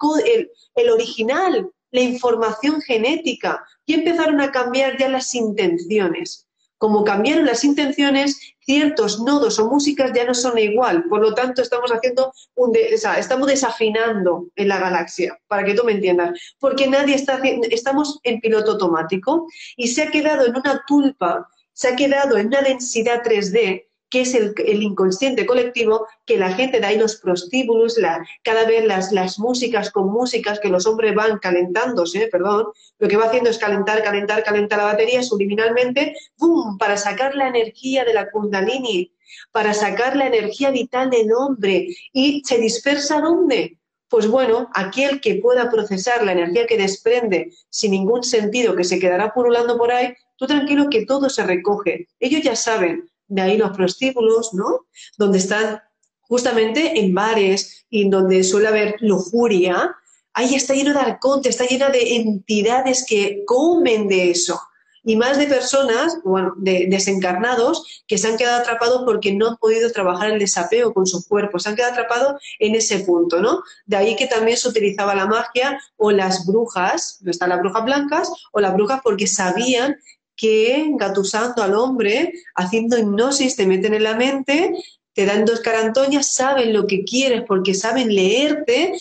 el 0.76 0.90
original, 0.90 1.70
la 1.92 2.02
información 2.02 2.82
genética, 2.82 3.66
y 3.86 3.96
empezaron 3.96 4.40
a 4.40 4.54
cambiar 4.54 4.98
ya 4.98 5.10
las 5.10 5.36
intenciones. 5.36 6.45
Como 6.86 7.04
cambiaron 7.04 7.48
las 7.48 7.64
intenciones, 7.64 8.40
ciertos 8.60 9.20
nodos 9.20 9.58
o 9.58 9.68
músicas 9.68 10.12
ya 10.14 10.24
no 10.24 10.36
son 10.36 10.60
igual. 10.60 11.06
Por 11.06 11.20
lo 11.20 11.34
tanto, 11.34 11.64
estamos 11.64 11.90
haciendo 11.90 12.32
un 12.54 12.74
estamos 12.76 13.48
desafinando 13.48 14.50
en 14.56 14.68
la 14.68 14.78
galaxia, 14.78 15.36
para 15.48 15.64
que 15.64 15.74
tú 15.74 15.84
me 15.84 15.94
entiendas. 15.94 16.40
Porque 16.60 16.86
nadie 16.86 17.16
está 17.16 17.42
estamos 17.72 18.20
en 18.22 18.40
piloto 18.40 18.74
automático 18.74 19.48
y 19.76 19.88
se 19.88 20.04
ha 20.04 20.12
quedado 20.12 20.46
en 20.46 20.56
una 20.58 20.84
tulpa, 20.86 21.50
se 21.74 21.88
ha 21.88 21.96
quedado 21.96 22.38
en 22.38 22.46
una 22.46 22.62
densidad 22.62 23.24
3D 23.24 23.88
que 24.16 24.22
es 24.22 24.34
el, 24.34 24.82
inconsciente 24.82 25.46
colectivo, 25.46 26.08
que 26.26 26.38
la 26.38 26.54
gente, 26.54 26.80
de 26.80 26.86
ahí 26.86 26.98
los 26.98 27.18
prostíbulos, 27.18 27.98
la, 27.98 28.26
cada 28.44 28.64
vez 28.64 28.86
las, 28.86 29.12
las 29.12 29.40
músicas 29.40 29.92
con 29.92 30.10
músicas 30.10 30.62
que 30.62 30.70
los 30.70 30.88
hombres 30.88 31.14
van 31.14 31.38
calentándose, 31.40 32.30
perdón, 32.32 32.68
lo 32.98 33.08
que 33.10 33.18
va 33.18 33.26
haciendo 33.26 33.50
es 33.50 33.58
calentar, 33.58 34.02
calentar, 34.04 34.42
calentar 34.46 34.80
la 34.80 34.86
batería 34.86 35.22
subliminalmente, 35.22 36.16
¡pum!, 36.38 36.78
para 36.78 36.96
sacar 36.96 37.36
la 37.36 37.50
energía 37.50 38.06
de 38.06 38.14
la 38.14 38.32
kundalini, 38.32 39.12
para 39.52 39.74
sacar 39.74 40.16
la 40.16 40.28
energía 40.28 40.72
vital 40.72 41.10
del 41.10 41.34
hombre. 41.34 41.90
¿Y 42.14 42.42
se 42.46 42.58
dispersa 42.58 43.20
dónde? 43.20 43.78
Pues 44.08 44.28
bueno, 44.28 44.70
aquel 44.76 45.20
que 45.20 45.36
pueda 45.36 45.70
procesar 45.70 46.24
la 46.24 46.32
energía 46.32 46.66
que 46.68 46.78
desprende 46.78 47.52
sin 47.70 47.92
ningún 47.92 48.24
sentido, 48.24 48.78
que 48.78 48.86
se 48.86 48.98
quedará 48.98 49.34
purulando 49.34 49.78
por 49.78 49.92
ahí, 49.92 50.14
tú 50.38 50.48
tranquilo 50.48 50.88
que 50.90 51.06
todo 51.06 51.30
se 51.30 51.44
recoge. 51.44 52.08
Ellos 52.22 52.44
ya 52.44 52.56
saben, 52.56 53.10
de 53.28 53.42
ahí 53.42 53.58
los 53.58 53.76
prostíbulos, 53.76 54.54
¿no? 54.54 54.88
Donde 55.18 55.38
están 55.38 55.82
justamente 56.22 57.00
en 57.00 57.14
bares 57.14 57.86
y 57.90 58.10
donde 58.10 58.44
suele 58.44 58.68
haber 58.68 58.96
lujuria, 59.00 59.96
ahí 60.34 60.56
está 60.56 60.74
lleno 60.74 60.94
de 60.94 61.00
arconte, 61.00 61.50
está 61.50 61.66
llena 61.66 61.90
de 61.90 62.16
entidades 62.16 63.06
que 63.08 63.44
comen 63.46 64.08
de 64.08 64.32
eso. 64.32 64.60
Y 65.08 65.18
más 65.18 65.38
de 65.38 65.46
personas, 65.46 66.18
bueno, 66.24 66.56
de 66.58 66.88
desencarnados, 66.90 68.04
que 68.08 68.18
se 68.18 68.28
han 68.28 68.38
quedado 68.38 68.62
atrapados 68.62 69.04
porque 69.06 69.32
no 69.34 69.50
han 69.50 69.58
podido 69.58 69.92
trabajar 69.92 70.32
el 70.32 70.40
desapego 70.40 70.96
con 70.96 71.06
su 71.06 71.28
cuerpo, 71.28 71.60
se 71.60 71.70
han 71.70 71.76
quedado 71.76 71.94
atrapados 71.94 72.42
en 72.58 72.74
ese 72.74 73.00
punto, 73.02 73.40
¿no? 73.40 73.62
De 73.86 73.98
ahí 73.98 74.16
que 74.16 74.26
también 74.26 74.58
se 74.58 74.68
utilizaba 74.68 75.14
la 75.14 75.28
magia 75.28 75.80
o 75.96 76.10
las 76.10 76.48
brujas, 76.48 77.20
no 77.22 77.30
están 77.30 77.50
las 77.50 77.60
brujas 77.60 77.86
blancas, 77.86 78.32
o 78.52 78.60
las 78.60 78.74
brujas 78.74 79.02
porque 79.04 79.28
sabían 79.28 79.96
que 80.36 80.78
engatusando 80.78 81.64
al 81.64 81.76
hombre, 81.76 82.34
haciendo 82.56 82.98
hipnosis, 82.98 83.56
te 83.56 83.66
meten 83.66 83.94
en 83.94 84.04
la 84.04 84.16
mente, 84.16 84.74
te 85.14 85.26
dan 85.26 85.46
dos 85.46 85.62
carantoñas, 85.62 86.34
saben 86.34 86.74
lo 86.74 86.88
que 86.88 87.04
quieres 87.04 87.44
porque 87.48 87.74
saben 87.74 88.14
leerte 88.14 88.94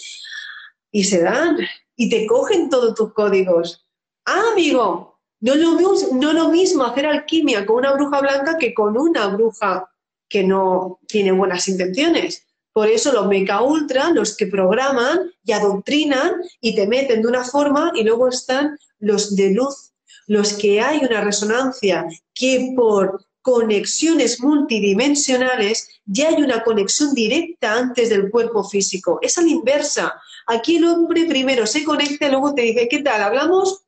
y 0.93 1.05
se 1.05 1.23
dan 1.23 1.59
y 1.97 2.09
te 2.09 2.27
cogen 2.27 2.71
todos 2.71 2.95
tus 2.95 3.13
códigos. 3.13 3.85
Ah, 4.25 4.43
amigo, 4.53 5.19
no 5.41 5.55
lo, 5.57 6.33
lo 6.33 6.49
mismo 6.49 6.85
hacer 6.85 7.07
alquimia 7.07 7.67
con 7.67 7.77
una 7.77 7.93
bruja 7.93 8.21
blanca 8.21 8.57
que 8.59 8.73
con 8.73 8.97
una 8.97 9.27
bruja 9.29 9.91
que 10.29 10.45
no 10.45 11.01
tiene 11.07 11.33
buenas 11.33 11.69
intenciones. 11.69 12.47
Por 12.73 12.89
eso 12.89 13.13
los 13.13 13.27
meca 13.29 13.63
ultra, 13.63 14.11
los 14.11 14.37
que 14.37 14.47
programan 14.47 15.31
y 15.45 15.53
adoctrinan 15.53 16.33
y 16.61 16.75
te 16.75 16.87
meten 16.87 17.23
de 17.23 17.29
una 17.29 17.45
forma 17.45 17.93
y 17.95 18.03
luego 18.03 18.29
están 18.29 18.79
los 18.99 19.37
de 19.37 19.51
luz 19.51 19.94
los 20.27 20.55
que 20.55 20.81
hay 20.81 21.05
una 21.05 21.21
resonancia 21.21 22.07
que 22.35 22.73
por 22.77 23.25
conexiones 23.43 24.41
multidimensionales 24.41 25.89
ya 26.07 26.29
hay 26.29 26.43
una 26.43 26.65
conexión 26.65 27.13
directa 27.15 27.75
antes 27.75 28.09
del 28.09 28.31
cuerpo 28.31 28.65
físico. 28.65 29.19
Es 29.21 29.37
a 29.37 29.43
la 29.43 29.49
inversa. 29.49 30.15
Aquí 30.47 30.77
el 30.77 30.87
hombre 30.87 31.27
primero 31.27 31.67
se 31.67 31.85
conecta 31.85 32.29
luego 32.29 32.55
te 32.55 32.63
dice, 32.63 32.89
¿qué 32.89 33.03
tal? 33.03 33.23
¿Hablamos? 33.23 33.83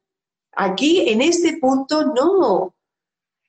Aquí, 0.53 1.09
en 1.09 1.23
este 1.23 1.59
punto, 1.59 2.13
no. 2.15 2.75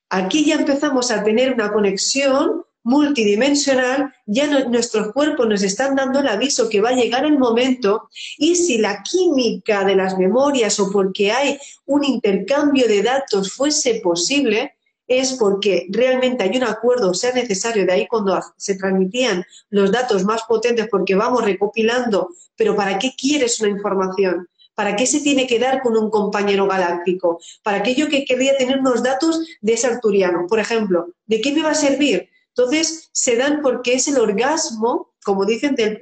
Aquí 0.09 0.45
ya 0.45 0.55
empezamos 0.55 1.11
a 1.11 1.23
tener 1.23 1.53
una 1.53 1.71
conexión 1.71 2.63
multidimensional, 2.87 4.13
ya 4.25 4.47
nuestros 4.69 5.11
cuerpos 5.11 5.45
nos 5.45 5.61
están 5.61 5.97
dando 5.97 6.21
el 6.21 6.27
aviso 6.29 6.69
que 6.69 6.79
va 6.79 6.91
a 6.91 6.95
llegar 6.95 7.25
el 7.25 7.37
momento 7.37 8.09
y 8.37 8.55
si 8.55 8.77
la 8.77 9.03
química 9.03 9.83
de 9.83 9.97
las 9.97 10.17
memorias 10.17 10.79
o 10.79 10.89
porque 10.89 11.33
hay 11.33 11.59
un 11.85 12.05
intercambio 12.05 12.87
de 12.87 13.03
datos 13.03 13.51
fuese 13.51 13.95
posible, 13.95 14.77
es 15.05 15.33
porque 15.33 15.87
realmente 15.89 16.45
hay 16.45 16.55
un 16.55 16.63
acuerdo, 16.63 17.13
sea 17.13 17.33
necesario, 17.33 17.85
de 17.85 17.91
ahí 17.91 18.07
cuando 18.07 18.39
se 18.55 18.77
transmitían 18.77 19.43
los 19.69 19.91
datos 19.91 20.23
más 20.23 20.43
potentes 20.43 20.87
porque 20.89 21.15
vamos 21.15 21.43
recopilando, 21.43 22.29
pero 22.55 22.73
¿para 22.73 22.97
qué 22.99 23.11
quieres 23.17 23.59
una 23.59 23.69
información? 23.69 24.47
¿Para 24.75 24.95
qué 24.95 25.05
se 25.05 25.19
tiene 25.19 25.45
que 25.45 25.59
dar 25.59 25.81
con 25.81 25.97
un 25.97 26.09
compañero 26.09 26.67
galáctico? 26.67 27.41
Para 27.63 27.79
aquello 27.79 28.07
que 28.07 28.23
querría 28.23 28.55
tener 28.55 28.79
unos 28.79 29.03
datos 29.03 29.45
de 29.59 29.73
ese 29.73 29.87
arturiano. 29.87 30.45
Por 30.47 30.59
ejemplo, 30.59 31.09
¿de 31.25 31.41
qué 31.41 31.51
me 31.51 31.63
va 31.63 31.71
a 31.71 31.75
servir? 31.75 32.29
Entonces, 32.57 33.09
se 33.11 33.35
dan 33.35 33.61
porque 33.61 33.93
es 33.93 34.07
el 34.07 34.17
orgasmo, 34.17 35.13
como 35.23 35.45
dicen, 35.45 35.75
del, 35.75 35.99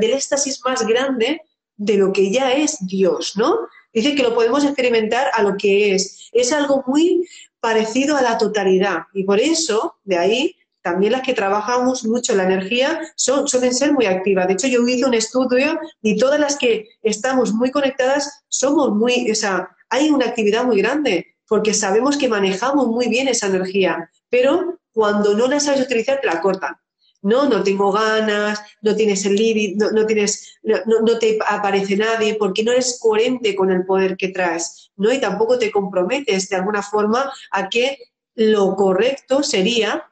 éxtasis 0.00 0.60
más 0.64 0.86
grande 0.86 1.42
de 1.76 1.96
lo 1.96 2.12
que 2.12 2.30
ya 2.30 2.52
es 2.52 2.86
Dios, 2.86 3.32
¿no? 3.36 3.58
Dice 3.92 4.14
que 4.14 4.22
lo 4.22 4.34
podemos 4.34 4.64
experimentar 4.64 5.28
a 5.32 5.42
lo 5.42 5.56
que 5.56 5.94
es. 5.94 6.28
Es 6.32 6.52
algo 6.52 6.84
muy 6.86 7.26
parecido 7.58 8.16
a 8.16 8.22
la 8.22 8.38
totalidad. 8.38 9.02
Y 9.12 9.24
por 9.24 9.40
eso, 9.40 9.96
de 10.04 10.18
ahí, 10.18 10.56
también 10.82 11.12
las 11.12 11.22
que 11.22 11.34
trabajamos 11.34 12.04
mucho 12.04 12.34
la 12.36 12.44
energía 12.44 13.00
suelen 13.16 13.74
ser 13.74 13.92
muy 13.92 14.06
activas. 14.06 14.46
De 14.46 14.52
hecho, 14.52 14.68
yo 14.68 14.86
hice 14.86 15.04
un 15.04 15.14
estudio 15.14 15.80
y 16.00 16.16
todas 16.16 16.38
las 16.38 16.56
que 16.56 16.86
estamos 17.02 17.52
muy 17.52 17.72
conectadas 17.72 18.44
somos 18.48 18.94
muy, 18.94 19.30
o 19.30 19.34
sea, 19.34 19.68
hay 19.90 20.10
una 20.10 20.26
actividad 20.26 20.64
muy 20.64 20.80
grande 20.80 21.34
porque 21.48 21.74
sabemos 21.74 22.16
que 22.16 22.28
manejamos 22.28 22.86
muy 22.86 23.08
bien 23.08 23.26
esa 23.26 23.48
energía. 23.48 24.10
Pero 24.30 24.77
cuando 24.98 25.32
no 25.34 25.46
la 25.46 25.60
sabes 25.60 25.82
utilizar, 25.82 26.20
te 26.20 26.26
la 26.26 26.40
cortan. 26.40 26.74
No, 27.22 27.48
no 27.48 27.62
tengo 27.62 27.92
ganas, 27.92 28.60
no 28.82 28.96
tienes 28.96 29.24
el 29.26 29.36
límite, 29.36 29.76
no, 29.92 30.04
tienes, 30.06 30.58
no, 30.64 31.18
te 31.20 31.38
aparece 31.46 31.96
nadie, 31.96 32.34
porque 32.34 32.64
no 32.64 32.72
eres 32.72 32.98
coherente 33.00 33.54
con 33.54 33.70
el 33.70 33.86
poder 33.86 34.16
que 34.16 34.30
traes, 34.30 34.90
¿no? 34.96 35.12
Y 35.12 35.20
tampoco 35.20 35.56
te 35.56 35.70
comprometes 35.70 36.48
de 36.48 36.56
alguna 36.56 36.82
forma 36.82 37.32
a 37.52 37.68
que 37.68 37.98
lo 38.34 38.74
correcto 38.74 39.44
sería, 39.44 40.02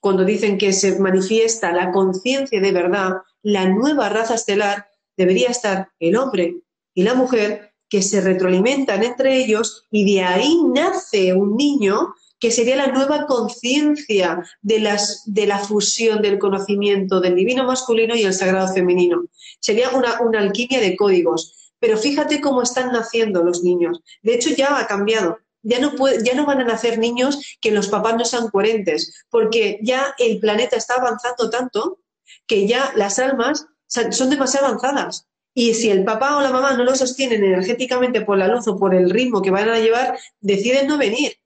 cuando 0.00 0.24
dicen 0.24 0.56
que 0.56 0.72
se 0.72 0.98
manifiesta 0.98 1.70
la 1.70 1.92
conciencia 1.92 2.58
de 2.58 2.72
verdad, 2.72 3.16
la 3.42 3.66
nueva 3.66 4.08
raza 4.08 4.36
estelar, 4.36 4.86
debería 5.14 5.50
estar 5.50 5.90
el 6.00 6.16
hombre 6.16 6.56
y 6.94 7.02
la 7.02 7.12
mujer 7.12 7.74
que 7.90 8.00
se 8.00 8.22
retroalimentan 8.22 9.02
entre 9.04 9.36
ellos 9.36 9.86
y 9.90 10.10
de 10.10 10.22
ahí 10.22 10.58
nace 10.72 11.34
un 11.34 11.54
niño 11.54 12.14
que 12.42 12.50
sería 12.50 12.74
la 12.74 12.88
nueva 12.88 13.26
conciencia 13.26 14.42
de, 14.62 14.98
de 15.26 15.46
la 15.46 15.58
fusión 15.60 16.20
del 16.20 16.40
conocimiento 16.40 17.20
del 17.20 17.36
divino 17.36 17.62
masculino 17.62 18.16
y 18.16 18.24
el 18.24 18.34
sagrado 18.34 18.74
femenino. 18.74 19.26
Sería 19.60 19.90
una, 19.90 20.18
alquimia 20.40 20.80
de 20.80 20.96
códigos. 20.96 21.72
Pero 21.78 21.96
fíjate 21.96 22.40
cómo 22.40 22.62
están 22.62 22.90
naciendo 22.90 23.44
los 23.44 23.62
niños. 23.62 24.00
De 24.22 24.34
hecho, 24.34 24.50
ya 24.50 24.76
ha 24.76 24.88
cambiado. 24.88 25.38
Ya 25.62 25.78
no, 25.78 25.92
ya 26.24 26.34
no 26.34 26.44
van 26.44 26.60
a 26.60 26.64
nacer 26.64 26.98
niños 26.98 27.58
que 27.60 27.70
los 27.70 27.86
papás 27.86 28.16
no 28.16 28.24
sean 28.24 28.48
coherentes, 28.48 29.24
porque 29.30 29.78
ya 29.80 30.12
el 30.18 30.40
planeta 30.40 30.76
está 30.76 30.94
avanzando 30.94 31.48
tanto 31.48 32.00
que 32.48 32.66
ya 32.66 32.92
las 32.96 33.20
almas 33.20 33.66
son 33.86 34.30
demasiado 34.30 34.66
avanzadas. 34.66 35.28
Y 35.54 35.74
si 35.74 35.90
el 35.90 36.02
papá 36.02 36.36
o 36.38 36.40
la 36.40 36.50
mamá 36.50 36.72
no 36.72 36.82
lo 36.82 36.96
sostienen 36.96 37.44
energéticamente 37.44 38.22
por 38.22 38.36
la 38.36 38.48
luz 38.48 38.66
o 38.66 38.76
por 38.76 38.96
el 38.96 39.10
ritmo 39.10 39.42
que 39.42 39.52
van 39.52 39.68
a 39.68 39.78
llevar, 39.78 40.18
deciden 40.40 40.88
no 40.88 40.98
venir. 40.98 41.36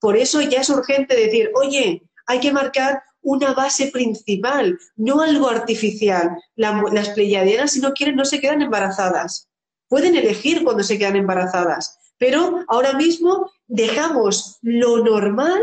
Por 0.00 0.16
eso 0.16 0.40
ya 0.40 0.60
es 0.60 0.70
urgente 0.70 1.16
decir, 1.16 1.50
oye, 1.54 2.02
hay 2.26 2.40
que 2.40 2.52
marcar 2.52 3.02
una 3.22 3.54
base 3.54 3.88
principal, 3.88 4.78
no 4.96 5.20
algo 5.20 5.48
artificial. 5.48 6.36
las 6.54 7.08
pleiadianas, 7.10 7.72
si 7.72 7.80
no 7.80 7.92
quieren, 7.92 8.16
no 8.16 8.24
se 8.24 8.40
quedan 8.40 8.62
embarazadas. 8.62 9.48
Pueden 9.88 10.16
elegir 10.16 10.62
cuando 10.62 10.82
se 10.82 10.98
quedan 10.98 11.16
embarazadas, 11.16 11.98
pero 12.18 12.64
ahora 12.68 12.92
mismo 12.92 13.50
dejamos 13.66 14.58
lo 14.62 14.98
normal 15.04 15.62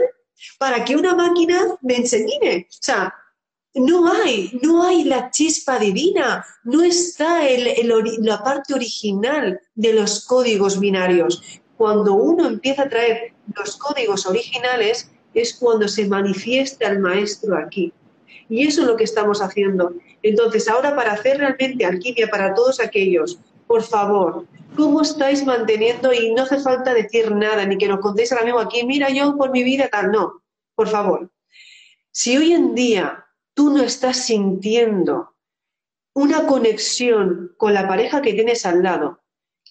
para 0.57 0.84
que 0.84 0.95
una 0.95 1.15
máquina 1.15 1.59
me 1.81 1.95
enseñe. 1.95 2.67
O 2.69 2.77
sea, 2.81 3.13
no 3.75 4.11
hay, 4.11 4.59
no 4.61 4.84
hay 4.84 5.03
la 5.03 5.31
chispa 5.31 5.79
divina, 5.79 6.45
no 6.63 6.84
está 6.84 7.41
la 8.19 8.43
parte 8.43 8.73
original 8.73 9.59
de 9.73 9.93
los 9.93 10.25
códigos 10.25 10.79
binarios 10.79 11.41
cuando 11.84 12.13
uno 12.13 12.47
empieza 12.47 12.84
a 12.84 12.88
traer 12.88 13.34
los 13.57 13.75
códigos 13.75 14.25
originales, 14.25 15.11
es 15.34 15.53
cuando 15.53 15.89
se 15.89 16.07
manifiesta 16.07 16.88
el 16.88 16.99
maestro 16.99 17.57
aquí. 17.57 17.91
Y 18.47 18.65
eso 18.65 18.84
es 18.84 18.88
lo 18.88 18.95
que 18.95 19.03
estamos 19.03 19.41
haciendo. 19.41 19.91
Entonces, 20.21 20.69
ahora 20.69 20.95
para 20.95 21.11
hacer 21.11 21.39
realmente 21.39 21.84
alquimia 21.84 22.29
para 22.29 22.53
todos 22.53 22.79
aquellos, 22.79 23.38
por 23.67 23.84
favor, 23.84 24.45
¿cómo 24.77 25.01
estáis 25.01 25.45
manteniendo? 25.45 26.13
Y 26.13 26.34
no 26.34 26.43
hace 26.43 26.61
falta 26.61 26.93
decir 26.93 27.29
nada, 27.36 27.65
ni 27.65 27.77
que 27.77 27.89
nos 27.89 27.99
contéis 27.99 28.31
ahora 28.31 28.45
mismo 28.45 28.61
aquí, 28.61 28.86
mira 28.86 29.09
yo 29.09 29.36
por 29.36 29.51
mi 29.51 29.65
vida 29.65 29.89
tal, 29.89 30.09
no, 30.09 30.41
por 30.75 30.88
favor. 30.88 31.29
Si 32.11 32.38
hoy 32.38 32.53
en 32.53 32.75
día 32.75 33.25
tú 33.53 33.71
no 33.75 33.84
estás 33.84 34.25
sintiendo 34.25 35.36
una 36.13 36.47
conexión 36.47 37.53
con 37.57 37.73
la 37.73 37.89
pareja 37.89 38.21
que 38.21 38.31
tienes 38.31 38.65
al 38.65 38.84
lado, 38.84 39.22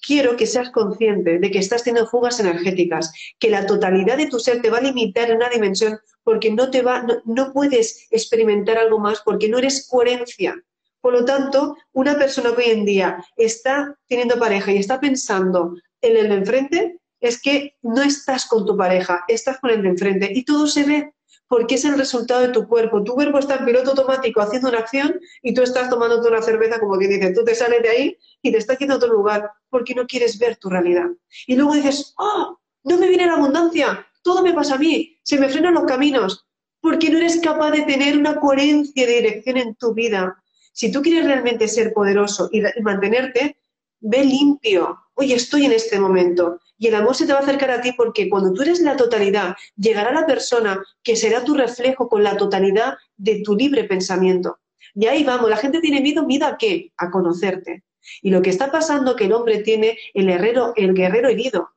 quiero 0.03 0.37
que 0.37 0.47
seas 0.47 0.71
consciente 0.71 1.39
de 1.39 1.51
que 1.51 1.59
estás 1.59 1.85
teniendo 1.85 2.11
fugas 2.11 2.41
energéticas, 2.41 3.13
que 3.39 3.51
la 3.51 3.67
totalidad 3.67 4.17
de 4.17 4.27
tu 4.27 4.39
ser 4.39 4.61
te 4.61 4.69
va 4.69 4.79
a 4.79 4.83
limitar 4.83 5.31
en 5.31 5.37
una 5.37 5.49
dimensión 5.49 5.99
porque 6.25 6.51
no 6.51 6.71
te 6.71 6.83
va, 6.83 7.07
no, 7.25 7.53
puedes 7.53 8.09
experimentar 8.11 8.79
algo 8.79 8.99
más 8.99 9.23
porque 9.25 9.49
no 9.49 9.59
eres 9.59 9.89
coherencia. 9.89 10.61
Por 11.01 11.15
lo 11.15 11.25
tanto, 11.25 11.77
una 11.93 12.17
persona 12.19 12.55
que 12.55 12.63
hoy 12.63 12.71
en 12.71 12.85
día 12.85 13.25
está 13.37 13.97
teniendo 14.09 14.39
pareja 14.39 14.73
y 14.73 14.79
está 14.79 15.01
pensando 15.01 15.75
en 16.01 16.17
el 16.17 16.29
de 16.29 16.35
enfrente, 16.35 16.99
es 17.21 17.41
que 17.41 17.77
no 17.83 18.03
estás 18.03 18.47
con 18.47 18.67
tu 18.67 18.77
pareja, 18.77 19.25
estás 19.29 19.59
con 19.59 19.71
el 19.71 19.83
de 19.83 19.89
enfrente 19.89 20.31
y 20.33 20.45
todo 20.45 20.67
se 20.67 20.85
ve 20.85 21.13
porque 21.53 21.75
es 21.75 21.85
el 21.85 21.99
resultado 21.99 22.41
de 22.41 22.49
tu 22.49 22.67
cuerpo. 22.67 23.05
Tu 23.05 23.13
cuerpo 23.13 23.39
está 23.39 23.57
en 23.57 23.67
piloto 23.67 23.91
automático 23.91 24.41
haciendo 24.41 24.71
una 24.71 24.79
acción 24.79 25.21
y 25.43 25.53
tú 25.53 25.61
estás 25.61 25.91
tomándote 25.91 26.29
una 26.29 26.41
cerveza 26.41 26.81
como 26.81 26.99
que 26.99 27.07
dices, 27.07 27.35
tú 27.35 27.45
te 27.45 27.55
sales 27.55 27.83
de 27.83 27.91
ahí 27.91 28.19
y 28.41 28.53
te 28.53 28.57
estás 28.57 28.79
yendo 28.79 28.95
a 28.95 28.97
otro 28.97 29.13
lugar 29.13 29.51
porque 29.69 29.95
no 29.95 30.07
quieres 30.07 30.39
ver 30.39 30.57
tu 30.57 30.71
realidad. 30.71 31.09
Y 31.47 31.57
luego 31.57 31.75
dices, 31.75 32.15
oh, 32.17 32.59
no 32.85 32.97
me 32.97 33.07
viene 33.07 33.27
la 33.27 33.35
abundancia, 33.35 34.07
todo 34.23 34.43
me 34.43 34.55
pasa 34.55 34.77
a 34.77 34.79
mí, 34.79 35.19
se 35.25 35.39
me 35.39 35.51
frenan 35.51 35.75
los 35.75 35.85
caminos, 35.85 36.47
porque 36.81 37.11
no 37.11 37.19
eres 37.19 37.39
capaz 37.39 37.73
de 37.73 37.83
tener 37.83 38.17
una 38.17 38.41
coherencia 38.41 39.07
de 39.07 39.13
dirección 39.13 39.59
en 39.59 39.75
tu 39.75 39.93
vida. 39.93 40.43
Si 40.73 40.91
tú 40.91 41.03
quieres 41.03 41.27
realmente 41.27 41.69
ser 41.69 41.93
poderoso 41.93 42.49
y 42.51 42.63
mantenerte, 42.81 43.59
ve 44.01 44.25
limpio. 44.25 44.99
Oye, 45.17 45.35
estoy 45.35 45.67
en 45.67 45.73
este 45.73 46.01
momento. 46.01 46.61
Y 46.83 46.89
el 46.89 46.97
amor 46.97 47.15
se 47.15 47.27
te 47.27 47.33
va 47.33 47.39
a 47.39 47.43
acercar 47.43 47.71
a 47.71 47.81
ti 47.81 47.93
porque 47.97 48.29
cuando 48.29 48.53
tú 48.53 48.63
eres 48.63 48.81
la 48.81 48.97
totalidad, 48.97 49.55
llegará 49.77 50.11
la 50.11 50.27
persona 50.27 50.83
que 51.05 51.15
será 51.15 51.45
tu 51.45 51.55
reflejo 51.55 52.09
con 52.09 52.25
la 52.25 52.37
totalidad 52.37 52.95
de 53.17 53.41
tu 53.45 53.55
libre 53.55 53.85
pensamiento. 53.85 54.59
Y 54.93 55.07
ahí 55.07 55.23
vamos, 55.23 55.49
la 55.49 55.59
gente 55.59 55.79
tiene 55.79 56.01
miedo, 56.01 56.27
¿miedo 56.27 56.45
a 56.45 56.59
qué? 56.59 56.91
A 56.97 57.09
conocerte. 57.13 57.85
Y 58.21 58.31
lo 58.31 58.43
que 58.43 58.51
está 58.51 58.73
pasando 58.73 59.15
que 59.15 59.27
el 59.27 59.33
hombre 59.33 59.61
tiene 59.61 59.97
el 60.13 60.29
herrero, 60.29 60.73
el 60.75 60.93
guerrero 60.93 61.29
herido. 61.29 61.71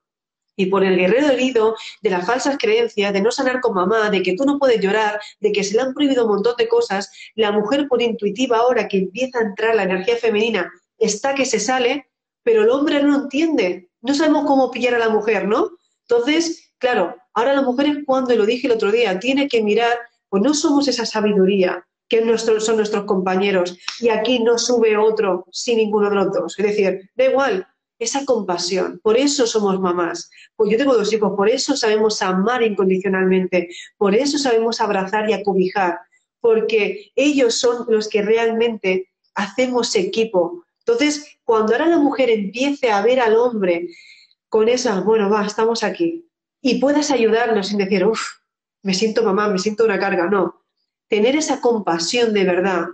Y 0.55 0.65
por 0.71 0.83
el 0.83 0.97
guerrero 0.97 1.27
herido 1.27 1.75
de 2.01 2.09
las 2.09 2.25
falsas 2.25 2.57
creencias, 2.57 3.13
de 3.13 3.21
no 3.21 3.29
sanar 3.29 3.61
con 3.61 3.75
mamá, 3.75 4.09
de 4.09 4.23
que 4.23 4.33
tú 4.33 4.43
no 4.43 4.57
puedes 4.57 4.81
llorar, 4.81 5.21
de 5.39 5.51
que 5.51 5.63
se 5.63 5.75
le 5.75 5.81
han 5.81 5.93
prohibido 5.93 6.25
un 6.25 6.31
montón 6.31 6.55
de 6.57 6.67
cosas, 6.67 7.11
la 7.35 7.51
mujer 7.51 7.87
por 7.87 8.01
intuitiva 8.01 8.57
ahora 8.57 8.87
que 8.87 8.97
empieza 8.97 9.37
a 9.37 9.43
entrar 9.43 9.75
la 9.75 9.83
energía 9.83 10.17
femenina 10.17 10.73
está 10.97 11.35
que 11.35 11.45
se 11.45 11.59
sale, 11.59 12.07
pero 12.41 12.63
el 12.63 12.71
hombre 12.71 13.03
no 13.03 13.15
entiende. 13.15 13.89
No 14.05 14.13
sabemos 14.13 14.45
cómo 14.45 14.71
pillar 14.71 14.95
a 14.95 14.99
la 14.99 15.09
mujer, 15.09 15.47
¿no? 15.47 15.71
Entonces, 16.07 16.71
claro, 16.77 17.15
ahora 17.33 17.53
la 17.53 17.61
mujer 17.61 17.87
es 17.87 17.97
cuando, 18.05 18.35
lo 18.35 18.45
dije 18.45 18.67
el 18.67 18.73
otro 18.73 18.91
día, 18.91 19.19
tiene 19.19 19.47
que 19.47 19.63
mirar, 19.63 19.97
pues 20.29 20.43
no 20.43 20.53
somos 20.53 20.87
esa 20.87 21.05
sabiduría 21.05 21.85
que 22.07 22.23
son 22.37 22.75
nuestros 22.77 23.05
compañeros 23.05 23.77
y 23.99 24.09
aquí 24.09 24.39
no 24.39 24.59
sube 24.59 24.95
otro 24.95 25.47
sin 25.51 25.77
ninguno 25.77 26.09
de 26.09 26.15
los 26.15 26.31
dos. 26.31 26.59
Es 26.59 26.65
decir, 26.65 27.09
da 27.15 27.25
igual, 27.25 27.67
esa 27.97 28.25
compasión. 28.25 28.99
Por 29.01 29.17
eso 29.17 29.47
somos 29.47 29.79
mamás. 29.79 30.29
Pues 30.55 30.69
yo 30.69 30.77
tengo 30.77 30.95
dos 30.95 31.11
hijos, 31.11 31.33
por 31.35 31.49
eso 31.49 31.75
sabemos 31.75 32.21
amar 32.21 32.61
incondicionalmente, 32.61 33.69
por 33.97 34.13
eso 34.13 34.37
sabemos 34.37 34.81
abrazar 34.81 35.27
y 35.29 35.33
acobijar, 35.33 35.97
porque 36.39 37.11
ellos 37.15 37.55
son 37.55 37.85
los 37.89 38.07
que 38.07 38.21
realmente 38.21 39.09
hacemos 39.33 39.95
equipo, 39.95 40.65
entonces, 40.87 41.34
cuando 41.45 41.73
ahora 41.73 41.87
la 41.87 41.99
mujer 41.99 42.29
empiece 42.29 42.91
a 42.91 43.01
ver 43.01 43.21
al 43.21 43.35
hombre 43.35 43.87
con 44.49 44.67
esa, 44.67 44.99
bueno, 45.01 45.29
va, 45.29 45.45
estamos 45.45 45.83
aquí, 45.83 46.27
y 46.61 46.79
puedas 46.79 47.11
ayudarnos 47.11 47.67
sin 47.67 47.77
decir, 47.77 48.05
uff, 48.05 48.21
me 48.81 48.93
siento 48.93 49.23
mamá, 49.23 49.47
me 49.47 49.59
siento 49.59 49.85
una 49.85 49.99
carga, 49.99 50.27
no. 50.27 50.63
Tener 51.07 51.35
esa 51.35 51.61
compasión 51.61 52.33
de 52.33 52.43
verdad, 52.43 52.85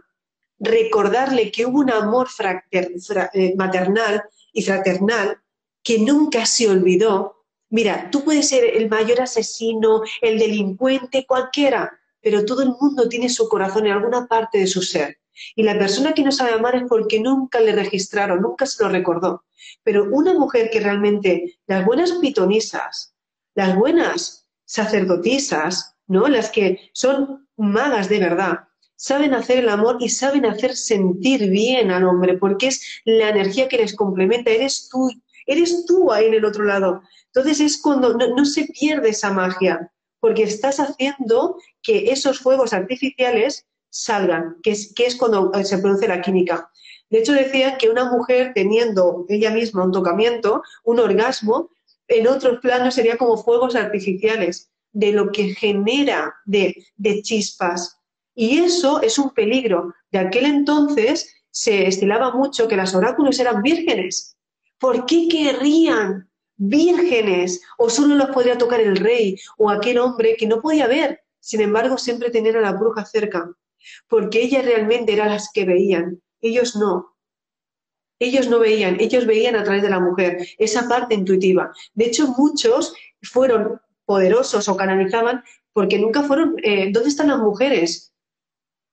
recordarle 0.59 1.51
que 1.51 1.65
hubo 1.65 1.79
un 1.79 1.91
amor 1.91 2.27
eh, 2.71 3.55
maternal 3.55 4.23
y 4.51 4.61
fraternal 4.61 5.37
que 5.81 5.99
nunca 5.99 6.45
se 6.45 6.69
olvidó. 6.69 7.45
Mira, 7.69 8.09
tú 8.11 8.25
puedes 8.25 8.49
ser 8.49 8.65
el 8.65 8.89
mayor 8.89 9.21
asesino, 9.21 10.01
el 10.21 10.37
delincuente, 10.37 11.25
cualquiera, 11.25 11.97
pero 12.21 12.43
todo 12.43 12.63
el 12.63 12.69
mundo 12.79 13.07
tiene 13.07 13.29
su 13.29 13.47
corazón 13.47 13.85
en 13.85 13.93
alguna 13.93 14.27
parte 14.27 14.57
de 14.57 14.67
su 14.67 14.81
ser. 14.81 15.20
Y 15.55 15.63
la 15.63 15.77
persona 15.77 16.13
que 16.13 16.23
no 16.23 16.31
sabe 16.31 16.53
amar 16.53 16.75
es 16.75 16.83
porque 16.87 17.19
nunca 17.19 17.59
le 17.59 17.73
registraron, 17.73 18.41
nunca 18.41 18.65
se 18.65 18.83
lo 18.83 18.89
recordó. 18.89 19.43
Pero 19.83 20.07
una 20.11 20.33
mujer 20.33 20.69
que 20.69 20.79
realmente, 20.79 21.59
las 21.67 21.85
buenas 21.85 22.11
pitonisas, 22.13 23.15
las 23.55 23.75
buenas 23.75 24.47
sacerdotisas, 24.65 25.95
¿no? 26.07 26.27
Las 26.27 26.49
que 26.49 26.89
son 26.93 27.47
magas 27.57 28.09
de 28.09 28.19
verdad, 28.19 28.59
saben 28.95 29.33
hacer 29.33 29.57
el 29.57 29.69
amor 29.69 29.97
y 29.99 30.09
saben 30.09 30.45
hacer 30.45 30.75
sentir 30.75 31.49
bien 31.49 31.91
al 31.91 32.03
hombre, 32.03 32.37
porque 32.37 32.67
es 32.67 33.01
la 33.03 33.29
energía 33.29 33.67
que 33.67 33.77
les 33.77 33.95
complementa, 33.95 34.51
eres 34.51 34.89
tú, 34.89 35.09
eres 35.47 35.85
tú 35.85 36.11
ahí 36.11 36.27
en 36.27 36.35
el 36.35 36.45
otro 36.45 36.65
lado. 36.65 37.01
Entonces 37.33 37.59
es 37.61 37.81
cuando 37.81 38.15
no, 38.15 38.35
no 38.35 38.45
se 38.45 38.65
pierde 38.65 39.09
esa 39.09 39.31
magia, 39.33 39.91
porque 40.19 40.43
estás 40.43 40.79
haciendo 40.79 41.57
que 41.81 42.11
esos 42.11 42.39
fuegos 42.39 42.73
artificiales 42.73 43.65
salgan, 43.91 44.57
que 44.63 44.71
es, 44.71 44.93
que 44.95 45.05
es 45.05 45.15
cuando 45.15 45.51
eh, 45.53 45.63
se 45.63 45.77
produce 45.77 46.07
la 46.07 46.21
química. 46.21 46.71
De 47.09 47.19
hecho, 47.19 47.33
decían 47.33 47.77
que 47.77 47.89
una 47.89 48.09
mujer 48.09 48.53
teniendo 48.55 49.25
ella 49.27 49.51
misma 49.51 49.83
un 49.83 49.91
tocamiento, 49.91 50.63
un 50.85 50.99
orgasmo, 50.99 51.69
en 52.07 52.27
otros 52.27 52.59
planos 52.59 52.95
sería 52.95 53.17
como 53.17 53.37
fuegos 53.37 53.75
artificiales, 53.75 54.71
de 54.93 55.11
lo 55.11 55.31
que 55.31 55.53
genera 55.53 56.33
de, 56.45 56.85
de 56.97 57.21
chispas. 57.21 57.97
Y 58.33 58.59
eso 58.59 59.01
es 59.01 59.17
un 59.17 59.31
peligro. 59.31 59.93
De 60.11 60.19
aquel 60.19 60.45
entonces 60.45 61.33
se 61.49 61.87
estilaba 61.87 62.33
mucho 62.33 62.67
que 62.67 62.77
las 62.77 62.95
oráculos 62.95 63.39
eran 63.39 63.61
vírgenes. 63.61 64.37
¿Por 64.79 65.05
qué 65.05 65.27
querrían 65.29 66.29
vírgenes? 66.57 67.61
O 67.77 67.89
solo 67.89 68.15
los 68.15 68.29
podría 68.29 68.57
tocar 68.57 68.79
el 68.79 68.97
rey 68.97 69.37
o 69.57 69.69
aquel 69.69 69.99
hombre 69.99 70.35
que 70.37 70.47
no 70.47 70.61
podía 70.61 70.87
ver. 70.87 71.21
Sin 71.39 71.61
embargo, 71.61 71.97
siempre 71.97 72.29
tener 72.29 72.57
a 72.57 72.61
la 72.61 72.73
bruja 72.73 73.05
cerca 73.05 73.49
porque 74.07 74.41
ellas 74.41 74.65
realmente 74.65 75.13
eran 75.13 75.29
las 75.29 75.49
que 75.53 75.65
veían, 75.65 76.21
ellos 76.41 76.75
no. 76.75 77.15
Ellos 78.19 78.47
no 78.47 78.59
veían, 78.59 78.99
ellos 78.99 79.25
veían 79.25 79.55
a 79.55 79.63
través 79.63 79.81
de 79.81 79.89
la 79.89 79.99
mujer, 79.99 80.47
esa 80.59 80.87
parte 80.87 81.15
intuitiva. 81.15 81.71
De 81.93 82.05
hecho, 82.05 82.27
muchos 82.37 82.93
fueron 83.23 83.81
poderosos 84.05 84.67
o 84.67 84.77
canalizaban 84.77 85.43
porque 85.73 85.97
nunca 85.97 86.21
fueron, 86.23 86.55
eh, 86.63 86.91
¿dónde 86.91 87.09
están 87.09 87.29
las 87.29 87.39
mujeres 87.39 88.13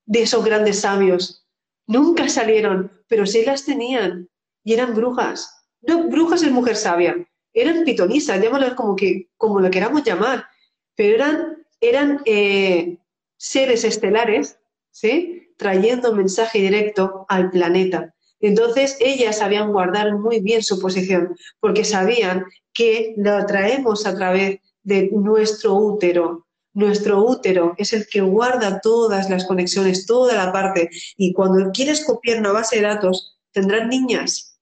de 0.06 0.22
esos 0.22 0.44
grandes 0.44 0.80
sabios? 0.80 1.46
Nunca 1.86 2.28
salieron, 2.28 2.90
pero 3.06 3.26
sí 3.26 3.44
las 3.44 3.64
tenían 3.64 4.28
y 4.64 4.74
eran 4.74 4.94
brujas. 4.94 5.66
No, 5.82 6.08
brujas 6.08 6.42
es 6.42 6.50
mujer 6.50 6.76
sabia, 6.76 7.16
eran 7.52 7.84
pitonisas, 7.84 8.40
llámalas 8.40 8.74
como, 8.74 8.94
que, 8.96 9.28
como 9.36 9.60
lo 9.60 9.70
queramos 9.70 10.04
llamar, 10.04 10.46
pero 10.94 11.14
eran, 11.14 11.66
eran 11.80 12.22
eh, 12.24 12.98
seres 13.36 13.84
estelares 13.84 14.57
¿sí? 15.00 15.52
trayendo 15.56 16.14
mensaje 16.14 16.58
directo 16.58 17.26
al 17.28 17.50
planeta. 17.50 18.14
Entonces 18.40 18.96
ellas 19.00 19.38
sabían 19.38 19.72
guardar 19.72 20.16
muy 20.16 20.40
bien 20.40 20.62
su 20.62 20.80
posición 20.80 21.36
porque 21.60 21.84
sabían 21.84 22.44
que 22.72 23.14
lo 23.16 23.44
traemos 23.46 24.06
a 24.06 24.14
través 24.14 24.60
de 24.82 25.10
nuestro 25.12 25.74
útero. 25.74 26.46
Nuestro 26.72 27.24
útero 27.24 27.74
es 27.76 27.92
el 27.92 28.06
que 28.06 28.20
guarda 28.20 28.80
todas 28.80 29.28
las 29.28 29.44
conexiones, 29.46 30.06
toda 30.06 30.34
la 30.34 30.52
parte. 30.52 30.90
Y 31.16 31.32
cuando 31.32 31.72
quieres 31.72 32.04
copiar 32.04 32.38
una 32.38 32.52
base 32.52 32.76
de 32.76 32.82
datos, 32.82 33.38
tendrán 33.52 33.88
niñas. 33.88 34.60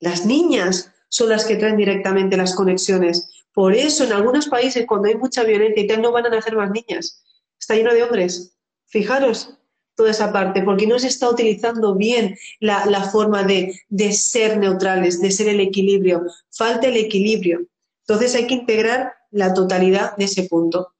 Las 0.00 0.26
niñas 0.26 0.92
son 1.08 1.30
las 1.30 1.46
que 1.46 1.56
traen 1.56 1.78
directamente 1.78 2.36
las 2.36 2.54
conexiones. 2.54 3.30
Por 3.54 3.74
eso 3.74 4.04
en 4.04 4.12
algunos 4.12 4.48
países 4.48 4.84
cuando 4.86 5.08
hay 5.08 5.16
mucha 5.16 5.42
violencia 5.42 5.82
y 5.82 5.86
tal 5.86 6.02
no 6.02 6.12
van 6.12 6.26
a 6.26 6.30
nacer 6.30 6.54
más 6.54 6.70
niñas. 6.70 7.24
Está 7.58 7.74
lleno 7.74 7.94
de 7.94 8.02
hombres. 8.02 8.54
Fijaros, 8.86 9.57
toda 9.98 10.12
esa 10.12 10.32
parte, 10.32 10.62
porque 10.62 10.86
no 10.86 10.96
se 11.00 11.08
está 11.08 11.28
utilizando 11.28 11.96
bien 11.96 12.36
la, 12.60 13.10
forma 13.10 13.42
de, 13.42 13.74
ser 14.12 14.56
neutrales, 14.56 15.20
de 15.20 15.32
ser 15.32 15.48
el 15.48 15.58
equilibrio. 15.58 16.22
Falta 16.52 16.86
el 16.86 16.96
equilibrio. 16.96 17.66
Entonces 18.06 18.32
hay 18.36 18.46
que 18.46 18.54
integrar 18.54 19.12
la 19.32 19.52
totalidad 19.52 20.16
de 20.16 20.26
ese 20.26 20.44
punto. 20.44 20.92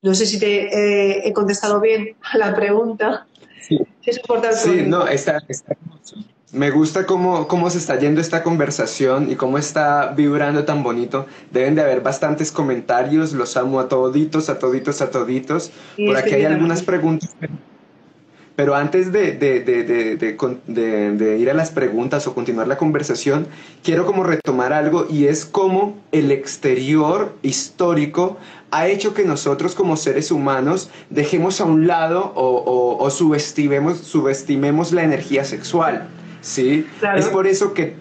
No 0.00 0.14
sé 0.14 0.24
si 0.24 0.38
te 0.38 0.68
eh, 0.72 1.28
he 1.28 1.34
contestado 1.34 1.82
bien 1.82 2.16
a 2.32 2.38
la 2.38 2.56
pregunta. 2.56 3.26
Sí, 3.60 3.78
es 4.06 4.16
importante. 4.16 4.56
Sí, 4.56 4.84
no, 4.86 5.06
está, 5.06 5.38
Me 6.52 6.70
gusta 6.70 7.04
cómo, 7.04 7.46
cómo 7.48 7.68
se 7.68 7.76
está 7.76 7.98
yendo 7.98 8.22
esta 8.22 8.42
conversación 8.42 9.30
y 9.30 9.36
cómo 9.36 9.58
está 9.58 10.14
vibrando 10.16 10.64
tan 10.64 10.82
bonito. 10.82 11.26
Deben 11.50 11.74
de 11.74 11.82
haber 11.82 12.00
bastantes 12.00 12.50
comentarios, 12.50 13.34
los 13.34 13.54
amo 13.58 13.80
a 13.80 13.88
toditos, 13.88 14.48
a 14.48 14.58
toditos, 14.58 15.02
a 15.02 15.10
toditos. 15.10 15.72
Por 15.94 16.16
aquí 16.16 16.36
hay 16.36 16.46
algunas 16.46 16.82
preguntas. 16.82 17.36
Pero 18.56 18.74
antes 18.74 19.12
de, 19.12 19.32
de, 19.32 19.60
de, 19.60 21.38
ir 21.38 21.50
a 21.50 21.54
las 21.54 21.70
preguntas 21.70 22.26
o 22.26 22.34
continuar 22.34 22.66
la 22.66 22.78
conversación, 22.78 23.46
quiero 23.84 24.06
como 24.06 24.24
retomar 24.24 24.72
algo 24.72 25.06
y 25.10 25.26
es 25.26 25.44
cómo 25.44 25.98
el 26.10 26.32
exterior 26.32 27.34
histórico 27.42 28.38
ha 28.70 28.88
hecho 28.88 29.12
que 29.12 29.24
nosotros 29.24 29.74
como 29.74 29.96
seres 29.96 30.30
humanos 30.30 30.90
dejemos 31.10 31.60
a 31.60 31.64
un 31.64 31.86
lado 31.86 32.32
o, 32.34 32.96
o, 32.98 33.10
subestimemos, 33.10 33.98
subestimemos 33.98 34.90
la 34.90 35.04
energía 35.04 35.44
sexual. 35.44 36.08
¿sí? 36.40 36.86
Es 37.14 37.26
por 37.26 37.46
eso 37.46 37.74
que 37.74 37.94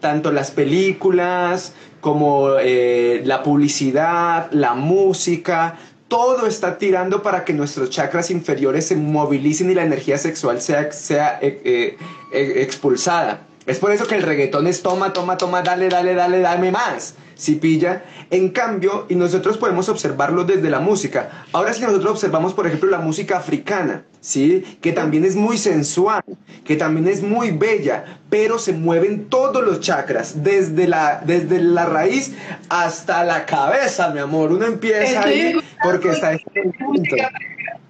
tanto 0.00 0.32
las 0.32 0.50
películas 0.50 1.72
como 2.00 2.50
eh, 2.60 3.22
la 3.24 3.42
publicidad, 3.44 4.50
la 4.52 4.74
música, 4.74 5.76
todo 6.08 6.46
está 6.46 6.78
tirando 6.78 7.22
para 7.22 7.44
que 7.44 7.52
nuestros 7.52 7.90
chakras 7.90 8.30
inferiores 8.30 8.86
se 8.86 8.96
movilicen 8.96 9.70
y 9.70 9.74
la 9.74 9.84
energía 9.84 10.18
sexual 10.18 10.60
sea, 10.60 10.90
sea 10.90 11.38
eh, 11.40 11.96
eh, 12.32 12.52
expulsada. 12.56 13.46
Es 13.66 13.78
por 13.78 13.92
eso 13.92 14.06
que 14.06 14.14
el 14.14 14.22
reggaetón 14.22 14.66
es 14.66 14.82
toma, 14.82 15.12
toma, 15.12 15.36
toma, 15.36 15.62
dale, 15.62 15.88
dale, 15.88 16.14
dale, 16.14 16.40
dame 16.40 16.72
más 16.72 17.14
si 17.38 17.54
pilla. 17.54 18.04
En 18.30 18.50
cambio, 18.50 19.06
y 19.08 19.14
nosotros 19.14 19.56
podemos 19.56 19.88
observarlo 19.88 20.44
desde 20.44 20.68
la 20.68 20.80
música. 20.80 21.46
Ahora 21.52 21.72
si 21.72 21.80
nosotros 21.80 22.10
observamos, 22.12 22.52
por 22.52 22.66
ejemplo, 22.66 22.90
la 22.90 22.98
música 22.98 23.38
africana, 23.38 24.04
¿sí? 24.20 24.78
Que 24.82 24.92
también 24.92 25.24
es 25.24 25.36
muy 25.36 25.56
sensual, 25.56 26.22
que 26.64 26.76
también 26.76 27.06
es 27.06 27.22
muy 27.22 27.52
bella, 27.52 28.18
pero 28.28 28.58
se 28.58 28.72
mueven 28.72 29.28
todos 29.28 29.62
los 29.64 29.80
chakras, 29.80 30.42
desde 30.42 30.88
la, 30.88 31.22
desde 31.24 31.60
la 31.60 31.86
raíz 31.86 32.34
hasta 32.68 33.24
la 33.24 33.46
cabeza, 33.46 34.10
mi 34.10 34.18
amor. 34.18 34.52
Uno 34.52 34.66
empieza 34.66 35.22
ahí 35.22 35.54
porque 35.82 36.10
está 36.10 36.32
en 36.32 36.74
música 36.80 37.30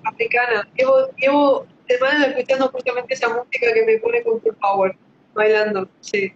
africana. 0.05 0.69
Llevo, 0.77 1.09
llevo 1.17 1.67
semanas 1.89 2.29
escuchando 2.29 2.69
justamente 2.69 3.15
esa 3.15 3.29
música 3.31 3.73
que 3.73 3.85
me 3.87 3.99
pone 3.99 4.23
con 4.23 4.41
full 4.43 4.53
power, 4.61 4.95
bailando, 5.35 5.89
sí. 6.01 6.35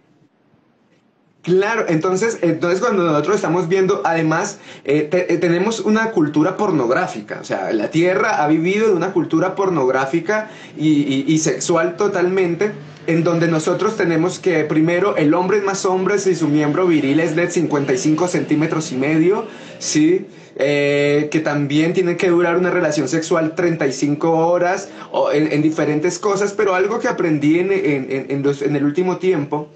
Claro, 1.43 1.83
entonces, 1.89 2.39
entonces 2.41 2.79
cuando 2.79 3.03
nosotros 3.03 3.35
estamos 3.35 3.67
viendo, 3.67 4.01
además, 4.05 4.59
eh, 4.85 5.09
eh, 5.11 5.37
tenemos 5.39 5.81
una 5.81 6.11
cultura 6.11 6.55
pornográfica, 6.55 7.39
o 7.41 7.43
sea, 7.43 7.73
la 7.73 7.89
Tierra 7.89 8.41
ha 8.41 8.47
vivido 8.47 8.87
de 8.87 8.93
una 8.93 9.11
cultura 9.11 9.53
pornográfica 9.53 10.49
y, 10.77 11.37
sexual 11.39 11.97
totalmente, 11.97 12.71
en 13.07 13.25
donde 13.25 13.49
nosotros 13.49 13.97
tenemos 13.97 14.39
que 14.39 14.63
primero 14.63 15.17
el 15.17 15.33
hombre 15.33 15.57
es 15.57 15.65
más 15.65 15.85
hombre 15.85 16.17
si 16.17 16.33
su 16.33 16.47
miembro 16.47 16.87
viril 16.87 17.19
es 17.19 17.35
de 17.35 17.51
55 17.51 18.29
centímetros 18.29 18.93
y 18.93 18.95
medio, 18.95 19.45
¿sí? 19.79 20.25
Eh, 20.55 21.27
que 21.29 21.41
también 21.41 21.91
tiene 21.91 22.15
que 22.15 22.29
durar 22.29 22.55
una 22.55 22.69
relación 22.69 23.09
sexual 23.09 23.53
35 23.53 24.31
horas 24.31 24.87
o 25.11 25.29
en, 25.33 25.61
diferentes 25.61 26.19
cosas, 26.19 26.53
pero 26.53 26.73
algo 26.73 26.99
que 26.99 27.09
aprendí 27.09 27.59
en, 27.59 27.69
en 27.69 28.75
el 28.77 28.85
último 28.85 29.17
tiempo 29.17 29.67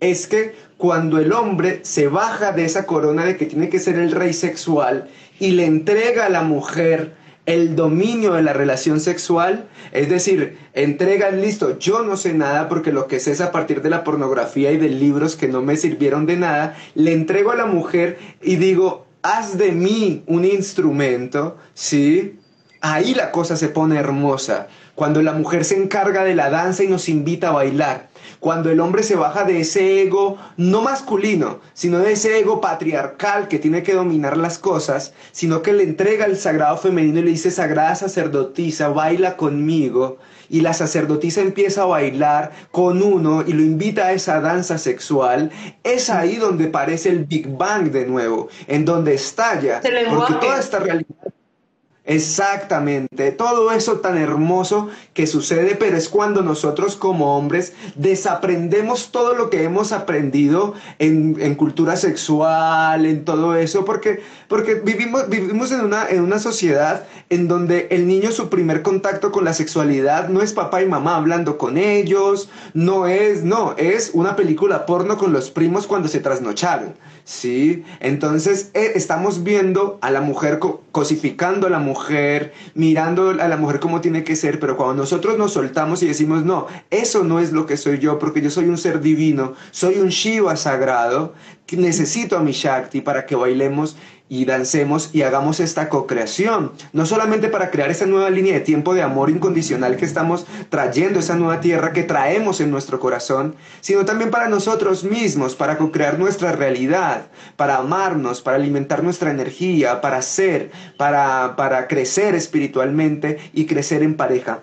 es 0.00 0.26
que 0.26 0.54
cuando 0.76 1.18
el 1.18 1.32
hombre 1.32 1.80
se 1.82 2.08
baja 2.08 2.52
de 2.52 2.64
esa 2.64 2.84
corona 2.86 3.24
de 3.24 3.36
que 3.36 3.46
tiene 3.46 3.68
que 3.68 3.78
ser 3.78 3.96
el 3.96 4.12
rey 4.12 4.32
sexual 4.32 5.08
y 5.38 5.52
le 5.52 5.64
entrega 5.64 6.26
a 6.26 6.30
la 6.30 6.42
mujer 6.42 7.14
el 7.46 7.76
dominio 7.76 8.32
de 8.32 8.42
la 8.42 8.52
relación 8.52 8.98
sexual, 8.98 9.68
es 9.92 10.08
decir, 10.08 10.58
entrega 10.74 11.30
listo, 11.30 11.78
yo 11.78 12.02
no 12.02 12.16
sé 12.16 12.34
nada 12.34 12.68
porque 12.68 12.92
lo 12.92 13.06
que 13.06 13.20
sé 13.20 13.30
es 13.30 13.40
a 13.40 13.52
partir 13.52 13.82
de 13.82 13.90
la 13.90 14.02
pornografía 14.02 14.72
y 14.72 14.76
de 14.76 14.88
libros 14.88 15.36
que 15.36 15.46
no 15.46 15.62
me 15.62 15.76
sirvieron 15.76 16.26
de 16.26 16.36
nada, 16.36 16.76
le 16.94 17.12
entrego 17.12 17.52
a 17.52 17.56
la 17.56 17.66
mujer 17.66 18.18
y 18.42 18.56
digo, 18.56 19.06
haz 19.22 19.56
de 19.56 19.70
mí 19.72 20.24
un 20.26 20.44
instrumento, 20.44 21.56
¿sí? 21.72 22.36
Ahí 22.80 23.14
la 23.14 23.30
cosa 23.30 23.56
se 23.56 23.68
pone 23.68 23.96
hermosa, 23.96 24.66
cuando 24.96 25.22
la 25.22 25.32
mujer 25.32 25.64
se 25.64 25.76
encarga 25.76 26.24
de 26.24 26.34
la 26.34 26.50
danza 26.50 26.82
y 26.82 26.88
nos 26.88 27.08
invita 27.08 27.48
a 27.48 27.52
bailar 27.52 28.08
cuando 28.40 28.70
el 28.70 28.80
hombre 28.80 29.02
se 29.02 29.16
baja 29.16 29.44
de 29.44 29.60
ese 29.60 30.02
ego 30.02 30.38
no 30.56 30.82
masculino, 30.82 31.60
sino 31.74 31.98
de 31.98 32.12
ese 32.12 32.38
ego 32.38 32.60
patriarcal 32.60 33.48
que 33.48 33.58
tiene 33.58 33.82
que 33.82 33.94
dominar 33.94 34.36
las 34.36 34.58
cosas, 34.58 35.12
sino 35.32 35.62
que 35.62 35.72
le 35.72 35.84
entrega 35.84 36.26
el 36.26 36.36
sagrado 36.36 36.76
femenino 36.76 37.20
y 37.20 37.22
le 37.22 37.30
dice, 37.30 37.50
sagrada 37.50 37.94
sacerdotisa, 37.94 38.88
baila 38.88 39.36
conmigo. 39.36 40.18
Y 40.48 40.60
la 40.60 40.72
sacerdotisa 40.72 41.40
empieza 41.40 41.82
a 41.82 41.86
bailar 41.86 42.52
con 42.70 43.02
uno 43.02 43.42
y 43.44 43.52
lo 43.52 43.62
invita 43.62 44.06
a 44.06 44.12
esa 44.12 44.40
danza 44.40 44.78
sexual, 44.78 45.50
es 45.82 46.08
ahí 46.08 46.36
donde 46.36 46.66
aparece 46.66 47.08
el 47.08 47.24
Big 47.24 47.48
Bang 47.48 47.90
de 47.90 48.06
nuevo, 48.06 48.48
en 48.68 48.84
donde 48.84 49.14
estalla, 49.14 49.80
porque 49.82 50.34
toda 50.34 50.60
esta 50.60 50.78
realidad 50.78 51.32
Exactamente, 52.08 53.32
todo 53.32 53.72
eso 53.72 53.98
tan 53.98 54.16
hermoso 54.16 54.88
que 55.12 55.26
sucede, 55.26 55.74
pero 55.74 55.96
es 55.96 56.08
cuando 56.08 56.40
nosotros 56.40 56.94
como 56.94 57.36
hombres 57.36 57.72
desaprendemos 57.96 59.10
todo 59.10 59.34
lo 59.34 59.50
que 59.50 59.64
hemos 59.64 59.90
aprendido 59.90 60.74
en, 61.00 61.56
cultura 61.56 61.96
sexual, 61.96 63.06
en 63.06 63.24
todo 63.24 63.56
eso, 63.56 63.84
porque, 63.84 64.20
porque 64.46 64.76
vivimos, 64.76 65.28
vivimos 65.28 65.72
en, 65.72 65.80
una, 65.80 66.08
en 66.08 66.20
una 66.20 66.38
sociedad 66.38 67.08
en 67.28 67.48
donde 67.48 67.88
el 67.90 68.06
niño 68.06 68.30
su 68.30 68.48
primer 68.50 68.82
contacto 68.82 69.32
con 69.32 69.44
la 69.44 69.52
sexualidad 69.52 70.28
no 70.28 70.42
es 70.42 70.52
papá 70.52 70.82
y 70.82 70.86
mamá 70.86 71.16
hablando 71.16 71.58
con 71.58 71.76
ellos, 71.76 72.48
no 72.72 73.08
es, 73.08 73.42
no, 73.42 73.74
es 73.78 74.12
una 74.12 74.36
película 74.36 74.86
porno 74.86 75.18
con 75.18 75.32
los 75.32 75.50
primos 75.50 75.88
cuando 75.88 76.06
se 76.06 76.20
trasnocharon. 76.20 76.94
¿Sí? 77.26 77.84
Entonces 77.98 78.70
eh, 78.72 78.92
estamos 78.94 79.42
viendo 79.42 79.98
a 80.00 80.10
la 80.10 80.20
mujer 80.20 80.60
cosificando 80.92 81.66
a 81.66 81.70
la 81.70 81.80
mujer, 81.80 82.54
mirando 82.74 83.30
a 83.30 83.48
la 83.48 83.56
mujer 83.56 83.80
como 83.80 84.00
tiene 84.00 84.22
que 84.22 84.36
ser, 84.36 84.60
pero 84.60 84.76
cuando 84.76 85.02
nosotros 85.02 85.36
nos 85.36 85.52
soltamos 85.52 86.02
y 86.02 86.06
decimos, 86.06 86.44
no, 86.44 86.68
eso 86.88 87.24
no 87.24 87.40
es 87.40 87.52
lo 87.52 87.66
que 87.66 87.76
soy 87.76 87.98
yo, 87.98 88.18
porque 88.18 88.40
yo 88.40 88.48
soy 88.48 88.66
un 88.66 88.78
ser 88.78 89.00
divino, 89.00 89.54
soy 89.72 89.96
un 89.98 90.08
Shiva 90.08 90.56
sagrado, 90.56 91.34
necesito 91.72 92.38
a 92.38 92.42
mi 92.42 92.52
Shakti 92.52 93.00
para 93.00 93.26
que 93.26 93.34
bailemos 93.34 93.96
y 94.28 94.44
dancemos 94.44 95.10
y 95.12 95.22
hagamos 95.22 95.60
esta 95.60 95.88
co-creación, 95.88 96.72
no 96.92 97.06
solamente 97.06 97.48
para 97.48 97.70
crear 97.70 97.90
esa 97.90 98.06
nueva 98.06 98.30
línea 98.30 98.54
de 98.54 98.60
tiempo 98.60 98.94
de 98.94 99.02
amor 99.02 99.30
incondicional 99.30 99.96
que 99.96 100.04
estamos 100.04 100.46
trayendo, 100.68 101.20
esa 101.20 101.36
nueva 101.36 101.60
tierra 101.60 101.92
que 101.92 102.02
traemos 102.02 102.60
en 102.60 102.70
nuestro 102.70 102.98
corazón, 102.98 103.54
sino 103.80 104.04
también 104.04 104.30
para 104.30 104.48
nosotros 104.48 105.04
mismos, 105.04 105.54
para 105.54 105.78
co-crear 105.78 106.18
nuestra 106.18 106.52
realidad, 106.52 107.26
para 107.56 107.76
amarnos, 107.76 108.42
para 108.42 108.56
alimentar 108.56 109.02
nuestra 109.02 109.30
energía, 109.30 110.00
para 110.00 110.20
ser, 110.22 110.70
para, 110.96 111.54
para 111.56 111.86
crecer 111.86 112.34
espiritualmente 112.34 113.38
y 113.52 113.66
crecer 113.66 114.02
en 114.02 114.16
pareja. 114.16 114.62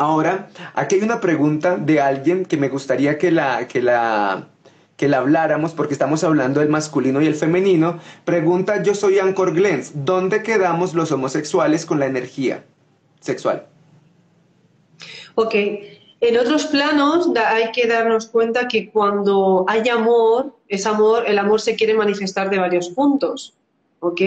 Ahora, 0.00 0.48
aquí 0.74 0.94
hay 0.94 1.02
una 1.02 1.20
pregunta 1.20 1.76
de 1.76 2.00
alguien 2.00 2.44
que 2.44 2.56
me 2.56 2.68
gustaría 2.68 3.18
que 3.18 3.32
la, 3.32 3.66
que 3.66 3.82
la 3.82 4.46
que 4.98 5.06
la 5.06 5.18
habláramos, 5.18 5.74
porque 5.74 5.92
estamos 5.94 6.24
hablando 6.24 6.58
del 6.58 6.68
masculino 6.68 7.22
y 7.22 7.26
el 7.28 7.36
femenino, 7.36 8.00
pregunta 8.24 8.82
Yo 8.82 8.96
soy 8.96 9.20
Anchor 9.20 9.54
Glens, 9.54 9.92
¿dónde 9.94 10.42
quedamos 10.42 10.92
los 10.92 11.12
homosexuales 11.12 11.86
con 11.86 12.00
la 12.00 12.06
energía 12.06 12.64
sexual? 13.20 13.68
Ok, 15.36 15.54
en 15.54 16.36
otros 16.36 16.66
planos 16.66 17.30
hay 17.36 17.70
que 17.70 17.86
darnos 17.86 18.26
cuenta 18.26 18.66
que 18.66 18.90
cuando 18.90 19.64
hay 19.68 19.88
amor, 19.88 20.56
es 20.66 20.84
amor, 20.84 21.22
el 21.28 21.38
amor 21.38 21.60
se 21.60 21.76
quiere 21.76 21.94
manifestar 21.94 22.50
de 22.50 22.58
varios 22.58 22.88
puntos, 22.88 23.54
¿ok? 24.00 24.20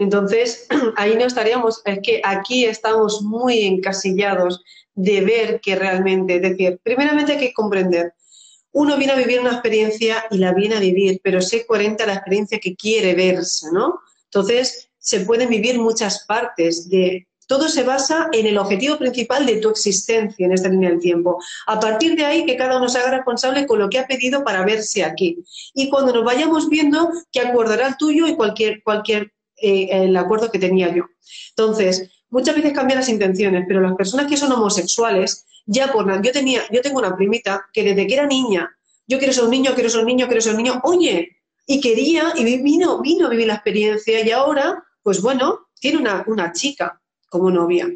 Entonces, 0.00 0.66
ahí 0.96 1.14
no 1.14 1.26
estaríamos, 1.26 1.80
es 1.84 2.00
que 2.02 2.20
aquí 2.24 2.64
estamos 2.64 3.22
muy 3.22 3.60
encasillados 3.60 4.64
de 4.96 5.20
ver 5.20 5.60
que 5.60 5.76
realmente, 5.76 6.34
es 6.34 6.42
decir, 6.42 6.80
primeramente 6.82 7.34
hay 7.34 7.38
que 7.38 7.54
comprender 7.54 8.14
uno 8.78 8.96
viene 8.96 9.12
a 9.12 9.16
vivir 9.16 9.40
una 9.40 9.54
experiencia 9.54 10.24
y 10.30 10.38
la 10.38 10.54
viene 10.54 10.76
a 10.76 10.80
vivir, 10.80 11.20
pero 11.22 11.42
sé 11.42 11.66
coherente 11.66 12.04
a 12.04 12.06
la 12.06 12.14
experiencia 12.14 12.60
que 12.60 12.76
quiere 12.76 13.12
verse, 13.14 13.66
¿no? 13.72 14.00
Entonces, 14.26 14.90
se 14.98 15.20
pueden 15.20 15.48
vivir 15.48 15.78
muchas 15.80 16.24
partes 16.26 16.88
de... 16.88 17.26
Todo 17.48 17.68
se 17.68 17.82
basa 17.82 18.28
en 18.30 18.46
el 18.46 18.56
objetivo 18.56 18.96
principal 18.96 19.46
de 19.46 19.56
tu 19.56 19.70
existencia 19.70 20.46
en 20.46 20.52
esta 20.52 20.68
línea 20.68 20.90
del 20.90 21.00
tiempo. 21.00 21.42
A 21.66 21.80
partir 21.80 22.14
de 22.14 22.24
ahí, 22.24 22.44
que 22.44 22.56
cada 22.56 22.76
uno 22.76 22.88
se 22.88 22.98
haga 22.98 23.16
responsable 23.16 23.66
con 23.66 23.80
lo 23.80 23.88
que 23.88 23.98
ha 23.98 24.06
pedido 24.06 24.44
para 24.44 24.64
verse 24.64 25.02
aquí. 25.02 25.42
Y 25.74 25.88
cuando 25.88 26.12
nos 26.12 26.24
vayamos 26.24 26.68
viendo, 26.68 27.10
que 27.32 27.40
acordará 27.40 27.88
el 27.88 27.96
tuyo 27.96 28.28
y 28.28 28.36
cualquier, 28.36 28.82
cualquier 28.84 29.32
eh, 29.56 29.88
el 29.90 30.16
acuerdo 30.16 30.52
que 30.52 30.58
tenía 30.58 30.94
yo. 30.94 31.04
Entonces, 31.50 32.10
muchas 32.30 32.54
veces 32.54 32.74
cambian 32.74 33.00
las 33.00 33.08
intenciones, 33.08 33.64
pero 33.66 33.80
las 33.80 33.96
personas 33.96 34.26
que 34.26 34.36
son 34.36 34.52
homosexuales 34.52 35.46
ya 35.68 35.92
por 35.92 36.06
nada. 36.06 36.20
Yo, 36.22 36.32
tenía, 36.32 36.62
yo 36.72 36.80
tengo 36.80 36.98
una 36.98 37.14
primita 37.14 37.66
que 37.72 37.84
desde 37.84 38.06
que 38.06 38.14
era 38.14 38.26
niña, 38.26 38.74
yo 39.06 39.18
quiero 39.18 39.32
ser 39.32 39.44
un 39.44 39.50
niño, 39.50 39.74
quiero 39.74 39.90
ser 39.90 40.00
un 40.00 40.06
niño, 40.06 40.26
quiero 40.26 40.40
ser 40.40 40.54
un 40.54 40.62
niño, 40.62 40.80
oye, 40.82 41.36
y 41.66 41.80
quería, 41.80 42.32
y 42.34 42.44
vino, 42.62 43.00
vino 43.00 43.26
a 43.26 43.30
vivir 43.30 43.46
la 43.46 43.54
experiencia, 43.54 44.26
y 44.26 44.30
ahora, 44.30 44.82
pues 45.02 45.20
bueno, 45.20 45.68
tiene 45.78 45.98
una, 45.98 46.24
una 46.26 46.52
chica 46.52 47.00
como 47.28 47.50
novia. 47.50 47.88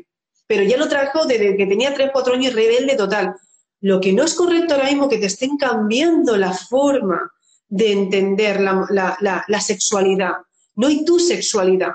Pero 0.46 0.62
ya 0.62 0.76
lo 0.76 0.88
trajo 0.88 1.24
desde 1.24 1.56
que 1.56 1.66
tenía 1.66 1.94
3, 1.94 2.10
4 2.12 2.34
años 2.34 2.54
rebelde 2.54 2.94
total. 2.94 3.34
Lo 3.80 4.00
que 4.00 4.12
no 4.12 4.22
es 4.22 4.34
correcto 4.34 4.74
ahora 4.74 4.88
mismo 4.88 5.08
que 5.08 5.18
te 5.18 5.26
estén 5.26 5.56
cambiando 5.56 6.36
la 6.36 6.52
forma 6.52 7.32
de 7.68 7.92
entender 7.92 8.60
la, 8.60 9.60
sexualidad, 9.60 10.34
no 10.76 10.90
y 10.90 11.06
tu 11.06 11.18
sexualidad. 11.18 11.94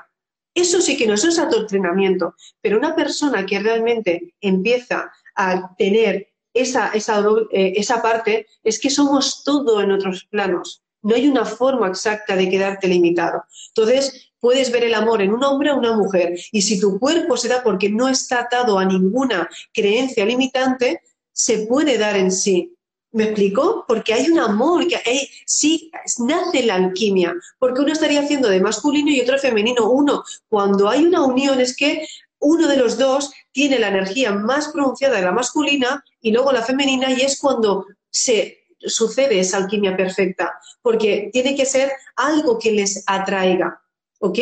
Eso 0.56 0.82
sí 0.82 0.98
que 0.98 1.06
no 1.06 1.14
es 1.14 1.38
adoctrinamiento, 1.38 2.34
pero 2.62 2.80
una 2.80 2.96
persona 2.96 3.46
que 3.46 3.60
realmente 3.60 4.34
empieza 4.42 5.12
a 5.38 5.76
tener 5.78 6.30
esa, 6.54 6.90
esa, 6.90 7.24
eh, 7.52 7.74
esa 7.76 8.02
parte, 8.02 8.48
es 8.64 8.80
que 8.80 8.90
somos 8.90 9.44
todo 9.44 9.82
en 9.82 9.92
otros 9.92 10.26
planos. 10.30 10.82
No 11.04 11.16
hay 11.16 11.28
una 11.28 11.46
forma 11.46 11.88
exacta 11.88 12.36
de 12.36 12.50
quedarte 12.50 12.88
limitado. 12.88 13.44
Entonces, 13.70 14.32
puedes 14.40 14.72
ver 14.72 14.84
el 14.84 14.96
amor 14.96 15.22
en 15.22 15.34
un 15.34 15.44
hombre 15.44 15.72
o 15.72 15.78
una 15.78 15.96
mujer. 15.96 16.38
Y 16.52 16.62
si 16.62 16.80
tu 16.80 17.00
cuerpo 17.00 17.38
se 17.38 17.48
da 17.48 17.64
porque 17.64 17.90
no 17.90 18.10
está 18.10 18.42
atado 18.42 18.80
a 18.80 18.86
ninguna 18.86 19.48
creencia 19.74 20.26
limitante, 20.26 21.02
se 21.32 21.68
puede 21.68 21.98
dar 21.98 22.18
en 22.18 22.32
sí. 22.32 22.74
¿Me 23.12 23.26
explico? 23.26 23.86
Porque 23.88 24.14
hay 24.14 24.30
un 24.30 24.40
amor, 24.40 24.86
que 24.88 25.00
sí, 25.46 25.92
nace 26.20 26.64
la 26.64 26.76
alquimia, 26.76 27.34
porque 27.58 27.82
uno 27.82 27.94
estaría 27.94 28.22
haciendo 28.22 28.50
de 28.50 28.60
masculino 28.60 29.10
y 29.10 29.22
otro 29.22 29.36
de 29.36 29.40
femenino. 29.40 29.90
Uno, 29.90 30.24
cuando 30.50 30.90
hay 30.90 31.06
una 31.06 31.24
unión 31.24 31.62
es 31.62 31.76
que 31.76 32.06
uno 32.40 32.68
de 32.68 32.78
los 32.78 32.98
dos 32.98 33.32
tiene 33.58 33.80
la 33.80 33.88
energía 33.88 34.32
más 34.34 34.68
pronunciada 34.68 35.16
de 35.16 35.24
la 35.24 35.32
masculina 35.32 36.04
y 36.22 36.30
luego 36.32 36.52
la 36.52 36.62
femenina 36.62 37.12
y 37.12 37.22
es 37.22 37.40
cuando 37.40 37.88
se 38.08 38.60
sucede 38.78 39.40
esa 39.40 39.58
alquimia 39.58 39.98
perfecta, 39.98 40.54
porque 40.84 41.32
tiene 41.34 41.56
que 41.56 41.66
ser 41.66 41.92
algo 42.18 42.60
que 42.60 42.72
les 42.72 43.04
atraiga. 43.08 43.82
¿Ok? 44.20 44.38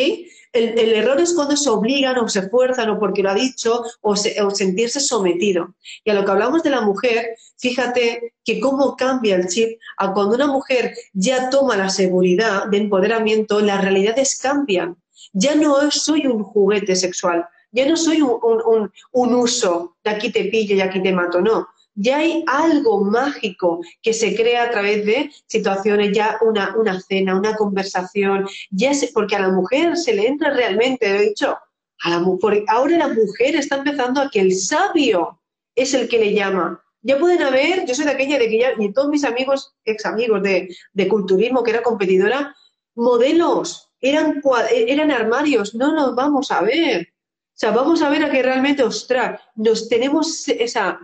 El, 0.52 0.92
error 0.92 1.18
es 1.18 1.32
cuando 1.32 1.56
se 1.56 1.70
obligan 1.70 2.18
o 2.18 2.28
se 2.28 2.46
fuerzan 2.50 2.90
o 2.90 2.98
porque 2.98 3.22
lo 3.22 3.30
ha 3.30 3.34
dicho 3.34 3.84
o, 4.02 4.16
sentirse 4.16 5.00
sometido. 5.00 5.74
Y 6.04 6.10
a 6.10 6.14
lo 6.14 6.22
que 6.26 6.32
hablamos 6.32 6.62
de 6.62 6.70
la 6.70 6.82
mujer, 6.82 7.38
fíjate 7.56 8.34
que 8.44 8.60
cómo 8.60 8.96
cambia 8.96 9.36
el 9.36 9.48
chip 9.48 9.80
a 9.96 10.12
cuando 10.12 10.34
una 10.34 10.46
mujer 10.46 10.94
ya 11.14 11.48
toma 11.48 11.74
la 11.74 11.88
seguridad 11.88 12.66
de 12.66 12.76
empoderamiento, 12.76 13.60
las 13.60 13.80
realidades 13.80 14.38
cambian. 14.38 14.98
Ya 15.32 15.54
no 15.54 15.90
soy 15.90 16.26
un 16.26 16.42
juguete 16.42 16.96
sexual, 16.96 17.46
ya 17.70 17.86
no 17.86 17.96
soy 17.96 18.22
un, 18.22 18.90
uso 19.12 19.96
de 20.04 20.10
aquí 20.10 20.30
te 20.30 20.44
pillo 20.44 20.74
y 20.76 20.80
aquí 20.80 21.02
te 21.02 21.12
mato, 21.12 21.40
no 21.40 21.68
ya 21.96 22.18
hay 22.18 22.44
algo 22.46 23.02
mágico 23.02 23.80
que 24.02 24.12
se 24.12 24.36
crea 24.36 24.64
a 24.64 24.70
través 24.70 25.04
de 25.06 25.30
situaciones, 25.46 26.12
ya 26.12 26.38
una, 26.42 26.76
una 26.76 27.00
cena, 27.00 27.36
una 27.36 27.56
conversación, 27.56 28.46
ya 28.70 28.92
porque 29.14 29.34
a 29.34 29.40
la 29.40 29.48
mujer 29.48 29.96
se 29.96 30.14
le 30.14 30.26
entra 30.26 30.50
realmente, 30.50 31.08
lo 31.08 31.16
he 31.16 31.28
dicho, 31.28 31.56
a 32.02 32.10
la, 32.10 32.22
ahora 32.68 32.98
la 32.98 33.08
mujer 33.08 33.56
está 33.56 33.76
empezando 33.76 34.20
a 34.20 34.30
que 34.30 34.40
el 34.40 34.54
sabio 34.54 35.40
es 35.74 35.94
el 35.94 36.08
que 36.08 36.18
le 36.18 36.34
llama. 36.34 36.82
Ya 37.00 37.18
pueden 37.18 37.42
haber, 37.42 37.86
yo 37.86 37.94
soy 37.94 38.04
de 38.04 38.10
aquella 38.10 38.38
de 38.38 38.48
que 38.48 38.58
ya, 38.58 38.72
y 38.78 38.92
todos 38.92 39.08
mis 39.08 39.24
amigos, 39.24 39.74
ex 39.84 40.04
amigos 40.04 40.42
de, 40.42 40.68
de 40.92 41.08
culturismo, 41.08 41.62
que 41.62 41.70
era 41.70 41.82
competidora, 41.82 42.54
modelos, 42.94 43.90
eran, 44.00 44.42
eran 44.70 45.10
armarios, 45.10 45.74
no 45.74 45.94
los 45.94 46.14
vamos 46.14 46.50
a 46.50 46.60
ver. 46.62 47.08
Sea, 47.56 47.70
vamos 47.70 48.02
a 48.02 48.10
ver 48.10 48.22
a 48.22 48.30
que 48.30 48.42
realmente, 48.42 48.82
ostras, 48.82 49.40
nos 49.54 49.88
tenemos 49.88 50.46
esa, 50.46 51.00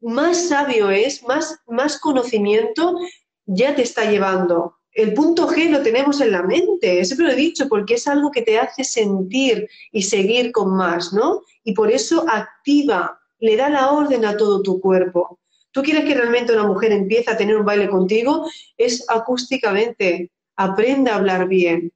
más 0.00 0.48
sabio 0.48 0.90
es, 0.90 1.22
más, 1.24 1.60
más 1.66 1.98
conocimiento 1.98 2.98
ya 3.44 3.74
te 3.74 3.82
está 3.82 4.10
llevando. 4.10 4.76
El 4.92 5.12
punto 5.12 5.46
G 5.46 5.68
lo 5.68 5.82
tenemos 5.82 6.22
en 6.22 6.32
la 6.32 6.42
mente, 6.42 7.04
siempre 7.04 7.26
lo 7.26 7.32
he 7.32 7.36
dicho, 7.36 7.68
porque 7.68 7.94
es 7.94 8.08
algo 8.08 8.30
que 8.30 8.40
te 8.40 8.58
hace 8.58 8.82
sentir 8.82 9.68
y 9.92 10.02
seguir 10.02 10.52
con 10.52 10.74
más, 10.74 11.12
¿no? 11.12 11.42
Y 11.64 11.74
por 11.74 11.90
eso 11.90 12.24
activa, 12.26 13.20
le 13.38 13.56
da 13.56 13.68
la 13.68 13.92
orden 13.92 14.24
a 14.24 14.38
todo 14.38 14.62
tu 14.62 14.80
cuerpo. 14.80 15.38
Tú 15.70 15.82
quieres 15.82 16.04
que 16.04 16.14
realmente 16.14 16.54
una 16.54 16.66
mujer 16.66 16.92
empiece 16.92 17.30
a 17.30 17.36
tener 17.36 17.58
un 17.58 17.66
baile 17.66 17.90
contigo, 17.90 18.50
es 18.78 19.04
acústicamente, 19.08 20.30
aprenda 20.56 21.12
a 21.12 21.16
hablar 21.16 21.46
bien, 21.46 21.92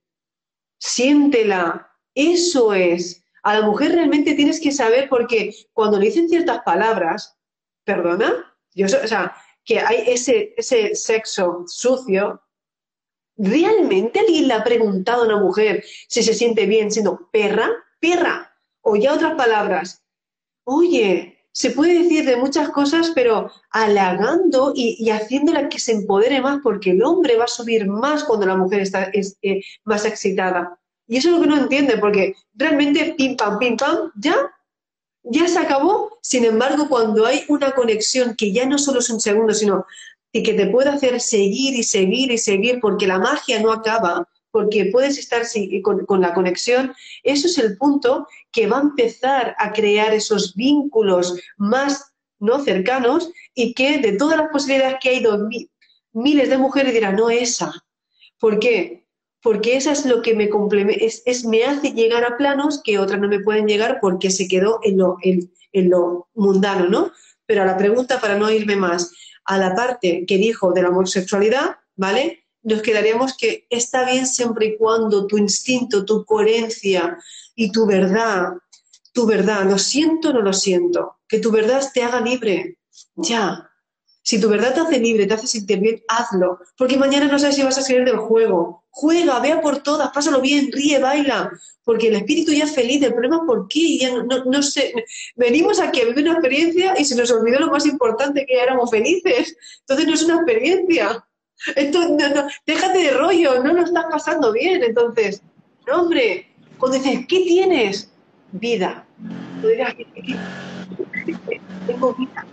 siéntela, 0.78 1.90
eso 2.14 2.74
es. 2.74 3.24
A 3.45 3.61
la 3.61 3.66
mujer 3.66 3.92
realmente 3.92 4.34
tienes 4.34 4.61
que 4.61 4.72
saber 4.72 5.09
porque 5.09 5.55
cuando 5.72 5.99
le 5.99 6.07
dicen 6.07 6.28
ciertas 6.28 6.62
palabras, 6.64 7.38
¿Perdona? 7.84 8.57
Yo, 8.74 8.86
o 8.86 9.07
sea, 9.07 9.36
que 9.64 9.78
hay 9.78 10.05
ese, 10.07 10.55
ese 10.57 10.95
sexo 10.95 11.64
sucio. 11.66 12.42
¿Realmente 13.36 14.20
alguien 14.20 14.49
le 14.49 14.55
ha 14.55 14.64
preguntado 14.64 15.22
a 15.22 15.26
una 15.26 15.38
mujer 15.38 15.84
si 16.09 16.22
se 16.22 16.34
siente 16.34 16.66
bien 16.66 16.90
siendo 16.90 17.28
perra? 17.30 17.70
Perra. 18.01 18.57
O 18.80 18.97
ya 18.97 19.12
otras 19.12 19.34
palabras. 19.34 20.03
Oye, 20.64 21.38
se 21.53 21.70
puede 21.70 22.03
decir 22.03 22.24
de 22.24 22.36
muchas 22.36 22.70
cosas, 22.70 23.12
pero 23.14 23.51
halagando 23.70 24.72
y, 24.74 25.09
haciéndola 25.11 25.68
que 25.68 25.78
se 25.78 25.92
empodere 25.92 26.40
más, 26.40 26.61
porque 26.62 26.90
el 26.90 27.03
hombre 27.03 27.36
va 27.36 27.45
a 27.45 27.49
subir 27.49 27.86
más 27.86 28.24
cuando 28.24 28.47
la 28.47 28.57
mujer 28.57 28.80
está 28.80 29.11
eh, 29.12 29.62
más 29.84 30.05
excitada. 30.05 30.80
Y 31.07 31.18
eso 31.18 31.28
es 31.28 31.34
lo 31.34 31.40
que 31.40 31.46
no 31.48 31.57
entiende, 31.57 31.98
porque 31.98 32.34
realmente 32.55 33.14
pim 33.16 33.36
pam, 33.36 33.59
pim 33.59 33.76
pam, 33.76 34.11
ya 34.16 34.36
ya 35.24 35.48
se 35.48 35.59
acabó. 35.59 36.18
Sin 36.22 36.44
embargo, 36.44 36.88
cuando 36.88 37.26
hay 37.26 37.44
una 37.48 37.72
conexión 37.72 38.34
que 38.36 38.52
ya 38.52 38.66
no 38.66 38.78
solo 38.78 39.00
es 39.00 39.11
un 39.11 39.20
segundo, 39.20 39.55
sino 39.55 39.86
y 40.32 40.42
que 40.42 40.55
te 40.55 40.66
puede 40.66 40.90
hacer 40.90 41.20
seguir 41.20 41.74
y 41.74 41.82
seguir 41.84 42.30
y 42.32 42.38
seguir, 42.38 42.80
porque 42.80 43.07
la 43.07 43.18
magia 43.18 43.61
no 43.61 43.72
acaba, 43.72 44.28
porque 44.50 44.86
puedes 44.86 45.16
estar 45.16 45.42
con, 45.82 46.05
con, 46.07 46.20
la 46.20 46.34
conexión, 46.34 46.92
eso 47.22 47.46
es 47.46 47.57
el 47.59 47.76
punto 47.76 48.26
que 48.50 48.66
va 48.66 48.78
a 48.78 48.82
empezar 48.82 49.55
a 49.59 49.72
crear 49.72 50.12
esos 50.12 50.55
vínculos 50.55 51.38
más 51.57 52.12
no 52.40 52.62
cercanos 52.62 53.30
y 53.55 53.74
que 53.74 53.98
de 53.98 54.12
todas 54.12 54.38
las 54.38 54.48
posibilidades 54.50 54.96
que 55.00 55.11
hay, 55.11 55.24
miles 56.12 56.48
de 56.48 56.59
mujeres 56.59 56.92
dirán, 56.92 57.16
no 57.16 57.30
esa. 57.30 57.72
¿Por 58.38 58.59
qué? 58.59 59.03
Porque 59.45 59.76
eso 59.76 59.90
es 59.90 60.07
lo 60.07 60.22
que 60.22 60.34
me 60.34 60.49
es, 60.99 61.45
me 61.45 61.64
hace 61.64 61.92
llegar 61.92 62.24
a 62.24 62.38
planos 62.38 62.80
que 62.82 62.99
otras 62.99 63.20
no 63.20 63.28
me 63.28 63.40
pueden 63.40 63.66
llegar 63.66 63.99
porque 64.01 64.30
se 64.30 64.49
quedó 64.49 64.80
en 64.82 64.97
lo, 64.97 65.18
en, 65.20 65.51
lo 65.90 66.28
mundano, 66.34 66.88
¿no? 66.88 67.12
Pero 67.45 67.61
a 67.61 67.66
la 67.66 67.76
pregunta, 67.76 68.22
para 68.22 68.38
no 68.38 68.51
irme 68.51 68.74
más, 68.74 69.12
a 69.45 69.59
la 69.59 69.74
parte 69.74 70.24
que 70.26 70.38
dijo 70.38 70.72
de 70.72 70.80
la 70.80 70.88
homosexualidad, 70.88 71.76
¿vale? 71.95 72.47
Nos 72.62 72.80
quedaríamos 72.80 73.36
que 73.36 73.66
está 73.68 74.11
bien 74.11 74.26
siempre 74.26 74.64
y 74.64 74.76
cuando 74.78 75.26
tu 75.26 75.36
instinto, 75.36 76.07
tu 76.07 76.24
coherencia 76.24 77.18
y 77.55 77.70
tu 77.70 77.84
verdad, 77.84 78.55
tu 79.12 79.26
verdad, 79.26 79.66
lo 79.66 79.78
siento 79.78 80.30
o 80.30 80.32
no 80.32 80.40
lo 80.40 80.55
siento, 80.55 81.18
que 81.28 81.38
tu 81.38 81.51
verdad 81.51 81.82
te 81.92 82.03
haga 82.03 82.22
libre, 82.22 82.78
ya, 83.14 83.70
si 84.25 84.41
tu 84.41 84.49
verdad 84.49 84.72
te 84.72 84.81
hace 84.81 84.99
libre, 84.99 85.27
te 85.27 85.35
hace 85.35 85.47
sentir 85.47 85.81
bien, 85.81 86.03
hazlo. 86.09 86.59
Porque 86.79 86.97
mañana 86.97 87.27
no 87.27 87.39
sabes 87.39 87.57
si 87.57 87.62
vas 87.62 87.77
a 87.77 87.83
salir 87.83 88.07
del 88.07 88.16
juego. 88.16 88.83
Juega, 88.89 89.39
vea 89.39 89.61
por 89.61 89.83
todas, 89.83 90.11
pásalo 90.12 90.41
bien, 90.41 90.72
ríe, 90.72 90.99
baila. 90.99 91.51
Porque 91.85 92.09
el 92.09 92.14
espíritu 92.14 92.51
ya 92.51 92.64
es 92.64 92.75
feliz. 92.75 93.03
El 93.03 93.12
problema 93.12 93.37
es 93.37 93.43
por 93.47 93.68
qué. 93.68 93.99
Ya 93.99 94.11
no, 94.22 94.62
sé. 94.62 94.95
Venimos 95.37 95.79
aquí 95.79 96.01
a 96.01 96.07
vivir 96.07 96.25
una 96.25 96.39
experiencia 96.39 96.95
y 96.99 97.05
se 97.05 97.16
nos 97.16 97.31
olvidó 97.31 97.61
lo 97.61 97.70
más 97.70 97.85
importante 97.85 98.47
que 98.47 98.59
éramos 98.59 98.91
felices. 98.91 99.59
Entonces 99.81 100.07
no 100.07 100.14
es 100.14 100.22
una 100.22 100.37
experiencia. 100.37 101.22
Esto, 101.77 102.09
no, 102.09 102.47
déjate 102.66 102.99
de 102.99 103.11
rollo, 103.11 103.62
no 103.62 103.75
lo 103.75 103.85
estás 103.85 104.07
pasando 104.11 104.53
bien. 104.53 104.83
Entonces, 104.85 105.43
no, 105.87 106.01
hombre, 106.01 106.49
cuando 106.79 106.97
dices, 106.97 107.27
¿qué 107.29 107.41
tienes? 107.41 108.11
Vida. 108.53 109.07
Tú 109.61 109.68
dirás, 109.68 109.95
tengo 111.87 112.14
vida. 112.14 112.47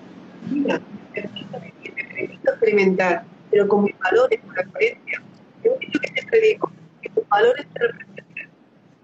Vida 0.49 0.82
permito 1.14 1.57
experimentar, 2.43 3.24
pero 3.49 3.68
con 3.68 3.84
mis 3.84 3.97
valores, 3.99 4.39
con 4.41 4.55
la 4.55 4.64
coherencia. 4.66 5.22
Yo 5.64 5.78
que 5.78 6.07
siempre 6.14 6.41
digo, 6.41 6.72
que 7.01 7.09
tus 7.09 7.28
valores 7.28 7.66
te 7.74 7.80
representan. 7.80 8.49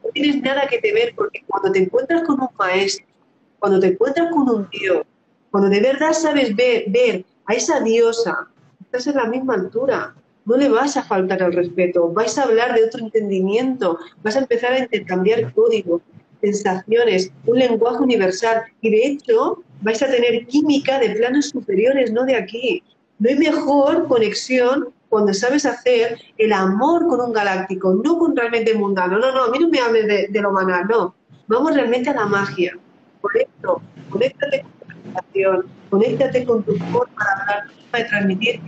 No 0.04 0.10
tienes 0.12 0.42
nada 0.42 0.68
que 0.68 0.80
te 0.80 0.94
ver 0.94 1.14
porque 1.16 1.44
cuando 1.48 1.72
te 1.72 1.80
encuentras 1.80 2.24
con 2.24 2.42
un 2.42 2.50
maestro, 2.58 3.06
cuando 3.60 3.80
te 3.80 3.88
encuentras 3.88 4.32
con 4.32 4.50
un 4.50 4.70
Dios, 4.70 5.04
cuando 5.52 5.70
de 5.70 5.82
verdad 5.82 6.14
sabes 6.14 6.56
ver, 6.56 6.86
ver 6.88 7.26
a 7.46 7.54
esa 7.54 7.80
diosa, 7.80 8.48
estás 8.82 9.08
en 9.08 9.16
la 9.16 9.26
misma 9.26 9.56
altura, 9.56 10.16
no 10.46 10.56
le 10.56 10.70
vas 10.70 10.96
a 10.96 11.04
faltar 11.04 11.44
al 11.44 11.54
respeto, 11.54 12.12
vais 12.14 12.38
a 12.38 12.44
hablar 12.44 12.74
de 12.74 12.86
otro 12.86 13.04
entendimiento, 13.04 14.00
vas 14.24 14.36
a 14.36 14.40
empezar 14.40 14.74
a 14.74 14.80
intercambiar 14.80 15.54
códigos, 15.54 16.02
sensaciones, 16.42 17.32
un 17.46 17.60
lenguaje 17.60 18.00
universal 18.00 18.64
y 18.82 18.92
de 18.92 19.06
hecho 19.08 19.64
vais 19.82 20.02
a 20.02 20.08
tener 20.08 20.46
química 20.48 21.00
de 21.00 21.12
planos 21.12 21.50
superiores, 21.50 22.12
no 22.12 22.26
de 22.26 22.36
aquí. 22.36 22.84
No 23.20 23.30
hay 23.30 23.36
mejor 23.36 24.08
conexión 24.08 24.90
cuando 25.10 25.34
sabes 25.34 25.66
hacer 25.66 26.20
el 26.38 26.54
amor 26.54 27.08
con 27.08 27.22
un 27.22 27.34
galáctico, 27.34 27.94
no 27.94 28.18
con 28.18 28.36
realmente 28.36 28.74
mundano. 28.74 29.18
No, 29.18 29.32
no, 29.32 29.46
a 29.46 29.52
mí 29.52 29.60
no 29.60 29.70
me 29.70 29.80
hables 29.80 30.32
de, 30.32 30.42
lo 30.42 30.52
banal, 30.52 30.86
no. 30.88 31.16
Vamos 31.48 31.74
realmente 31.74 32.10
a 32.10 32.14
la 32.14 32.26
magia. 32.26 32.78
Por 33.22 33.32
esto, 33.38 33.82
conéctate 34.10 34.62
con 34.62 34.72
tu 34.72 34.86
presentación, 34.88 35.66
conéctate 35.90 36.46
con 36.46 36.64
tu 36.64 36.76
forma 36.78 37.26
de 37.26 37.42
hablar, 37.42 37.68
de 37.94 38.04
transmitir, 38.04 38.62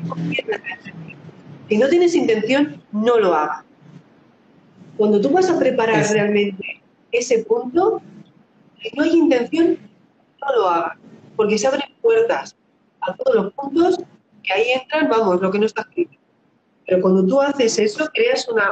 Si 1.67 1.77
no 1.77 1.87
tienes 1.89 2.15
intención, 2.15 2.81
no 2.91 3.19
lo 3.19 3.35
hagas. 3.35 3.63
Cuando 4.97 5.21
tú 5.21 5.29
vas 5.29 5.49
a 5.49 5.59
preparar 5.59 6.05
realmente 6.11 6.81
ese 7.11 7.43
punto, 7.43 8.01
si 8.81 8.95
no 8.95 9.03
hay 9.03 9.11
intención, 9.11 9.77
no 10.41 10.55
lo 10.55 10.69
hagas, 10.69 10.97
porque 11.35 11.57
se 11.57 11.67
abren 11.67 11.93
puertas 12.01 12.55
a 13.01 13.15
todos 13.15 13.35
los 13.35 13.53
puntos, 13.53 13.97
que 14.43 14.53
ahí 14.53 14.71
entran, 14.71 15.09
vamos, 15.09 15.41
lo 15.41 15.51
que 15.51 15.59
no 15.59 15.65
está 15.65 15.81
escrito. 15.81 16.17
Pero 16.87 17.01
cuando 17.01 17.25
tú 17.25 17.41
haces 17.41 17.77
eso, 17.79 18.09
creas 18.13 18.47
una, 18.47 18.71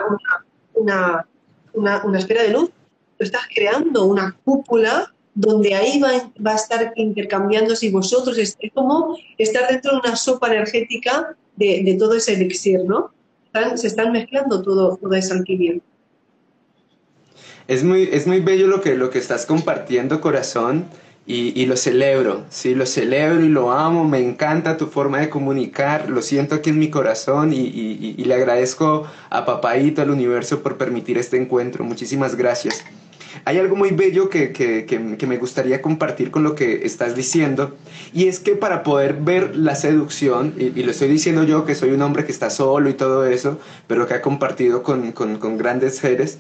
una, 0.75 1.27
una, 1.73 2.03
una, 2.03 2.19
esfera 2.19 2.43
de 2.43 2.49
luz, 2.49 2.71
tú 3.17 3.23
estás 3.23 3.43
creando 3.53 4.05
una 4.05 4.35
cúpula 4.43 5.13
donde 5.35 5.75
ahí 5.75 5.99
va, 5.99 6.31
va 6.43 6.53
a 6.53 6.55
estar 6.55 6.93
intercambiándose 6.95 7.85
y 7.85 7.91
vosotros, 7.91 8.37
es, 8.37 8.57
como 8.73 9.17
estar 9.37 9.69
dentro 9.69 9.91
de 9.91 9.99
una 9.99 10.15
sopa 10.15 10.47
energética 10.47 11.35
de, 11.55 11.83
de 11.83 11.93
todo 11.95 12.15
ese 12.15 12.33
elixir, 12.33 12.83
¿no? 12.85 13.11
se 13.75 13.87
están 13.87 14.11
mezclando 14.11 14.61
todo, 14.61 14.97
toda 14.97 15.17
esa 15.17 15.33
alquimia. 15.33 15.79
Es 17.67 17.83
muy, 17.83 18.09
es 18.11 18.27
muy 18.27 18.39
bello 18.39 18.67
lo 18.67 18.81
que, 18.81 18.95
lo 18.95 19.09
que 19.09 19.19
estás 19.19 19.45
compartiendo, 19.45 20.21
corazón, 20.21 20.85
y, 21.29 21.65
lo 21.65 21.75
celebro, 21.75 22.45
sí, 22.49 22.73
lo 22.73 22.85
celebro 22.85 23.43
y 23.43 23.49
lo 23.49 23.73
amo, 23.73 24.07
me 24.07 24.19
encanta 24.19 24.77
tu 24.77 24.87
forma 24.87 25.19
de 25.19 25.29
comunicar, 25.29 26.09
lo 26.09 26.21
siento 26.21 26.55
aquí 26.55 26.69
en 26.69 26.79
mi 26.79 26.89
corazón 26.89 27.51
y, 27.51 27.57
y 27.57 28.23
le 28.23 28.33
agradezco 28.33 29.05
a 29.29 29.45
Papaito, 29.45 30.01
al 30.01 30.09
universo, 30.09 30.63
por 30.63 30.77
permitir 30.77 31.17
este 31.17 31.35
encuentro. 31.35 31.83
Muchísimas 31.83 32.37
gracias. 32.37 32.81
Hay 33.45 33.57
algo 33.59 33.75
muy 33.75 33.91
bello 33.91 34.29
que, 34.29 34.51
que, 34.51 34.85
que, 34.85 35.27
me 35.27 35.37
gustaría 35.37 35.81
compartir 35.81 36.31
con 36.31 36.43
lo 36.43 36.55
que 36.55 36.85
estás 36.85 37.15
diciendo, 37.15 37.75
y 38.13 38.27
es 38.27 38.39
que 38.39 38.55
para 38.55 38.83
poder 38.83 39.13
ver 39.13 39.55
la 39.55 39.75
seducción, 39.75 40.53
y, 40.57 40.69
lo 40.83 40.91
estoy 40.91 41.09
diciendo 41.09 41.43
yo 41.43 41.65
que 41.65 41.75
soy 41.75 41.91
un 41.91 42.01
hombre 42.01 42.25
que 42.25 42.31
está 42.31 42.49
solo 42.49 42.89
y 42.89 42.93
todo 42.93 43.25
eso, 43.25 43.59
pero 43.87 44.07
que 44.07 44.15
ha 44.15 44.21
compartido 44.21 44.83
con, 44.83 45.11
con, 45.11 45.37
con 45.37 45.57
grandes 45.57 45.97
seres, 45.97 46.39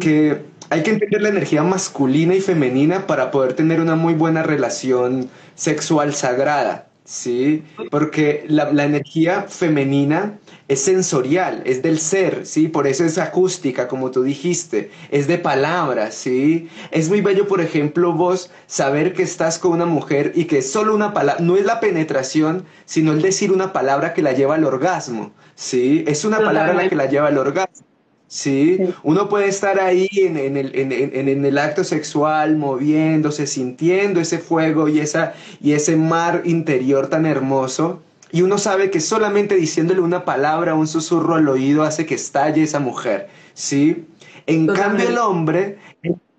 que 0.00 0.42
hay 0.70 0.82
que 0.82 0.90
entender 0.90 1.22
la 1.22 1.28
energía 1.28 1.62
masculina 1.62 2.34
y 2.34 2.40
femenina 2.40 3.06
para 3.06 3.30
poder 3.30 3.54
tener 3.54 3.80
una 3.80 3.94
muy 3.94 4.14
buena 4.14 4.42
relación 4.42 5.28
sexual 5.54 6.14
sagrada, 6.14 6.88
¿sí? 7.04 7.62
Porque 7.90 8.44
la, 8.48 8.72
la 8.72 8.84
energía 8.84 9.42
femenina 9.48 10.38
es 10.68 10.82
sensorial, 10.82 11.62
es 11.64 11.82
del 11.82 12.00
ser, 12.00 12.46
¿sí? 12.46 12.68
Por 12.68 12.86
eso 12.86 13.04
es 13.04 13.18
acústica, 13.18 13.86
como 13.86 14.10
tú 14.10 14.22
dijiste, 14.22 14.90
es 15.10 15.28
de 15.28 15.38
palabras, 15.38 16.14
¿sí? 16.14 16.68
Es 16.90 17.08
muy 17.08 17.20
bello, 17.20 17.46
por 17.46 17.60
ejemplo, 17.60 18.12
vos 18.12 18.50
saber 18.66 19.12
que 19.12 19.22
estás 19.22 19.58
con 19.58 19.72
una 19.72 19.86
mujer 19.86 20.32
y 20.34 20.46
que 20.46 20.58
es 20.58 20.72
solo 20.72 20.94
una 20.94 21.12
palabra, 21.12 21.42
no 21.44 21.56
es 21.56 21.64
la 21.64 21.78
penetración, 21.80 22.64
sino 22.84 23.12
el 23.12 23.22
decir 23.22 23.52
una 23.52 23.72
palabra 23.72 24.14
que 24.14 24.22
la 24.22 24.32
lleva 24.32 24.56
al 24.56 24.64
orgasmo, 24.64 25.32
¿sí? 25.54 26.02
Es 26.08 26.24
una 26.24 26.38
palabra 26.38 26.72
la 26.74 26.88
que 26.88 26.96
la 26.96 27.06
lleva 27.06 27.28
al 27.28 27.38
orgasmo. 27.38 27.86
¿Sí? 28.28 28.78
Uno 29.02 29.28
puede 29.28 29.48
estar 29.48 29.80
ahí 29.80 30.08
en, 30.12 30.36
en, 30.36 30.56
el, 30.56 30.72
en, 30.74 30.92
en, 30.92 31.44
el, 31.44 31.58
acto 31.58 31.84
sexual, 31.84 32.56
moviéndose, 32.56 33.46
sintiendo 33.46 34.20
ese 34.20 34.38
fuego 34.38 34.88
y, 34.88 35.00
esa, 35.00 35.34
y 35.60 35.72
ese 35.72 35.96
mar 35.96 36.42
interior 36.44 37.08
tan 37.08 37.26
hermoso, 37.26 38.02
y 38.32 38.42
uno 38.42 38.58
sabe 38.58 38.90
que 38.90 39.00
solamente 39.00 39.54
diciéndole 39.54 40.00
una 40.00 40.24
palabra, 40.24 40.74
un 40.74 40.88
susurro 40.88 41.36
al 41.36 41.48
oído 41.48 41.84
hace 41.84 42.06
que 42.06 42.16
estalle 42.16 42.62
esa 42.62 42.80
mujer, 42.80 43.28
¿sí? 43.54 44.06
En 44.46 44.66
cambio 44.66 45.08
el 45.08 45.18
hombre, 45.18 45.78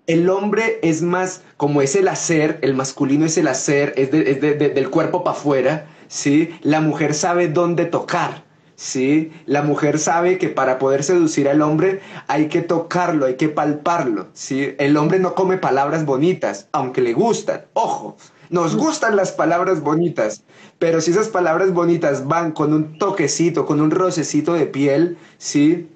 el 0.06 0.30
hombre 0.30 0.78
es 0.82 1.02
más 1.02 1.42
como 1.56 1.82
es 1.82 1.96
el 1.96 2.08
hacer, 2.08 2.58
el 2.62 2.74
masculino 2.74 3.26
es 3.26 3.36
el 3.38 3.48
hacer, 3.48 3.94
es, 3.96 4.10
del 4.10 4.90
cuerpo 4.90 5.24
para 5.24 5.36
afuera, 5.36 5.86
¿sí? 6.08 6.50
La 6.62 6.80
mujer 6.80 7.14
sabe 7.14 7.48
dónde 7.48 7.86
tocar, 7.86 8.44
¿sí? 8.78 9.32
La 9.44 9.62
mujer 9.62 9.98
sabe 9.98 10.38
que 10.38 10.48
para 10.48 10.78
poder 10.78 11.02
seducir 11.02 11.48
al 11.48 11.62
hombre 11.62 12.00
hay 12.28 12.46
que 12.48 12.62
tocarlo, 12.62 13.26
hay 13.26 13.34
que 13.34 13.48
palparlo, 13.48 14.28
¿sí? 14.32 14.74
El 14.78 14.96
hombre 14.96 15.18
no 15.18 15.34
come 15.34 15.58
palabras 15.58 16.06
bonitas, 16.06 16.68
aunque 16.72 17.02
le 17.02 17.12
gustan, 17.12 17.64
ojo, 17.74 18.16
nos 18.50 18.76
gustan 18.76 19.16
las 19.16 19.32
palabras 19.32 19.82
bonitas, 19.82 20.44
pero 20.78 21.00
si 21.00 21.10
esas 21.10 21.28
palabras 21.28 21.72
bonitas 21.74 22.26
van 22.28 22.52
con 22.52 22.72
un 22.72 22.96
toquecito, 22.98 23.66
con 23.66 23.80
un 23.80 23.90
rocecito 23.90 24.54
de 24.54 24.66
piel, 24.66 25.18
¿sí? 25.38 25.88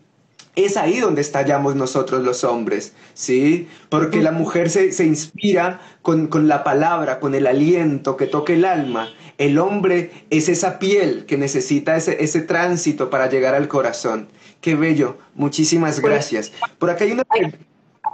Es 0.54 0.76
ahí 0.76 1.00
donde 1.00 1.22
estallamos 1.22 1.76
nosotros 1.76 2.22
los 2.22 2.44
hombres, 2.44 2.94
¿sí? 3.14 3.68
Porque 3.88 4.20
la 4.20 4.32
mujer 4.32 4.68
se, 4.68 4.92
se 4.92 5.06
inspira 5.06 5.80
con, 6.02 6.26
con, 6.26 6.46
la 6.46 6.62
palabra, 6.62 7.20
con 7.20 7.34
el 7.34 7.46
aliento 7.46 8.16
que 8.18 8.26
toque 8.26 8.54
el 8.54 8.66
alma. 8.66 9.08
El 9.38 9.58
hombre 9.58 10.10
es 10.28 10.50
esa 10.50 10.78
piel 10.78 11.24
que 11.24 11.38
necesita 11.38 11.96
ese, 11.96 12.22
ese 12.22 12.42
tránsito 12.42 13.08
para 13.08 13.30
llegar 13.30 13.54
al 13.54 13.66
corazón. 13.66 14.28
Qué 14.60 14.74
bello, 14.74 15.16
muchísimas 15.34 16.00
pues, 16.00 16.12
gracias. 16.12 16.52
Por 16.78 16.90
acá 16.90 17.04
hay 17.04 17.12
una... 17.12 17.22
Hay, 17.30 17.44
hay 17.44 17.52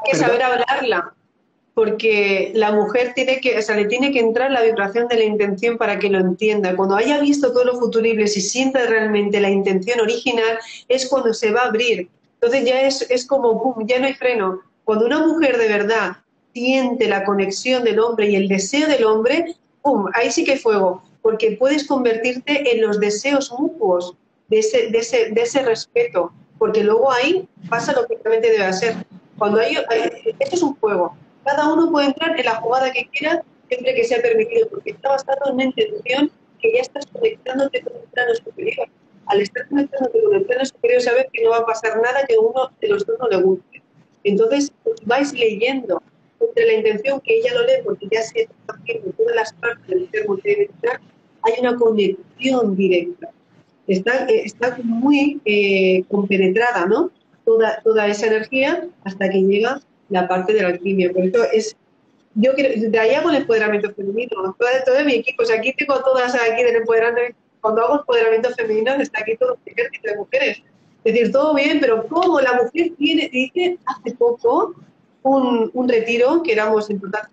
que 0.05 0.16
saber 0.16 0.43
hablarla 0.43 1.12
porque 1.78 2.51
la 2.57 2.72
mujer 2.72 3.12
tiene 3.14 3.41
que, 3.41 3.57
o 3.57 3.62
sea, 3.62 3.76
le 3.76 3.84
tiene 3.84 4.11
que 4.11 4.18
entrar 4.18 4.51
la 4.51 4.62
vibración 4.62 5.07
de 5.07 5.14
la 5.14 5.22
intención 5.22 5.78
para 5.78 6.01
que 6.01 6.11
lo 6.11 6.18
entienda. 6.18 6.74
Cuando 6.74 6.97
haya 6.97 7.20
visto 7.20 7.53
todo 7.53 7.64
lo 7.64 7.78
futurible, 7.78 8.26
si 8.26 8.41
sienta 8.41 8.84
realmente 8.86 9.39
la 9.39 9.49
intención 9.49 10.01
original, 10.01 10.59
es 10.89 11.07
cuando 11.07 11.32
se 11.32 11.53
va 11.53 11.61
a 11.61 11.66
abrir. 11.66 12.09
Entonces 12.41 12.64
ya 12.64 12.82
es, 12.82 13.03
es 13.11 13.26
como, 13.26 13.62
pum, 13.62 13.86
ya 13.86 13.99
no 13.99 14.07
hay 14.07 14.14
freno. 14.14 14.61
Cuando 14.84 15.07
una 15.07 15.26
mujer 15.26 15.59
de 15.59 15.68
verdad 15.68 16.18
siente 16.55 17.09
la 17.09 17.24
conexión 17.24 17.84
del 17.84 17.99
hombre 17.99 18.30
y 18.30 18.36
el 18.36 18.49
deseo 18.49 18.86
del 18.86 19.05
hombre, 19.05 19.57
pum, 19.82 20.07
ahí 20.14 20.30
sí 20.30 20.45
que 20.45 20.53
hay 20.53 20.59
fuego, 20.59 21.03
porque 21.22 21.57
puedes 21.59 21.86
convertirte 21.86 22.74
en 22.74 22.82
los 22.82 23.01
deseos 23.01 23.53
mutuos 23.59 24.16
de 24.49 24.61
ese, 24.61 24.91
de 24.91 24.99
ese, 24.99 25.30
de 25.30 25.43
ese 25.43 25.62
respeto, 25.62 26.32
porque 26.59 26.82
luego 26.82 27.11
ahí 27.11 27.49
pasa 27.68 27.93
lo 27.93 28.07
que 28.07 28.18
realmente 28.22 28.53
debe 28.53 28.64
hacer. 28.64 28.95
Cuando 29.36 29.59
hay, 29.61 29.76
esto 30.39 30.57
es 30.57 30.62
un 30.62 30.74
juego, 30.76 31.14
cada 31.45 31.72
uno 31.72 31.91
puede 31.91 32.07
entrar 32.07 32.39
en 32.39 32.45
la 32.45 32.57
jugada 32.57 32.93
que 32.93 33.09
quiera 33.09 33.43
siempre 33.68 33.95
que 33.95 34.05
sea 34.05 34.22
permitido, 34.22 34.68
porque 34.68 34.91
está 34.91 35.11
basado 35.11 35.39
en 35.49 35.55
una 35.55 35.64
intención 35.64 36.30
que 36.61 36.72
ya 36.72 36.80
estás 36.80 37.07
conectándote 37.07 37.82
con 37.82 37.93
el 37.95 38.09
plano 38.09 38.34
superior. 38.34 38.89
Al 39.28 39.40
estar 39.40 39.68
conectándote 39.68 40.22
con 40.22 40.34
el 40.34 40.44
plano 40.44 40.64
superior, 40.64 41.00
sabes 41.02 41.26
que 41.32 41.44
no 41.44 41.50
va 41.50 41.58
a 41.58 41.66
pasar 41.66 42.00
nada 42.00 42.24
que 42.26 42.36
uno 42.38 42.70
de 42.80 42.88
los 42.88 43.04
dos 43.06 43.18
no 43.18 43.28
le 43.28 43.36
guste. 43.36 43.82
Entonces, 44.24 44.72
vais 45.04 45.32
leyendo 45.32 46.02
entre 46.40 46.66
la 46.66 46.72
intención 46.74 47.20
que 47.20 47.38
ella 47.38 47.54
lo 47.54 47.66
lee, 47.66 47.82
porque 47.84 48.06
ya 48.10 48.22
se 48.22 48.42
está 48.42 48.74
haciendo 48.74 49.10
todas 49.12 49.34
las 49.34 49.52
partes 49.54 49.86
del 49.86 50.10
ser 50.10 50.28
multidimensional, 50.28 51.00
hay 51.42 51.52
una 51.60 51.76
conexión 51.76 52.76
directa. 52.76 53.30
Está, 53.86 54.26
eh, 54.26 54.42
está 54.44 54.78
muy 54.82 55.40
eh, 55.44 56.04
compenetrada, 56.10 56.86
¿no? 56.86 57.10
Toda, 57.44 57.80
toda 57.82 58.06
esa 58.06 58.26
energía 58.26 58.86
hasta 59.04 59.30
que 59.30 59.42
llega 59.42 59.80
la 60.10 60.28
parte 60.28 60.52
de 60.52 60.62
la 60.62 60.68
alquimia. 60.68 61.10
Por 61.12 61.24
eso 61.24 61.44
es, 61.52 61.76
yo 62.34 62.52
creo, 62.54 62.90
de 62.90 62.98
ahí 62.98 63.14
hago 63.14 63.30
el 63.30 63.36
empoderamiento 63.36 63.92
femenino, 63.94 64.30
todo, 64.58 64.68
todo 64.84 65.04
mi 65.04 65.14
equipo, 65.14 65.42
o 65.42 65.46
sea, 65.46 65.56
aquí 65.56 65.72
tengo 65.72 65.98
todas 66.00 66.34
aquí 66.34 66.62
del 66.62 66.76
empoderamiento, 66.76 67.36
cuando 67.61 67.82
hago 67.82 68.00
empoderamiento 68.00 68.50
femenino 68.50 68.94
está 68.94 69.20
aquí 69.20 69.36
todo 69.36 69.59
el 69.64 69.72
ejército 69.72 70.11
de 70.11 70.16
mujeres. 70.16 70.62
Es 71.04 71.14
decir, 71.14 71.32
todo 71.32 71.54
bien, 71.54 71.80
pero 71.80 72.06
¿cómo 72.09 72.40
la 72.40 72.54
mujer 72.54 72.92
tiene, 72.98 73.28
dice 73.28 73.78
hace 73.86 74.14
poco 74.16 74.74
un, 75.22 75.70
un 75.72 75.88
retiro, 75.88 76.42
que 76.42 76.52
éramos 76.52 76.90
en 76.90 77.00
total 77.00 77.28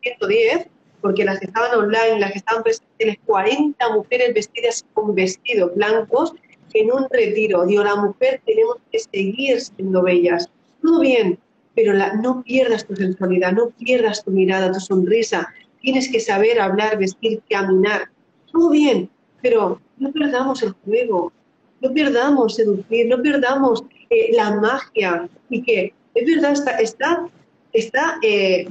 110, 0.00 0.66
porque 1.00 1.24
las 1.24 1.38
que 1.38 1.46
estaban 1.46 1.78
online, 1.78 2.18
las 2.18 2.32
que 2.32 2.38
estaban 2.38 2.62
presentes, 2.62 3.16
40 3.26 3.88
mujeres 3.90 4.34
vestidas 4.34 4.84
con 4.94 5.14
vestidos 5.14 5.74
blancos 5.74 6.34
en 6.74 6.92
un 6.92 7.06
retiro. 7.10 7.64
Digo, 7.66 7.84
la 7.84 7.96
mujer 7.96 8.40
tenemos 8.44 8.76
que 8.90 8.98
seguir 8.98 9.60
siendo 9.60 10.02
bellas. 10.02 10.50
Todo 10.82 11.00
bien, 11.00 11.38
pero 11.74 11.92
no 12.22 12.42
pierdas 12.42 12.86
tu 12.86 12.96
sensualidad, 12.96 13.52
no 13.52 13.70
pierdas 13.70 14.24
tu 14.24 14.30
mirada, 14.30 14.72
tu 14.72 14.80
sonrisa. 14.80 15.48
Tienes 15.80 16.10
que 16.10 16.20
saber 16.20 16.60
hablar, 16.60 16.98
vestir, 16.98 17.42
caminar. 17.48 18.10
Todo 18.52 18.70
bien, 18.70 19.10
pero 19.48 19.80
no 19.98 20.10
perdamos 20.10 20.60
el 20.64 20.72
juego, 20.84 21.32
no 21.80 21.92
perdamos 21.92 22.56
seducir, 22.56 23.06
no 23.06 23.22
perdamos 23.22 23.84
eh, 24.10 24.34
la 24.34 24.56
magia. 24.56 25.28
Y 25.48 25.62
que 25.62 25.94
es 26.14 26.26
verdad, 26.26 26.50
está, 26.50 26.72
está, 26.78 27.28
está 27.72 28.18
eh, 28.22 28.68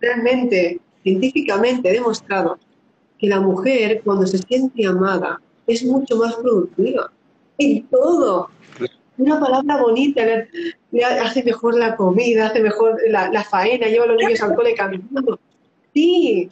realmente 0.00 0.80
científicamente 1.04 1.92
demostrado 1.92 2.58
que 3.18 3.28
la 3.28 3.38
mujer 3.38 4.02
cuando 4.04 4.26
se 4.26 4.38
siente 4.38 4.84
amada 4.84 5.40
es 5.68 5.84
mucho 5.84 6.16
más 6.16 6.34
productiva 6.34 7.12
en 7.58 7.86
todo, 7.86 8.50
una 9.16 9.38
palabra 9.38 9.80
bonita, 9.80 10.22
hace 11.22 11.44
mejor 11.44 11.78
la 11.78 11.94
comida, 11.94 12.46
hace 12.46 12.60
mejor 12.60 12.98
la, 13.10 13.44
faena, 13.44 13.86
lleva 13.86 14.06
a 14.06 14.08
los 14.08 14.16
niños 14.16 14.42
al 14.42 14.56
cole 14.56 14.74
caminando. 14.74 15.38
Sí, 15.94 16.50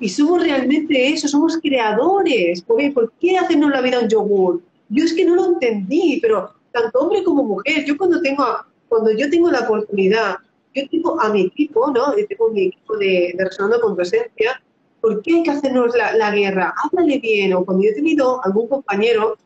y 0.00 0.08
somos 0.08 0.42
realmente 0.42 1.08
eso, 1.08 1.28
somos 1.28 1.58
creadores. 1.58 2.62
¿Por 2.62 3.12
qué 3.20 3.36
hacernos 3.36 3.70
la 3.70 3.80
vida 3.80 4.00
un 4.00 4.08
yogur? 4.08 4.62
Yo 4.88 5.04
es 5.04 5.12
que 5.12 5.24
no 5.24 5.34
lo 5.34 5.46
entendí, 5.46 6.18
pero 6.22 6.52
tanto 6.72 7.00
hombre 7.00 7.22
como 7.24 7.42
mujer, 7.42 7.84
yo 7.84 7.96
cuando 7.96 8.20
tengo, 8.20 8.44
cuando 8.88 9.10
yo 9.12 9.28
tengo 9.28 9.50
la 9.50 9.60
oportunidad, 9.60 10.36
yo 10.74 10.88
tengo 10.88 11.20
a 11.20 11.30
mi 11.30 11.42
equipo, 11.42 11.90
¿no? 11.90 12.16
Yo 12.16 12.26
tengo 12.26 12.50
mi 12.50 12.66
equipo 12.66 12.96
de, 12.96 13.34
de 13.36 13.44
Resonando 13.44 13.80
con 13.80 13.96
Presencia, 13.96 14.62
¿por 15.00 15.20
qué 15.22 15.36
hay 15.36 15.42
que 15.42 15.50
hacernos 15.50 15.94
la, 15.96 16.14
la 16.14 16.30
guerra? 16.30 16.74
Háblale 16.84 17.18
bien, 17.18 17.54
o 17.54 17.64
cuando 17.64 17.84
yo 17.84 17.90
he 17.90 17.94
tenido 17.94 18.44
algún 18.44 18.68
compañero, 18.68 19.36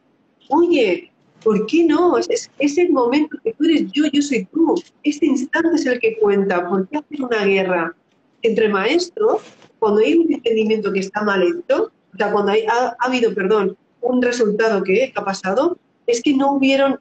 oye, 0.48 1.08
¿Por 1.42 1.66
qué 1.66 1.84
no? 1.84 2.16
Es, 2.18 2.48
es, 2.58 2.78
el 2.78 2.90
momento 2.90 3.36
que 3.42 3.52
tú 3.54 3.64
eres 3.64 3.90
yo, 3.90 4.04
yo 4.12 4.22
soy 4.22 4.44
tú. 4.52 4.80
Este 5.02 5.26
instante 5.26 5.74
es 5.74 5.86
el 5.86 5.98
que 5.98 6.16
cuenta. 6.18 6.68
¿Por 6.68 6.88
qué 6.88 6.98
hacer 6.98 7.20
una 7.20 7.44
guerra 7.44 7.96
entre 8.42 8.68
maestros 8.68 9.42
cuando 9.82 10.00
hay 10.00 10.14
un 10.14 10.32
entendimiento 10.32 10.92
que 10.92 11.00
está 11.00 11.24
mal 11.24 11.42
hecho? 11.42 11.90
o 12.14 12.16
sea, 12.16 12.30
cuando 12.30 12.52
ha, 12.52 12.96
habido, 13.00 13.34
perdón, 13.34 13.76
un 14.00 14.22
resultado 14.22 14.84
que 14.84 15.12
ha 15.12 15.24
pasado, 15.24 15.76
es 16.06 16.22
que 16.22 16.34
no 16.34 16.52
hubieron 16.52 17.00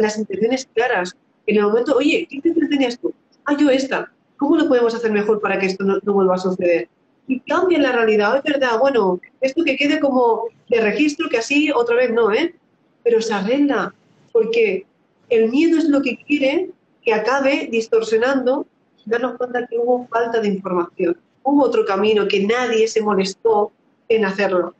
las 0.00 0.18
intenciones 0.18 0.68
claras. 0.74 1.16
En 1.46 1.58
el 1.58 1.62
momento, 1.62 1.94
oye, 1.96 2.26
¿qué 2.28 2.40
te 2.40 2.50
tenías 2.66 2.98
tú? 2.98 3.14
Ah, 3.44 3.56
yo 3.56 3.70
esta. 3.70 4.10
¿Cómo 4.38 4.56
lo 4.56 4.66
podemos 4.66 4.92
hacer 4.92 5.12
mejor 5.12 5.40
para 5.40 5.56
que 5.60 5.66
esto 5.66 5.84
no, 5.84 6.00
vuelva 6.12 6.34
a 6.34 6.38
suceder? 6.38 6.88
Y 7.28 7.38
cambia 7.40 7.78
la 7.78 7.92
realidad, 7.92 8.36
es 8.36 8.42
verdad, 8.42 8.76
bueno, 8.80 9.20
esto 9.40 9.62
que 9.62 9.76
quede 9.76 10.00
como 10.00 10.46
de 10.68 10.80
registro, 10.80 11.28
que 11.28 11.38
así 11.38 11.70
otra 11.70 11.94
vez 11.94 12.12
no, 12.12 12.32
¿eh? 12.32 12.56
Pero 13.04 13.20
se 13.20 13.34
arregla, 13.34 13.94
porque 14.32 14.84
el 15.28 15.48
miedo 15.48 15.78
es 15.78 15.84
lo 15.88 16.02
que 16.02 16.16
quiere 16.26 16.70
que 17.02 17.14
acabe 17.14 17.68
distorsionando, 17.70 18.66
darnos 19.04 19.36
cuenta 19.36 19.64
que 19.68 19.78
hubo 19.78 20.08
falta 20.08 20.40
de 20.40 20.48
información, 20.48 21.16
hubo 21.46 21.64
otro 21.64 21.86
camino, 21.86 22.26
que 22.28 22.44
nadie 22.44 22.88
se 22.88 23.00
molestó 23.00 23.72
en 24.08 24.24
hacerlo. 24.24 24.74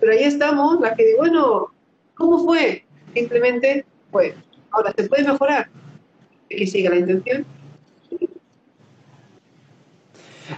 Pero 0.00 0.12
ahí 0.12 0.22
estamos, 0.24 0.80
la 0.80 0.94
que 0.94 1.04
digo, 1.04 1.18
bueno, 1.18 1.66
¿cómo 2.14 2.44
fue? 2.44 2.84
Simplemente, 3.12 3.84
pues, 4.10 4.34
ahora, 4.70 4.94
¿se 4.96 5.08
puede 5.08 5.24
mejorar? 5.24 5.68
Que 6.48 6.66
siga 6.66 6.90
la 6.90 6.96
intención. 6.96 7.44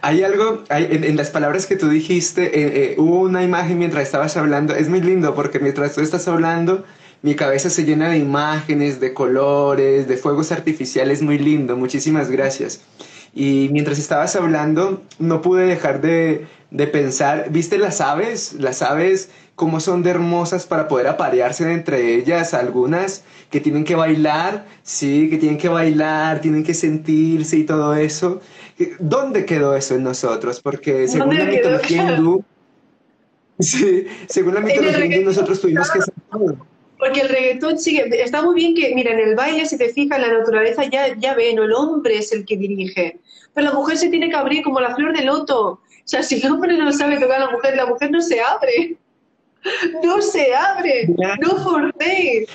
Hay 0.03 0.23
algo, 0.23 0.65
en, 0.69 1.17
las 1.17 1.31
palabras 1.31 1.67
que 1.67 1.77
tú 1.77 1.89
dijiste, 1.89 2.45
eh, 2.47 2.93
eh, 2.93 2.95
hubo 2.99 3.21
una 3.21 3.43
imagen 3.43 3.79
mientras 3.79 4.05
estabas 4.05 4.37
hablando, 4.37 4.75
es 4.75 4.89
muy 4.89 5.01
lindo 5.01 5.35
porque 5.35 5.61
mientras 5.61 5.95
tú 5.95 6.01
estás 6.01 6.27
hablando, 6.27 6.85
mi 7.23 7.35
cabeza 7.37 7.71
se 7.71 7.85
llena 7.85 8.11
de 8.11 8.19
imágenes, 8.19 8.99
de 9.01 9.15
colores, 9.15 10.09
de 10.09 10.17
fuegos 10.17 10.53
artificiales, 10.53 11.23
muy 11.23 11.39
lindo, 11.39 11.77
muchísimas 11.77 12.31
gracias. 12.31 12.83
Y 13.35 13.69
mientras 13.73 13.99
estabas 13.99 14.37
hablando, 14.37 15.03
no 15.19 15.43
pude 15.43 15.67
dejar 15.67 16.01
de, 16.01 16.47
de 16.71 16.87
pensar, 16.87 17.51
¿viste 17.51 17.79
las 17.79 18.01
aves? 18.01 18.53
Las 18.55 18.81
aves, 18.81 19.29
cómo 19.57 19.81
son 19.81 20.05
de 20.05 20.11
hermosas 20.11 20.67
para 20.67 20.87
poder 20.87 21.09
aparearse 21.09 21.71
entre 21.73 22.15
ellas, 22.15 22.55
algunas 22.55 23.25
que 23.51 23.61
tienen 23.61 23.85
que 23.85 23.97
bailar, 23.97 24.67
sí, 24.83 25.29
que 25.31 25.39
tienen 25.39 25.59
que 25.59 25.69
bailar, 25.69 26.41
tienen 26.41 26.63
que 26.63 26.75
sentirse 26.75 27.57
y 27.59 27.65
todo 27.65 27.95
eso. 27.95 28.41
¿Dónde 29.01 29.45
quedó 29.45 29.75
eso 29.75 29.97
en 29.97 30.05
nosotros? 30.05 30.61
Porque 30.61 31.09
según 31.09 31.37
la 31.37 31.45
mitología 31.45 32.17
hindú, 32.17 32.45
sí, 33.59 34.07
según 34.29 34.55
la 34.55 34.61
mitología 34.61 35.07
hindú 35.07 35.25
nosotros 35.27 35.61
tuvimos 35.61 35.91
que 35.91 36.01
porque 37.05 37.21
el 37.21 37.29
reggaetón 37.29 37.79
sigue, 37.79 38.09
está 38.23 38.41
muy 38.41 38.55
bien 38.55 38.75
que, 38.75 38.95
mira, 38.95 39.13
en 39.13 39.21
el 39.21 39.35
baile, 39.35 39.67
si 39.67 39.77
te 39.77 39.91
fijas, 39.91 40.19
en 40.19 40.23
la 40.27 40.39
naturaleza 40.39 40.85
ya, 40.85 41.15
ya 41.19 41.35
ven, 41.35 41.59
el 41.59 41.73
hombre 41.73 42.17
es 42.17 42.33
el 42.33 42.47
que 42.47 42.57
dirige. 42.57 43.19
Pero 43.55 43.69
la 43.69 43.75
mujer 43.75 43.97
se 43.97 44.09
tiene 44.09 44.29
que 44.29 44.37
abrir 44.37 44.63
como 44.63 44.81
la 44.81 44.95
flor 44.95 45.17
de 45.17 45.25
loto. 45.25 45.69
O 45.71 45.81
sea, 46.05 46.23
si 46.23 46.41
el 46.41 46.53
hombre 46.53 46.77
no 46.77 46.93
sabe 46.93 47.19
tocar 47.19 47.41
a 47.41 47.47
la 47.47 47.51
mujer, 47.51 47.77
la 47.77 47.87
mujer 47.87 48.11
no 48.11 48.21
se 48.21 48.41
abre. 48.41 48.97
No 50.03 50.21
se 50.21 50.55
abre. 50.55 51.09
No 51.41 51.57
forcéis. 51.63 52.49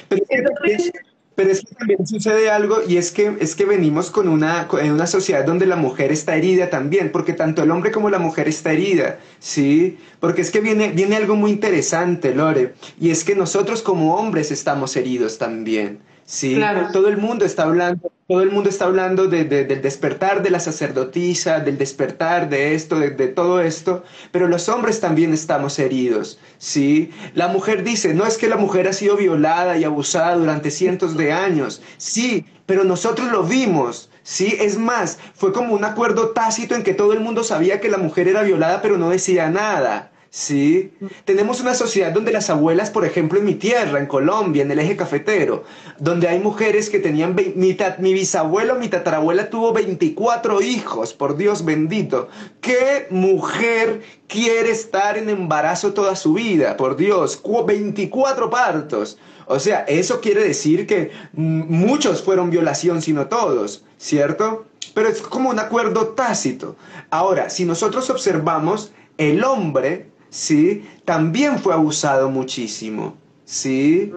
Pero 1.39 1.51
es 1.51 1.61
que 1.61 1.73
también 1.73 2.05
sucede 2.05 2.49
algo 2.49 2.81
y 2.85 2.97
es 2.97 3.11
que, 3.11 3.37
es 3.39 3.55
que 3.55 3.63
venimos 3.63 4.11
con 4.11 4.27
una, 4.27 4.67
en 4.81 4.91
una 4.91 5.07
sociedad 5.07 5.45
donde 5.45 5.65
la 5.65 5.77
mujer 5.77 6.11
está 6.11 6.35
herida 6.35 6.69
también, 6.69 7.13
porque 7.13 7.31
tanto 7.31 7.63
el 7.63 7.71
hombre 7.71 7.91
como 7.91 8.09
la 8.09 8.19
mujer 8.19 8.49
está 8.49 8.73
herida, 8.73 9.19
¿sí? 9.39 9.97
Porque 10.19 10.41
es 10.41 10.51
que 10.51 10.59
viene, 10.59 10.89
viene 10.89 11.15
algo 11.15 11.37
muy 11.37 11.51
interesante, 11.51 12.35
Lore, 12.35 12.73
y 12.99 13.11
es 13.11 13.23
que 13.23 13.35
nosotros 13.35 13.81
como 13.81 14.15
hombres 14.15 14.51
estamos 14.51 14.97
heridos 14.97 15.37
también. 15.37 15.99
Sí, 16.31 16.61
todo 16.93 17.07
el 17.07 17.17
mundo 17.17 17.43
está 17.43 17.63
hablando, 17.63 18.11
todo 18.27 18.43
el 18.43 18.51
mundo 18.51 18.69
está 18.69 18.85
hablando 18.85 19.25
de, 19.25 19.45
del 19.45 19.81
despertar 19.81 20.43
de 20.43 20.51
la 20.51 20.59
sacerdotisa, 20.59 21.59
del 21.59 21.79
despertar 21.79 22.49
de 22.49 22.75
esto, 22.75 22.99
de, 22.99 23.09
todo 23.29 23.59
esto, 23.61 24.03
pero 24.31 24.47
los 24.47 24.69
hombres 24.69 24.99
también 24.99 25.33
estamos 25.33 25.79
heridos, 25.79 26.37
sí. 26.59 27.09
La 27.33 27.47
mujer 27.47 27.83
dice, 27.83 28.13
no 28.13 28.27
es 28.27 28.37
que 28.37 28.47
la 28.47 28.57
mujer 28.57 28.87
ha 28.87 28.93
sido 28.93 29.17
violada 29.17 29.75
y 29.77 29.83
abusada 29.85 30.35
durante 30.35 30.69
cientos 30.69 31.17
de 31.17 31.31
años, 31.31 31.81
sí, 31.97 32.45
pero 32.67 32.83
nosotros 32.83 33.31
lo 33.31 33.41
vimos, 33.41 34.11
sí. 34.21 34.55
Es 34.59 34.77
más, 34.77 35.17
fue 35.33 35.51
como 35.51 35.73
un 35.73 35.83
acuerdo 35.83 36.29
tácito 36.29 36.75
en 36.75 36.83
que 36.83 36.93
todo 36.93 37.13
el 37.13 37.21
mundo 37.21 37.43
sabía 37.43 37.81
que 37.81 37.89
la 37.89 37.97
mujer 37.97 38.27
era 38.27 38.43
violada, 38.43 38.83
pero 38.83 38.99
no 38.99 39.09
decía 39.09 39.49
nada. 39.49 40.11
Sí, 40.31 40.93
tenemos 41.25 41.59
una 41.59 41.73
sociedad 41.73 42.11
donde 42.11 42.31
las 42.31 42.51
abuelas, 42.51 42.91
por 42.91 43.03
ejemplo, 43.03 43.39
en 43.39 43.45
mi 43.45 43.55
tierra, 43.55 43.97
en 43.97 44.05
Colombia, 44.05 44.61
en 44.61 44.69
el 44.69 44.77
eje 44.77 44.95
cafetero, 44.95 45.63
donde 45.97 46.27
hay 46.27 46.37
mujeres 46.37 46.91
que 46.91 46.99
tenían, 46.99 47.33
mi, 47.33 47.75
mi 47.97 48.13
bisabuelo, 48.13 48.75
mi 48.75 48.89
tatarabuela 48.89 49.49
tuvo 49.49 49.73
24 49.73 50.61
hijos, 50.61 51.15
por 51.15 51.35
Dios 51.35 51.65
bendito. 51.65 52.27
¿Qué 52.61 53.07
mujer 53.09 54.03
quiere 54.27 54.69
estar 54.69 55.17
en 55.17 55.29
embarazo 55.29 55.93
toda 55.93 56.15
su 56.15 56.33
vida? 56.33 56.77
Por 56.77 56.95
Dios, 56.95 57.41
24 57.65 58.51
partos. 58.51 59.17
O 59.47 59.57
sea, 59.57 59.79
eso 59.87 60.21
quiere 60.21 60.43
decir 60.43 60.85
que 60.85 61.09
muchos 61.33 62.21
fueron 62.21 62.51
violación, 62.51 63.01
sino 63.01 63.25
todos, 63.25 63.83
¿cierto? 63.97 64.67
Pero 64.93 65.09
es 65.09 65.23
como 65.23 65.49
un 65.49 65.57
acuerdo 65.57 66.09
tácito. 66.09 66.75
Ahora, 67.09 67.49
si 67.49 67.65
nosotros 67.65 68.11
observamos, 68.11 68.91
el 69.17 69.43
hombre 69.43 70.08
¿sí? 70.29 70.85
También 71.05 71.59
fue 71.59 71.73
abusado 71.73 72.29
muchísimo, 72.29 73.17
¿sí? 73.45 74.11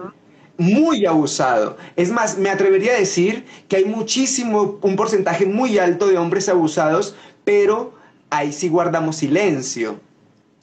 Muy 0.57 1.05
abusado. 1.05 1.77
Es 1.95 2.11
más, 2.11 2.37
me 2.37 2.49
atrevería 2.49 2.93
a 2.93 2.99
decir 2.99 3.45
que 3.67 3.77
hay 3.77 3.85
muchísimo, 3.85 4.79
un 4.81 4.95
porcentaje 4.95 5.45
muy 5.45 5.77
alto 5.79 6.07
de 6.07 6.17
hombres 6.17 6.49
abusados, 6.49 7.15
pero 7.43 7.93
ahí 8.29 8.53
sí 8.53 8.69
guardamos 8.69 9.17
silencio. 9.17 9.99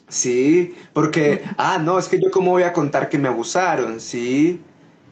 Sí, 0.08 0.74
porque, 0.92 1.42
ah, 1.56 1.78
no, 1.78 1.98
es 1.98 2.08
que 2.08 2.20
yo 2.20 2.30
cómo 2.30 2.50
voy 2.52 2.64
a 2.64 2.72
contar 2.72 3.08
que 3.08 3.18
me 3.18 3.28
abusaron, 3.28 4.00
¿sí? 4.00 4.60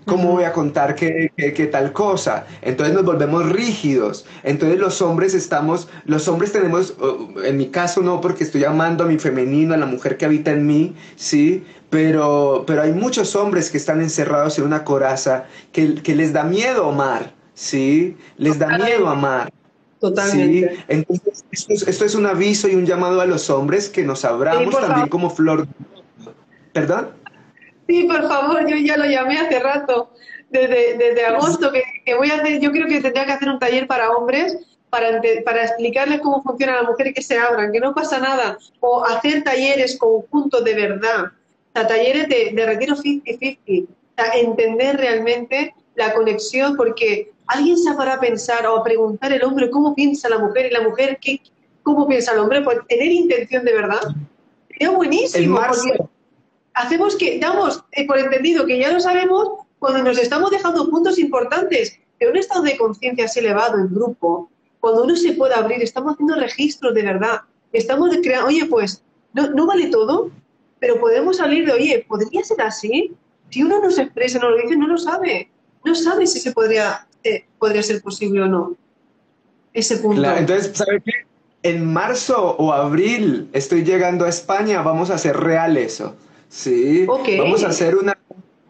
¿Cómo 0.08 0.32
voy 0.32 0.44
a 0.44 0.52
contar 0.52 0.94
qué, 0.94 1.68
tal 1.70 1.92
cosa? 1.92 2.46
Entonces 2.62 2.94
nos 2.94 3.04
volvemos 3.04 3.48
rígidos. 3.50 4.24
Entonces 4.42 4.78
los 4.78 5.02
hombres 5.02 5.34
estamos, 5.34 5.88
los 6.06 6.26
hombres 6.28 6.52
tenemos, 6.52 6.94
en 7.44 7.56
mi 7.56 7.68
caso 7.68 8.00
no, 8.00 8.20
porque 8.20 8.44
estoy 8.44 8.64
amando 8.64 9.04
a 9.04 9.06
mi 9.06 9.18
femenino, 9.18 9.74
a 9.74 9.76
la 9.76 9.86
mujer 9.86 10.16
que 10.16 10.24
habita 10.24 10.50
en 10.50 10.66
mí, 10.66 10.94
¿sí? 11.16 11.64
Pero, 11.90 12.64
pero 12.66 12.82
hay 12.82 12.92
muchos 12.92 13.36
hombres 13.36 13.70
que 13.70 13.76
están 13.76 14.00
encerrados 14.00 14.58
en 14.58 14.64
una 14.64 14.82
coraza 14.82 15.44
que, 15.72 16.02
les 16.04 16.32
da 16.32 16.42
miedo 16.42 16.88
amar, 16.88 17.32
¿sí? 17.54 18.16
Les 18.36 18.58
da 18.58 18.78
miedo 18.78 19.08
amar. 19.08 19.52
Totalmente. 20.00 20.68
¿sí? 20.68 20.84
Entonces, 20.88 21.44
esto 21.86 22.04
es, 22.04 22.14
un 22.14 22.26
aviso 22.26 22.68
y 22.68 22.74
un 22.74 22.86
llamado 22.86 23.20
a 23.20 23.26
los 23.26 23.50
hombres 23.50 23.88
que 23.88 24.04
nos 24.04 24.24
abramos 24.24 24.78
también 24.80 25.08
como 25.08 25.28
flor. 25.28 25.66
¿Perdón? 26.72 27.08
Sí, 27.88 28.04
por 28.04 28.28
favor, 28.28 28.68
yo 28.68 28.76
ya 28.76 28.98
lo 28.98 29.06
llamé 29.06 29.38
hace 29.38 29.58
rato, 29.60 30.10
desde, 30.50 30.98
desde 30.98 31.24
agosto, 31.24 31.72
que, 31.72 32.14
voy 32.14 32.30
a 32.30 32.34
hacer, 32.34 32.60
yo 32.60 32.70
creo 32.70 32.86
que 32.86 33.00
tendría 33.00 33.24
que 33.24 33.32
hacer 33.32 33.48
un 33.48 33.58
taller 33.58 33.86
para 33.86 34.10
hombres 34.10 34.58
para, 34.90 35.22
para 35.44 35.64
explicarles 35.64 36.20
cómo 36.20 36.42
funciona 36.42 36.82
la 36.82 36.82
mujer 36.82 37.08
y 37.08 37.14
que 37.14 37.22
se 37.22 37.38
abran, 37.38 37.72
que 37.72 37.80
no 37.80 37.94
pasa 37.94 38.18
nada, 38.18 38.58
o 38.80 39.04
hacer 39.04 39.42
talleres 39.42 39.96
conjuntos 39.98 40.62
de 40.64 40.74
verdad, 40.74 41.24
o 41.24 41.30
sea, 41.74 41.86
talleres 41.86 42.28
de, 42.28 42.52
de 42.54 42.66
retiro 42.66 42.94
50-50, 42.94 43.88
o 43.88 43.94
sea, 44.16 44.32
entender 44.34 44.98
realmente 44.98 45.74
la 45.94 46.12
conexión, 46.12 46.76
porque 46.76 47.32
alguien 47.46 47.78
se 47.78 47.90
a 47.90 48.20
pensar 48.20 48.66
o 48.66 48.76
a 48.76 48.84
preguntar 48.84 49.32
el 49.32 49.42
hombre 49.44 49.70
cómo 49.70 49.94
piensa 49.94 50.28
la 50.28 50.38
mujer 50.38 50.66
y 50.66 50.74
la 50.74 50.82
mujer 50.82 51.18
qué, 51.20 51.40
cómo 51.82 52.06
piensa 52.06 52.32
el 52.32 52.40
hombre, 52.40 52.60
pues 52.62 52.78
tener 52.86 53.10
intención 53.10 53.64
de 53.64 53.72
verdad. 53.72 54.00
Sería 54.68 54.90
buenísimo 54.90 55.58
hacemos 56.78 57.16
que 57.16 57.38
damos 57.38 57.84
eh, 57.92 58.06
por 58.06 58.18
entendido 58.18 58.64
que 58.64 58.78
ya 58.78 58.92
lo 58.92 59.00
sabemos 59.00 59.48
cuando 59.78 60.02
nos 60.02 60.18
estamos 60.18 60.50
dejando 60.50 60.88
puntos 60.88 61.18
importantes. 61.18 61.98
En 62.20 62.30
un 62.30 62.36
estado 62.36 62.62
de 62.62 62.76
conciencia 62.76 63.24
así 63.24 63.40
elevado 63.40 63.78
en 63.78 63.92
grupo, 63.92 64.50
cuando 64.80 65.04
uno 65.04 65.16
se 65.16 65.32
puede 65.32 65.54
abrir, 65.54 65.82
estamos 65.82 66.14
haciendo 66.14 66.36
registros 66.36 66.94
de 66.94 67.02
verdad. 67.02 67.40
Estamos 67.72 68.16
creando, 68.22 68.48
oye, 68.48 68.64
pues 68.66 69.02
no, 69.32 69.50
no 69.50 69.66
vale 69.66 69.88
todo, 69.88 70.30
pero 70.78 71.00
podemos 71.00 71.36
salir 71.36 71.66
de, 71.66 71.72
oye, 71.72 72.04
¿podría 72.08 72.42
ser 72.44 72.62
así? 72.62 73.12
Si 73.50 73.62
uno 73.62 73.80
no 73.80 73.90
se 73.90 74.02
expresa, 74.02 74.38
no 74.38 74.50
lo 74.50 74.56
dice, 74.56 74.76
no 74.76 74.86
lo 74.86 74.98
sabe. 74.98 75.50
No 75.84 75.94
sabe 75.94 76.26
si 76.26 76.40
se 76.40 76.52
podría, 76.52 77.06
eh, 77.24 77.44
podría 77.58 77.82
ser 77.82 78.00
posible 78.02 78.42
o 78.42 78.46
no. 78.46 78.76
Ese 79.72 79.98
punto. 79.98 80.24
entonces, 80.24 80.76
¿sabe 80.76 81.02
qué? 81.04 81.12
En 81.62 81.92
marzo 81.92 82.56
o 82.56 82.72
abril 82.72 83.48
estoy 83.52 83.84
llegando 83.84 84.24
a 84.24 84.28
España, 84.28 84.82
vamos 84.82 85.10
a 85.10 85.14
hacer 85.14 85.36
real 85.36 85.76
eso. 85.76 86.14
Sí, 86.48 87.06
vamos 87.06 87.62
a 87.62 87.68
hacer 87.68 87.96
una, 87.96 88.16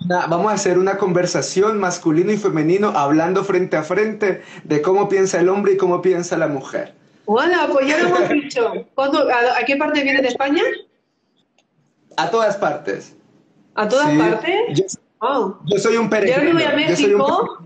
vamos 0.08 0.50
a 0.50 0.54
hacer 0.54 0.78
una 0.78 0.98
conversación 0.98 1.78
masculino 1.78 2.32
y 2.32 2.36
femenino 2.36 2.88
hablando 2.88 3.44
frente 3.44 3.76
a 3.76 3.82
frente 3.82 4.42
de 4.64 4.82
cómo 4.82 5.08
piensa 5.08 5.40
el 5.40 5.48
hombre 5.48 5.74
y 5.74 5.76
cómo 5.76 6.02
piensa 6.02 6.36
la 6.36 6.48
mujer. 6.48 6.94
Hola, 7.26 7.68
pues 7.70 7.86
ya 7.86 7.98
lo 7.98 8.08
hemos 8.08 8.28
dicho. 8.30 8.72
a, 8.96 9.64
qué 9.64 9.76
parte 9.76 10.02
viene 10.02 10.22
de 10.22 10.28
España? 10.28 10.62
A 12.16 12.30
todas 12.30 12.56
partes. 12.56 13.14
¿A 13.74 13.88
todas 13.88 14.10
partes? 14.16 14.98
Yo, 15.66 15.78
soy 15.78 15.96
un 15.96 16.08
peregrino. 16.08 16.42
Yo 16.42 16.54
me 16.54 16.64
voy 16.64 16.72
a 16.72 16.74
México. 16.74 17.58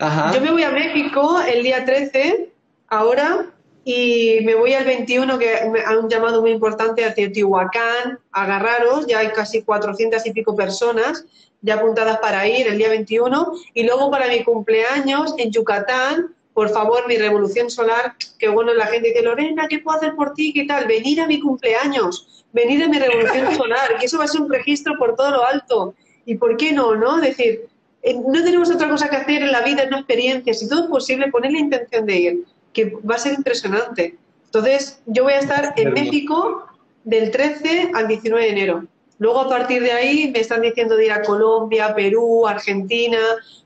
Yo 0.00 0.40
me 0.40 0.50
voy 0.50 0.62
a 0.62 0.70
México 0.70 1.40
el 1.40 1.62
día 1.62 1.84
13, 1.84 2.52
ahora, 2.88 3.53
y 3.84 4.38
me 4.44 4.54
voy 4.54 4.72
al 4.72 4.86
21, 4.86 5.38
que 5.38 5.54
han 5.54 5.98
un 5.98 6.08
llamado 6.08 6.40
muy 6.40 6.50
importante 6.50 7.04
a 7.04 7.14
Teotihuacán, 7.14 8.18
agarraros, 8.32 9.06
ya 9.06 9.18
hay 9.18 9.28
casi 9.28 9.62
400 9.62 10.24
y 10.26 10.32
pico 10.32 10.56
personas 10.56 11.26
ya 11.60 11.74
apuntadas 11.76 12.18
para 12.18 12.46
ir 12.46 12.66
el 12.66 12.78
día 12.78 12.88
21, 12.88 13.52
y 13.72 13.84
luego 13.84 14.10
para 14.10 14.28
mi 14.28 14.42
cumpleaños 14.42 15.34
en 15.38 15.50
Yucatán, 15.50 16.34
por 16.52 16.70
favor, 16.70 17.08
mi 17.08 17.16
revolución 17.16 17.70
solar, 17.70 18.16
que 18.38 18.48
bueno, 18.48 18.74
la 18.74 18.86
gente 18.86 19.08
dice, 19.08 19.22
Lorena, 19.22 19.66
¿qué 19.68 19.78
puedo 19.78 19.96
hacer 19.96 20.14
por 20.14 20.34
ti? 20.34 20.52
¿Qué 20.52 20.64
tal? 20.64 20.86
Venir 20.86 21.20
a 21.20 21.26
mi 21.26 21.40
cumpleaños, 21.40 22.44
venir 22.52 22.84
a 22.84 22.88
mi 22.88 22.98
revolución 22.98 23.54
solar, 23.56 23.96
que 23.98 24.06
eso 24.06 24.18
va 24.18 24.24
a 24.24 24.28
ser 24.28 24.42
un 24.42 24.52
registro 24.52 24.94
por 24.98 25.16
todo 25.16 25.30
lo 25.30 25.46
alto. 25.46 25.94
¿Y 26.26 26.36
por 26.36 26.56
qué 26.56 26.72
no, 26.72 26.94
no? 26.94 27.16
Es 27.16 27.36
decir, 27.36 27.66
eh, 28.02 28.14
no 28.14 28.44
tenemos 28.44 28.70
otra 28.70 28.88
cosa 28.88 29.08
que 29.08 29.16
hacer 29.16 29.42
en 29.42 29.52
la 29.52 29.62
vida, 29.62 29.86
no 29.90 29.98
experiencias, 29.98 30.60
si 30.60 30.68
todo 30.68 30.84
es 30.84 30.90
posible, 30.90 31.30
poner 31.30 31.52
la 31.52 31.58
intención 31.58 32.06
de 32.06 32.16
ir 32.16 32.44
que 32.74 32.96
va 33.08 33.14
a 33.14 33.18
ser 33.18 33.32
impresionante. 33.34 34.16
Entonces, 34.46 35.00
yo 35.06 35.24
voy 35.24 35.32
a 35.32 35.38
estar 35.38 35.72
en 35.76 35.92
México 35.92 36.66
del 37.04 37.30
13 37.30 37.92
al 37.94 38.08
19 38.08 38.44
de 38.44 38.50
enero. 38.50 38.84
Luego, 39.18 39.40
a 39.40 39.48
partir 39.48 39.82
de 39.82 39.92
ahí, 39.92 40.30
me 40.32 40.40
están 40.40 40.60
diciendo 40.60 40.96
de 40.96 41.06
ir 41.06 41.12
a 41.12 41.22
Colombia, 41.22 41.94
Perú, 41.94 42.46
Argentina. 42.46 43.18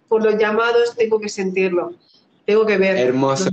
Por 0.08 0.22
los 0.22 0.38
llamados, 0.38 0.94
tengo 0.96 1.18
que 1.18 1.28
sentirlo. 1.28 1.92
Tengo 2.44 2.64
que 2.64 2.78
ver. 2.78 2.96
Hermoso. 2.96 3.50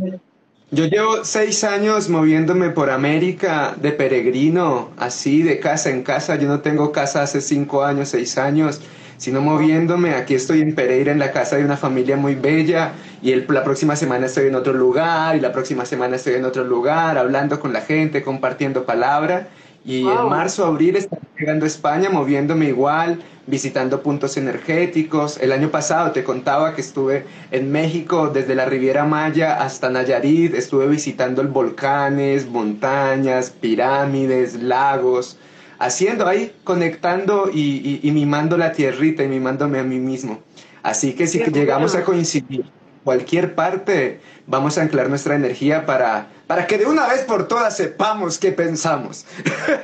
Yo 0.72 0.86
llevo 0.86 1.24
seis 1.24 1.64
años 1.64 2.10
moviéndome 2.10 2.70
por 2.70 2.90
América 2.90 3.76
de 3.80 3.92
peregrino, 3.92 4.90
así, 4.98 5.42
de 5.44 5.60
casa 5.60 5.90
en 5.90 6.04
casa. 6.04 6.36
Yo 6.36 6.48
no 6.48 6.62
tengo 6.62 6.92
casa 6.92 7.22
hace 7.22 7.40
cinco 7.40 7.84
años, 7.84 8.10
seis 8.10 8.38
años 8.38 8.82
sino 9.18 9.42
moviéndome. 9.42 10.16
Aquí 10.16 10.36
estoy 10.36 10.62
en 10.62 10.76
Pereira, 10.76 11.12
en 11.12 11.20
la 11.20 11.32
casa 11.32 11.58
de 11.58 11.66
una 11.66 11.78
familia 11.78 12.18
muy 12.18 12.36
bella, 12.36 12.94
y 13.22 13.32
el, 13.32 13.46
la 13.50 13.64
próxima 13.64 13.96
semana 13.96 14.26
estoy 14.26 14.48
en 14.48 14.56
otro 14.56 14.74
lugar, 14.74 15.36
y 15.36 15.40
la 15.40 15.52
próxima 15.52 15.86
semana 15.86 16.16
estoy 16.16 16.36
en 16.36 16.46
otro 16.46 16.64
lugar, 16.64 17.18
hablando 17.18 17.60
con 17.60 17.74
la 17.74 17.82
gente, 17.82 18.22
compartiendo 18.22 18.86
palabra. 18.86 19.48
Y 19.86 20.00
en 20.08 20.30
marzo, 20.30 20.66
abril 20.66 20.96
estoy 20.96 21.20
llegando 21.38 21.66
a 21.66 21.68
España, 21.68 22.10
moviéndome 22.10 22.66
igual, 22.66 23.22
visitando 23.46 24.02
puntos 24.02 24.36
energéticos. 24.36 25.38
El 25.40 25.52
año 25.52 25.70
pasado 25.70 26.12
te 26.12 26.24
contaba 26.24 26.74
que 26.74 26.82
estuve 26.82 27.26
en 27.52 27.72
México 27.72 28.30
desde 28.30 28.56
la 28.56 28.66
Riviera 28.66 29.06
Maya 29.06 29.62
hasta 29.62 29.92
Nayarit, 29.92 30.56
estuve 30.56 30.88
visitando 30.88 31.44
volcanes, 31.48 32.48
montañas, 32.48 33.52
pirámides, 33.52 34.56
lagos 34.56 35.38
haciendo 35.80 36.28
ahí, 36.28 36.54
conectando 36.64 37.50
y, 37.52 38.00
mimando 38.14 38.58
la 38.58 38.72
tierrita 38.72 39.24
y 39.24 39.28
mimándome 39.28 39.80
a 39.80 39.84
mí 39.84 40.00
mismo. 40.00 40.42
Así 40.84 41.14
que 41.14 41.28
si 41.28 41.40
llegamos 41.40 41.96
a 41.96 42.04
coincidir 42.04 42.66
cualquier 43.04 43.56
parte, 43.56 44.20
vamos 44.48 44.78
a 44.78 44.82
anclar 44.82 45.10
nuestra 45.10 45.36
energía 45.36 45.86
para, 45.86 46.28
para 46.48 46.68
que 46.68 46.78
de 46.78 46.86
una 46.86 47.08
vez 47.08 47.22
por 47.22 47.48
todas 47.48 47.78
sepamos 47.78 48.38
qué 48.38 48.52
pensamos. 48.52 49.26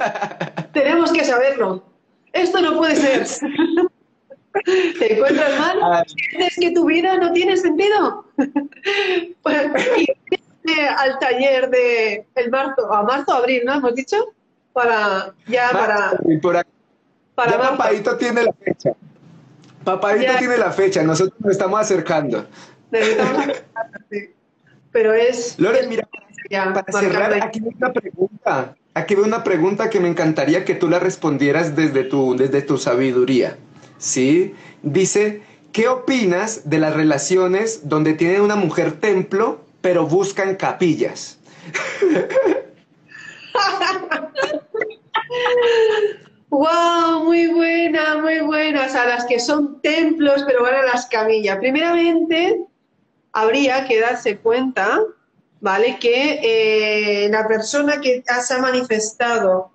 Tenemos 0.74 1.12
que 1.12 1.24
saberlo. 1.24 1.84
Esto 2.34 2.62
no 2.62 2.78
puede 2.78 2.96
ser. 2.96 3.28
¿Te 5.00 5.14
encuentras 5.14 5.60
mal? 5.60 5.80
Ah. 5.82 6.04
¿Sientes 6.06 6.56
que 6.60 6.72
tu 6.72 6.86
vida 6.86 7.18
no 7.18 7.32
tiene 7.32 7.56
sentido? 7.58 8.26
pues, 9.44 9.72
al 10.98 11.20
taller 11.20 11.70
de 11.70 12.26
el 12.36 12.50
marzo, 12.50 12.94
a 12.94 13.04
marzo, 13.04 13.34
abril, 13.34 13.64
¿no? 13.66 13.76
¿Hemos 13.76 13.96
dicho? 13.96 14.18
Para, 14.74 15.34
ya 15.48 15.70
para... 15.72 16.12
para 16.46 16.66
ya 17.52 17.60
Papadito 17.60 18.18
tiene 18.18 18.44
la 18.44 18.54
fecha. 18.54 18.92
Papadito 19.84 20.34
tiene 20.38 20.58
la 20.58 20.72
fecha, 20.72 21.02
nosotros 21.04 21.40
nos 21.40 21.52
estamos 21.52 21.80
acercando. 21.80 22.46
Pero 24.92 25.14
es... 25.14 25.58
Lore, 25.58 25.88
mira, 25.88 26.08
para 26.74 26.92
cerrar, 26.92 27.34
aquí 27.42 27.62
veo 27.62 27.72
una 27.78 27.94
pregunta. 27.94 28.76
Aquí 28.94 29.16
veo 29.16 29.24
una 29.24 29.44
pregunta 29.44 29.90
que 29.90 30.02
me 30.02 30.10
encantaría 30.10 30.66
que 30.66 30.76
tú 30.76 30.90
la 30.90 31.00
respondieras 31.00 31.76
desde 31.76 32.04
tu, 32.04 32.36
desde 32.36 32.62
tu 32.62 32.78
sabiduría. 32.78 33.58
¿Sí? 33.98 34.54
Dice, 34.84 35.42
¿qué 35.72 35.88
opinas 35.88 36.70
de 36.70 36.80
las 36.80 36.94
relaciones 36.94 37.88
donde 37.88 38.14
tienen 38.14 38.42
una 38.42 38.58
mujer 38.58 39.00
templo, 39.00 39.62
pero 39.82 40.06
buscan 40.06 40.56
capillas? 40.56 41.40
¡Wow! 46.50 47.24
Muy 47.24 47.48
buena, 47.48 48.18
muy 48.18 48.42
buena. 48.42 48.86
O 48.86 48.90
sea, 48.90 49.06
las 49.06 49.26
que 49.26 49.40
son 49.40 49.82
templos, 49.82 50.44
pero 50.46 50.64
van 50.64 50.76
a 50.76 50.84
las 50.84 51.06
camillas. 51.06 51.58
Primeramente, 51.60 52.66
habría 53.32 53.88
que 53.88 54.02
darse 54.02 54.38
cuenta, 54.38 55.02
¿vale? 55.62 55.98
Que 56.00 57.26
eh, 57.26 57.30
la 57.30 57.48
persona 57.48 58.02
que 58.02 58.24
se 58.42 58.54
ha 58.54 58.58
manifestado, 58.58 59.72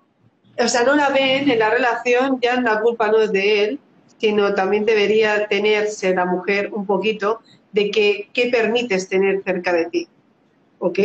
o 0.59 0.67
sea, 0.67 0.83
no 0.83 0.95
la 0.95 1.09
ven 1.09 1.49
en 1.49 1.59
la 1.59 1.69
relación, 1.69 2.39
ya 2.41 2.61
la 2.61 2.81
culpa 2.81 3.07
no 3.07 3.21
es 3.21 3.31
de 3.31 3.63
él, 3.63 3.79
sino 4.19 4.53
también 4.53 4.85
debería 4.85 5.47
tenerse 5.47 6.13
la 6.13 6.25
mujer 6.25 6.69
un 6.73 6.85
poquito 6.85 7.41
de 7.71 7.91
que, 7.91 8.29
qué 8.33 8.49
permites 8.49 9.09
tener 9.09 9.43
cerca 9.43 9.73
de 9.73 9.85
ti. 9.85 10.07
¿Ok? 10.79 10.99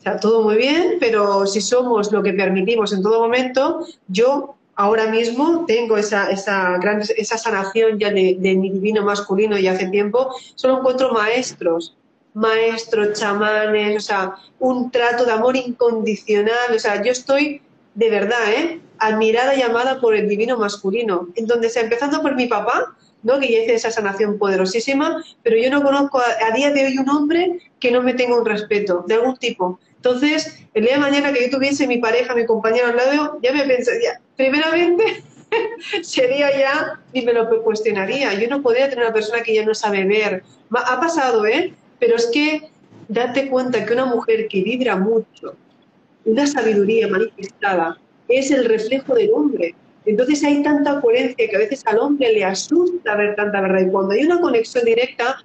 O 0.00 0.02
sea, 0.02 0.18
todo 0.18 0.42
muy 0.42 0.56
bien, 0.56 0.96
pero 0.98 1.46
si 1.46 1.60
somos 1.60 2.10
lo 2.10 2.22
que 2.22 2.32
permitimos 2.32 2.92
en 2.94 3.02
todo 3.02 3.20
momento, 3.20 3.86
yo 4.08 4.54
ahora 4.74 5.08
mismo 5.08 5.66
tengo 5.66 5.98
esa, 5.98 6.30
esa, 6.30 6.78
gran, 6.78 7.02
esa 7.02 7.36
sanación 7.36 7.98
ya 7.98 8.08
de, 8.08 8.34
mi 8.40 8.70
divino 8.70 9.04
masculino 9.04 9.58
y 9.58 9.68
hace 9.68 9.88
tiempo, 9.88 10.34
solo 10.54 10.78
encuentro 10.78 11.12
maestros, 11.12 11.94
maestros, 12.32 13.20
chamanes, 13.20 13.98
o 13.98 14.00
sea, 14.00 14.34
un 14.58 14.90
trato 14.90 15.26
de 15.26 15.32
amor 15.32 15.54
incondicional, 15.56 16.74
o 16.74 16.78
sea, 16.78 17.02
yo 17.02 17.12
estoy 17.12 17.60
de 17.94 18.08
verdad, 18.08 18.52
¿eh? 18.56 18.80
admirada 18.98 19.54
y 19.54 19.60
amada 19.60 20.00
por 20.00 20.14
el 20.14 20.28
divino 20.30 20.56
masculino, 20.56 21.28
en 21.34 21.46
donde 21.46 21.68
sea, 21.68 21.82
empezando 21.82 22.22
por 22.22 22.34
mi 22.36 22.46
papá, 22.46 22.94
¿no? 23.22 23.38
que 23.38 23.52
ya 23.52 23.58
hice 23.60 23.74
esa 23.74 23.90
sanación 23.90 24.38
poderosísima, 24.38 25.22
pero 25.42 25.56
yo 25.56 25.70
no 25.70 25.82
conozco 25.82 26.20
a, 26.20 26.54
día 26.54 26.70
de 26.70 26.86
hoy 26.86 26.98
un 26.98 27.08
hombre 27.10 27.58
que 27.78 27.90
no 27.90 28.02
me 28.02 28.14
tenga 28.14 28.38
un 28.38 28.46
respeto 28.46 29.04
de 29.06 29.14
algún 29.14 29.36
tipo. 29.36 29.78
Entonces, 30.02 30.58
el 30.72 30.84
día 30.84 30.94
de 30.94 31.00
mañana 31.00 31.30
que 31.30 31.44
yo 31.44 31.50
tuviese 31.50 31.86
mi 31.86 31.98
pareja, 31.98 32.34
mi 32.34 32.46
compañero 32.46 32.86
al 32.86 32.96
lado, 32.96 33.38
ya 33.42 33.52
me 33.52 33.64
pensaría, 33.64 34.18
primeramente 34.34 35.22
sería 36.02 36.58
ya, 36.58 37.00
y 37.12 37.20
me 37.22 37.34
lo 37.34 37.62
cuestionaría. 37.62 38.32
Yo 38.32 38.48
no 38.48 38.62
podría 38.62 38.88
tener 38.88 39.04
una 39.04 39.12
persona 39.12 39.42
que 39.42 39.54
ya 39.54 39.64
no 39.64 39.74
sabe 39.74 40.06
ver. 40.06 40.42
Ha 40.72 40.98
pasado, 40.98 41.44
¿eh? 41.44 41.74
Pero 41.98 42.16
es 42.16 42.26
que 42.32 42.70
date 43.08 43.50
cuenta 43.50 43.84
que 43.84 43.92
una 43.92 44.06
mujer 44.06 44.48
que 44.48 44.62
vibra 44.62 44.96
mucho, 44.96 45.54
una 46.24 46.46
sabiduría 46.46 47.06
manifestada, 47.06 47.98
es 48.28 48.50
el 48.50 48.64
reflejo 48.64 49.14
del 49.14 49.30
hombre. 49.34 49.74
Entonces 50.06 50.42
hay 50.44 50.62
tanta 50.62 50.98
coherencia 51.02 51.46
que 51.46 51.56
a 51.56 51.58
veces 51.58 51.82
al 51.84 51.98
hombre 51.98 52.32
le 52.32 52.42
asusta 52.42 53.16
ver 53.16 53.36
tanta 53.36 53.60
verdad. 53.60 53.86
Y 53.86 53.90
cuando 53.90 54.14
hay 54.14 54.24
una 54.24 54.40
conexión 54.40 54.86
directa, 54.86 55.44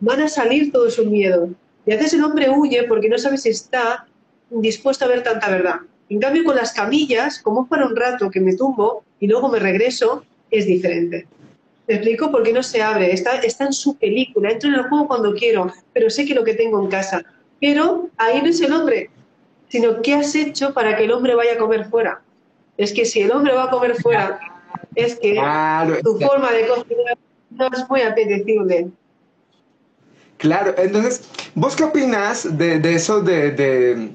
van 0.00 0.20
a 0.20 0.28
salir 0.28 0.70
todos 0.72 0.94
sus 0.94 1.06
miedos. 1.06 1.48
Y 1.86 1.92
a 1.92 1.96
veces 1.96 2.14
el 2.14 2.24
hombre 2.24 2.50
huye 2.50 2.84
porque 2.84 3.08
no 3.08 3.18
sabe 3.18 3.38
si 3.38 3.50
está 3.50 4.06
dispuesto 4.50 5.04
a 5.04 5.08
ver 5.08 5.22
tanta 5.22 5.50
verdad. 5.50 5.80
En 6.08 6.20
cambio, 6.20 6.44
con 6.44 6.56
las 6.56 6.72
camillas, 6.72 7.40
como 7.40 7.66
para 7.66 7.86
un 7.86 7.96
rato 7.96 8.30
que 8.30 8.40
me 8.40 8.54
tumbo 8.54 9.04
y 9.20 9.26
luego 9.26 9.48
me 9.48 9.58
regreso, 9.58 10.24
es 10.50 10.66
diferente. 10.66 11.26
¿Me 11.86 11.94
explico? 11.94 12.30
Porque 12.30 12.52
no 12.52 12.62
se 12.62 12.82
abre, 12.82 13.12
está, 13.12 13.36
está 13.38 13.66
en 13.66 13.72
su 13.72 13.96
película, 13.96 14.50
entro 14.50 14.70
en 14.70 14.76
el 14.76 14.88
juego 14.88 15.06
cuando 15.06 15.34
quiero, 15.34 15.72
pero 15.92 16.08
sé 16.08 16.24
que 16.24 16.34
lo 16.34 16.44
que 16.44 16.54
tengo 16.54 16.80
en 16.82 16.88
casa. 16.88 17.22
Pero 17.60 18.08
ahí 18.16 18.40
no 18.40 18.48
es 18.48 18.60
el 18.60 18.72
hombre, 18.72 19.10
sino 19.68 20.00
qué 20.00 20.14
has 20.14 20.34
hecho 20.34 20.72
para 20.72 20.96
que 20.96 21.04
el 21.04 21.12
hombre 21.12 21.34
vaya 21.34 21.54
a 21.54 21.58
comer 21.58 21.86
fuera. 21.86 22.22
Es 22.76 22.92
que 22.92 23.04
si 23.04 23.20
el 23.20 23.32
hombre 23.32 23.54
va 23.54 23.64
a 23.64 23.70
comer 23.70 23.96
fuera, 23.96 24.40
es 24.94 25.16
que 25.16 25.34
tu 26.02 26.18
forma 26.18 26.52
de 26.52 26.66
cocinar 26.66 27.18
no 27.50 27.66
es 27.66 27.88
muy 27.88 28.00
apetecible. 28.02 28.88
Claro, 30.44 30.74
entonces, 30.76 31.22
¿vos 31.54 31.74
qué 31.74 31.84
opinas 31.84 32.58
de, 32.58 32.76
eso 32.94 33.22
de, 33.22 34.10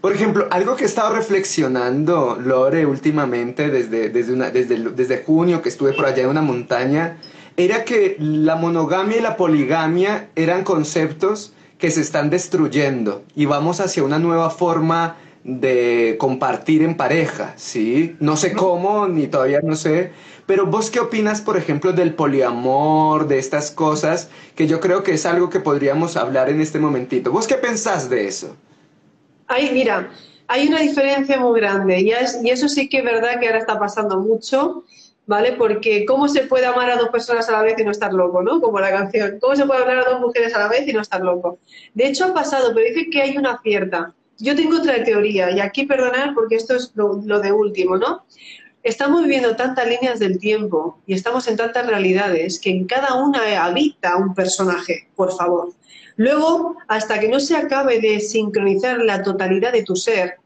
por 0.00 0.12
ejemplo, 0.12 0.46
algo 0.52 0.76
que 0.76 0.84
he 0.84 0.86
estado 0.86 1.12
reflexionando, 1.12 2.38
Lore, 2.40 2.86
últimamente, 2.86 3.68
desde, 3.68 4.08
desde, 4.08 4.32
una, 4.32 4.50
desde, 4.50 4.76
desde 4.76 5.24
junio 5.24 5.60
que 5.60 5.70
estuve 5.70 5.92
por 5.92 6.06
allá 6.06 6.22
en 6.22 6.28
una 6.28 6.40
montaña, 6.40 7.18
era 7.56 7.84
que 7.84 8.14
la 8.20 8.54
monogamia 8.54 9.16
y 9.16 9.22
la 9.22 9.36
poligamia 9.36 10.28
eran 10.36 10.62
conceptos 10.62 11.52
que 11.78 11.90
se 11.90 12.00
están 12.00 12.30
destruyendo 12.30 13.24
y 13.34 13.46
vamos 13.46 13.80
hacia 13.80 14.04
una 14.04 14.20
nueva 14.20 14.50
forma 14.50 15.16
de 15.42 16.14
compartir 16.20 16.82
en 16.84 16.96
pareja, 16.96 17.54
¿sí? 17.56 18.14
No 18.20 18.36
sé 18.36 18.52
cómo, 18.52 19.08
ni 19.08 19.26
todavía 19.26 19.58
no 19.64 19.74
sé, 19.74 20.12
pero 20.52 20.66
vos 20.66 20.90
qué 20.90 21.00
opinas, 21.00 21.40
por 21.40 21.56
ejemplo, 21.56 21.94
del 21.94 22.12
poliamor, 22.12 23.26
de 23.26 23.38
estas 23.38 23.70
cosas, 23.70 24.28
que 24.54 24.66
yo 24.66 24.80
creo 24.80 25.02
que 25.02 25.14
es 25.14 25.24
algo 25.24 25.48
que 25.48 25.60
podríamos 25.60 26.14
hablar 26.14 26.50
en 26.50 26.60
este 26.60 26.78
momentito. 26.78 27.32
¿Vos 27.32 27.46
qué 27.46 27.54
pensás 27.54 28.10
de 28.10 28.26
eso? 28.26 28.54
Ay, 29.46 29.70
mira, 29.72 30.10
hay 30.48 30.68
una 30.68 30.80
diferencia 30.80 31.40
muy 31.40 31.58
grande 31.58 32.02
y, 32.02 32.10
eso 32.50 32.68
sí 32.68 32.86
que 32.90 32.98
es 32.98 33.04
verdad 33.04 33.40
que 33.40 33.46
ahora 33.46 33.60
está 33.60 33.78
pasando 33.78 34.20
mucho, 34.20 34.84
¿vale? 35.24 35.52
Porque 35.52 36.04
¿cómo 36.04 36.28
se 36.28 36.42
puede 36.42 36.66
amar 36.66 36.90
a 36.90 36.98
dos 36.98 37.08
personas 37.08 37.48
a 37.48 37.52
la 37.52 37.62
vez 37.62 37.78
y 37.78 37.84
no 37.84 37.90
estar 37.90 38.12
loco, 38.12 38.42
¿no? 38.42 38.60
Como 38.60 38.78
la 38.78 38.90
canción. 38.90 39.38
¿Cómo 39.40 39.56
se 39.56 39.64
puede 39.64 39.80
hablar 39.80 40.00
a 40.00 40.10
dos 40.10 40.20
mujeres 40.20 40.54
a 40.54 40.58
la 40.58 40.68
vez 40.68 40.86
y 40.86 40.92
no 40.92 41.00
estar 41.00 41.22
loco? 41.22 41.60
De 41.94 42.08
hecho 42.08 42.26
ha 42.26 42.34
pasado, 42.34 42.74
pero 42.74 42.86
dice 42.88 43.08
que 43.08 43.22
hay 43.22 43.38
una 43.38 43.58
cierta. 43.62 44.12
yo 44.36 44.54
tengo 44.54 44.76
otra 44.76 45.02
teoría, 45.02 45.50
y 45.50 45.60
aquí 45.60 45.86
perdonar 45.86 46.34
porque 46.34 46.56
esto 46.56 46.74
es 46.74 46.92
lo 46.94 47.40
de 47.40 47.52
último, 47.52 47.96
¿no? 47.96 48.26
Estamos 48.82 49.22
viviendo 49.22 49.54
tantas 49.54 49.86
líneas 49.86 50.18
del 50.18 50.38
tiempo 50.38 50.98
y 51.06 51.14
estamos 51.14 51.46
en 51.46 51.56
tantas 51.56 51.86
realidades 51.86 52.58
que 52.58 52.70
en 52.70 52.86
cada 52.86 53.14
una 53.14 53.64
habita 53.64 54.16
un 54.16 54.34
personaje, 54.34 55.08
por 55.14 55.36
favor. 55.36 55.72
Luego, 56.16 56.76
hasta 56.88 57.20
que 57.20 57.28
no 57.28 57.38
se 57.38 57.56
acabe 57.56 58.00
de 58.00 58.18
sincronizar 58.20 58.98
la 58.98 59.22
totalidad 59.22 59.72
de 59.72 59.84
tu 59.84 59.94
ser, 59.94 60.36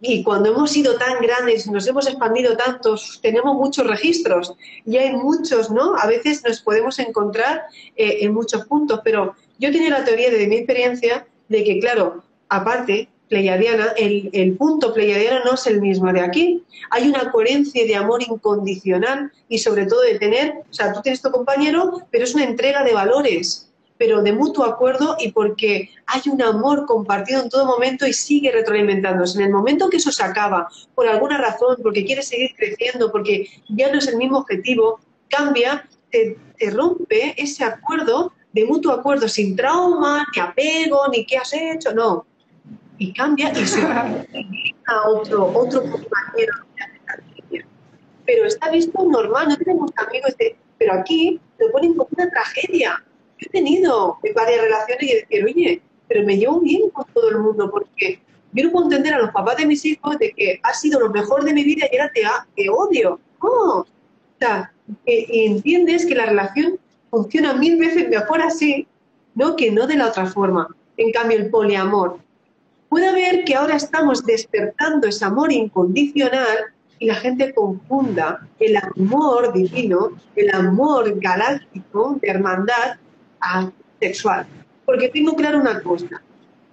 y 0.00 0.24
cuando 0.24 0.50
hemos 0.50 0.70
sido 0.70 0.96
tan 0.96 1.20
grandes, 1.20 1.68
nos 1.68 1.86
hemos 1.86 2.06
expandido 2.08 2.56
tantos, 2.56 3.20
tenemos 3.22 3.54
muchos 3.54 3.86
registros 3.86 4.54
y 4.84 4.96
hay 4.96 5.14
muchos, 5.14 5.70
¿no? 5.70 5.96
A 5.96 6.06
veces 6.06 6.42
nos 6.44 6.60
podemos 6.60 6.98
encontrar 6.98 7.62
eh, 7.94 8.18
en 8.22 8.34
muchos 8.34 8.66
puntos, 8.66 9.00
pero 9.04 9.34
yo 9.58 9.70
tenía 9.70 9.90
la 9.90 10.04
teoría 10.04 10.30
de 10.30 10.46
mi 10.46 10.56
experiencia 10.56 11.26
de 11.48 11.62
que, 11.62 11.78
claro, 11.78 12.24
aparte, 12.48 13.08
pleiadiana, 13.28 13.92
el, 13.96 14.30
el 14.32 14.56
punto 14.56 14.94
pleiadiano 14.94 15.44
no 15.44 15.54
es 15.54 15.66
el 15.66 15.80
mismo 15.80 16.12
de 16.12 16.20
aquí. 16.20 16.62
Hay 16.90 17.08
una 17.08 17.30
coherencia 17.30 17.84
de 17.84 17.96
amor 17.96 18.22
incondicional 18.22 19.32
y 19.48 19.58
sobre 19.58 19.86
todo 19.86 20.02
de 20.02 20.18
tener, 20.18 20.54
o 20.70 20.74
sea, 20.74 20.92
tú 20.92 21.00
tienes 21.02 21.22
tu 21.22 21.30
compañero, 21.30 22.02
pero 22.10 22.24
es 22.24 22.34
una 22.34 22.44
entrega 22.44 22.84
de 22.84 22.92
valores 22.92 23.66
pero 23.98 24.22
de 24.22 24.32
mutuo 24.32 24.64
acuerdo 24.64 25.16
y 25.18 25.32
porque 25.32 25.90
hay 26.06 26.22
un 26.30 26.42
amor 26.42 26.86
compartido 26.86 27.42
en 27.42 27.48
todo 27.48 27.66
momento 27.66 28.06
y 28.06 28.12
sigue 28.12 28.52
retroalimentándose. 28.52 29.38
En 29.38 29.46
el 29.46 29.52
momento 29.52 29.88
que 29.88 29.96
eso 29.96 30.12
se 30.12 30.22
acaba, 30.22 30.68
por 30.94 31.08
alguna 31.08 31.38
razón, 31.38 31.76
porque 31.82 32.04
quieres 32.04 32.28
seguir 32.28 32.54
creciendo, 32.56 33.10
porque 33.10 33.48
ya 33.68 33.90
no 33.90 33.98
es 33.98 34.08
el 34.08 34.16
mismo 34.16 34.38
objetivo, 34.38 35.00
cambia, 35.28 35.88
te, 36.10 36.36
rompe 36.70 37.34
ese 37.40 37.64
acuerdo 37.64 38.32
de 38.52 38.64
mutuo 38.64 38.92
acuerdo, 38.92 39.28
sin 39.28 39.54
trauma, 39.54 40.26
ni 40.34 40.40
apego, 40.40 41.08
ni 41.08 41.26
qué 41.26 41.36
has 41.36 41.52
hecho, 41.52 41.92
no. 41.92 42.26
Y 42.98 43.12
cambia 43.12 43.52
y 43.52 43.66
se 43.66 43.82
a 43.82 45.08
otro, 45.08 45.46
otro 45.54 45.82
compañero. 45.82 46.54
Pero 48.24 48.46
está 48.46 48.70
visto 48.70 49.04
normal, 49.04 49.48
no 49.48 49.56
tenemos 49.56 49.90
amigos, 49.96 50.34
pero 50.78 50.94
aquí 50.94 51.40
lo 51.58 51.70
ponen 51.70 51.94
como 51.94 52.08
una 52.16 52.30
tragedia 52.30 53.02
he 53.38 53.48
tenido 53.50 54.18
varias 54.34 54.62
relaciones 54.62 55.02
y 55.02 55.14
decir, 55.14 55.44
oye, 55.44 55.82
pero 56.08 56.24
me 56.24 56.36
llevo 56.36 56.60
bien 56.60 56.90
con 56.90 57.04
todo 57.12 57.30
el 57.30 57.38
mundo 57.38 57.70
porque 57.70 58.20
yo 58.52 58.64
no 58.64 58.72
puedo 58.72 58.86
entender 58.86 59.14
a 59.14 59.18
los 59.18 59.30
papás 59.30 59.56
de 59.56 59.66
mis 59.66 59.84
hijos 59.84 60.18
de 60.18 60.32
que 60.32 60.60
ha 60.62 60.72
sido 60.72 61.00
lo 61.00 61.10
mejor 61.10 61.44
de 61.44 61.52
mi 61.52 61.64
vida 61.64 61.86
y 61.90 61.96
ahora 61.96 62.12
te, 62.54 62.70
odio. 62.70 63.20
O 63.40 63.86
sea, 64.38 64.72
y 65.04 65.46
entiendes 65.46 66.06
que 66.06 66.14
la 66.14 66.26
relación 66.26 66.78
funciona 67.10 67.52
mil 67.54 67.78
veces 67.78 68.08
mejor 68.08 68.40
así, 68.40 68.86
¿no? 69.34 69.56
Que 69.56 69.70
no 69.70 69.86
de 69.86 69.96
la 69.96 70.08
otra 70.08 70.26
forma. 70.26 70.68
En 70.96 71.12
cambio, 71.12 71.36
el 71.38 71.50
poliamor. 71.50 72.18
Puede 72.88 73.08
haber 73.08 73.44
que 73.44 73.54
ahora 73.54 73.76
estamos 73.76 74.24
despertando 74.24 75.08
ese 75.08 75.24
amor 75.24 75.52
incondicional 75.52 76.58
y 76.98 77.06
la 77.06 77.16
gente 77.16 77.52
confunda 77.52 78.48
el 78.58 78.76
amor 78.76 79.52
divino, 79.52 80.12
el 80.34 80.54
amor 80.54 81.18
galáctico 81.20 82.18
de 82.22 82.28
hermandad 82.28 82.98
sexual. 84.00 84.46
Porque 84.84 85.08
tengo 85.08 85.34
claro 85.34 85.58
una 85.58 85.82
cosa. 85.82 86.22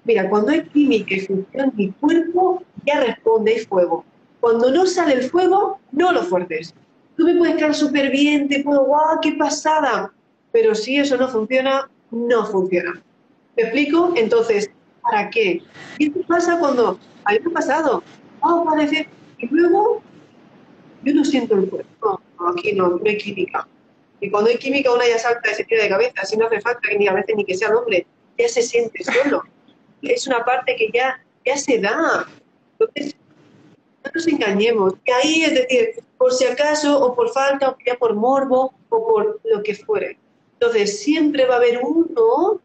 Mira, 0.06 0.30
cuando 0.30 0.52
hay 0.52 0.64
química 0.64 1.15
y 1.15 1.27
mi 1.76 1.91
cuerpo, 1.94 2.64
ya 2.85 3.02
responde, 3.02 3.53
hay 3.53 3.60
fuego. 3.65 4.06
Cuando 4.40 4.69
no 4.72 4.85
sale 4.85 5.14
el 5.14 5.23
fuego, 5.30 5.80
no 5.91 6.11
lo 6.11 6.23
fuertes. 6.23 6.73
Tú 7.15 7.26
me 7.26 7.35
puedes 7.35 7.56
quedar 7.56 7.73
súper 7.73 8.11
bien, 8.11 8.49
te 8.49 8.64
puedo, 8.64 8.85
guau, 8.85 9.19
qué 9.22 9.34
pasada. 9.34 10.11
Pero 10.52 10.76
si 10.76 10.98
eso 10.98 11.18
no 11.18 11.27
funciona, 11.27 11.90
no 12.11 12.45
funciona. 12.45 13.02
¿Me 13.56 13.64
explico? 13.64 14.14
Entonces, 14.15 14.69
¿para 15.03 15.30
qué? 15.30 15.61
¿Qué 15.97 16.11
pasa 16.27 16.57
cuando 16.59 16.99
hay 17.25 17.39
un 17.45 17.53
pasado? 17.53 18.03
Oh, 18.41 18.65
parece. 18.65 19.07
Y 19.38 19.47
luego, 19.47 20.01
yo 21.03 21.13
no 21.13 21.23
siento 21.23 21.55
el 21.55 21.69
cuerpo. 21.69 22.21
No, 22.39 22.49
aquí 22.49 22.73
no, 22.73 22.89
no 22.89 23.01
hay 23.05 23.17
química. 23.17 23.67
Y 24.19 24.30
cuando 24.30 24.49
hay 24.49 24.57
química, 24.57 24.91
una 24.93 25.07
ya 25.07 25.19
salta 25.19 25.51
y 25.51 25.55
se 25.55 25.65
tira 25.65 25.84
de 25.84 25.89
cabeza, 25.89 26.23
si 26.23 26.38
no 26.38 26.47
hace 26.47 26.61
falta 26.61 26.81
ni 26.97 27.07
a 27.07 27.13
veces 27.13 27.35
ni 27.35 27.45
que 27.45 27.55
sea 27.55 27.69
el 27.69 27.75
hombre, 27.75 28.07
ya 28.38 28.47
se 28.47 28.61
siente 28.61 29.03
solo. 29.03 29.43
Es 30.01 30.27
una 30.27 30.43
parte 30.43 30.75
que 30.75 30.89
ya, 30.93 31.21
ya 31.45 31.57
se 31.57 31.80
da. 31.80 32.27
Entonces, 32.80 33.15
no 34.03 34.11
nos 34.13 34.27
engañemos. 34.27 34.93
Que 35.03 35.13
ahí, 35.13 35.43
es 35.43 35.53
decir, 35.53 36.03
por 36.17 36.34
si 36.34 36.45
acaso, 36.45 36.99
o 37.03 37.15
por 37.15 37.30
falta, 37.31 37.69
o 37.69 37.77
ya 37.85 37.95
por 37.95 38.15
morbo, 38.15 38.73
o 38.89 39.07
por 39.07 39.41
lo 39.43 39.63
que 39.63 39.75
fuere. 39.75 40.17
Entonces, 40.53 40.99
siempre 41.01 41.45
va 41.45 41.55
a 41.55 41.57
haber 41.57 41.81
uno, 41.84 42.61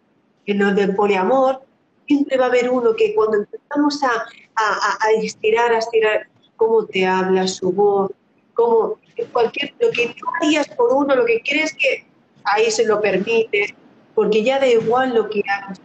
en 0.47 0.59
lo 0.59 0.73
del 0.75 0.95
poliamor, 0.95 1.63
siempre 2.09 2.37
va 2.37 2.47
a 2.47 2.49
haber 2.49 2.71
uno 2.71 2.97
que 2.97 3.15
cuando 3.15 3.39
empezamos 3.39 4.03
a, 4.03 4.11
a, 4.57 4.99
a 5.01 5.11
estirar, 5.23 5.73
a 5.73 5.79
estirar, 5.79 6.27
cómo 6.57 6.85
te 6.87 7.07
habla, 7.07 7.47
su 7.47 7.71
voz, 7.71 8.11
cómo 8.55 8.99
cualquier, 9.33 9.73
lo 9.81 9.91
que 9.91 10.15
tú 10.19 10.27
harías 10.41 10.69
por 10.69 10.93
uno, 10.93 11.15
lo 11.15 11.25
que 11.25 11.41
crees 11.45 11.75
que 11.75 12.05
ahí 12.45 12.71
se 12.71 12.87
lo 12.87 13.01
permite, 13.01 13.75
porque 14.15 14.43
ya 14.43 14.59
da 14.59 14.67
igual 14.67 15.15
lo 15.15 15.29
que 15.29 15.43
hagas 15.49 15.81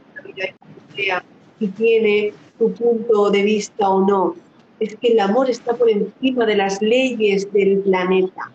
sea, 0.95 1.23
si 1.59 1.67
tiene 1.69 2.33
tu 2.57 2.71
punto 2.73 3.29
de 3.29 3.43
vista 3.43 3.89
o 3.89 4.05
no. 4.05 4.35
Es 4.79 4.95
que 4.97 5.09
el 5.09 5.19
amor 5.19 5.49
está 5.49 5.75
por 5.75 5.89
encima 5.89 6.45
de 6.45 6.55
las 6.55 6.81
leyes 6.81 7.51
del 7.53 7.79
planeta, 7.79 8.51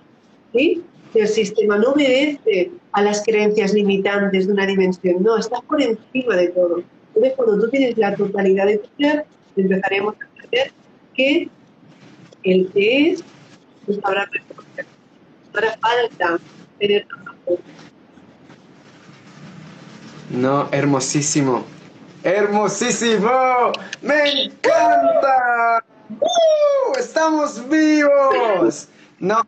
¿sí? 0.53 0.83
El 1.15 1.29
sistema 1.29 1.79
no 1.79 1.93
obedece 1.93 2.71
a 2.93 3.03
las 3.03 3.25
creencias 3.25 3.73
limitantes 3.73 4.47
de 4.47 4.53
una 4.53 4.67
dimensión, 4.67 5.23
no, 5.23 5.39
está 5.39 5.61
por 5.63 5.81
encima 5.81 6.37
de 6.37 6.49
todo. 6.49 6.83
Entonces, 7.19 7.37
cuando 7.37 7.65
tú 7.65 7.71
tienes 7.71 7.99
la 7.99 8.15
totalidad 8.15 8.67
de 8.67 8.79
tu 8.79 8.89
ser, 8.97 9.27
empezaremos 9.57 10.15
a 10.15 10.25
entender 10.25 10.73
que 11.17 11.49
el 12.45 12.71
que 12.73 13.11
es, 13.11 13.25
pues 13.87 13.99
habrá 14.05 14.29
falta 15.53 16.39
No, 20.31 20.69
hermosísimo. 20.71 21.65
¡Hermosísimo! 22.23 23.73
¡Me 24.03 24.45
encanta! 24.45 25.85
¡Uh! 26.21 26.99
¡Estamos 26.99 27.69
vivos! 27.69 28.89
No, 29.19 29.43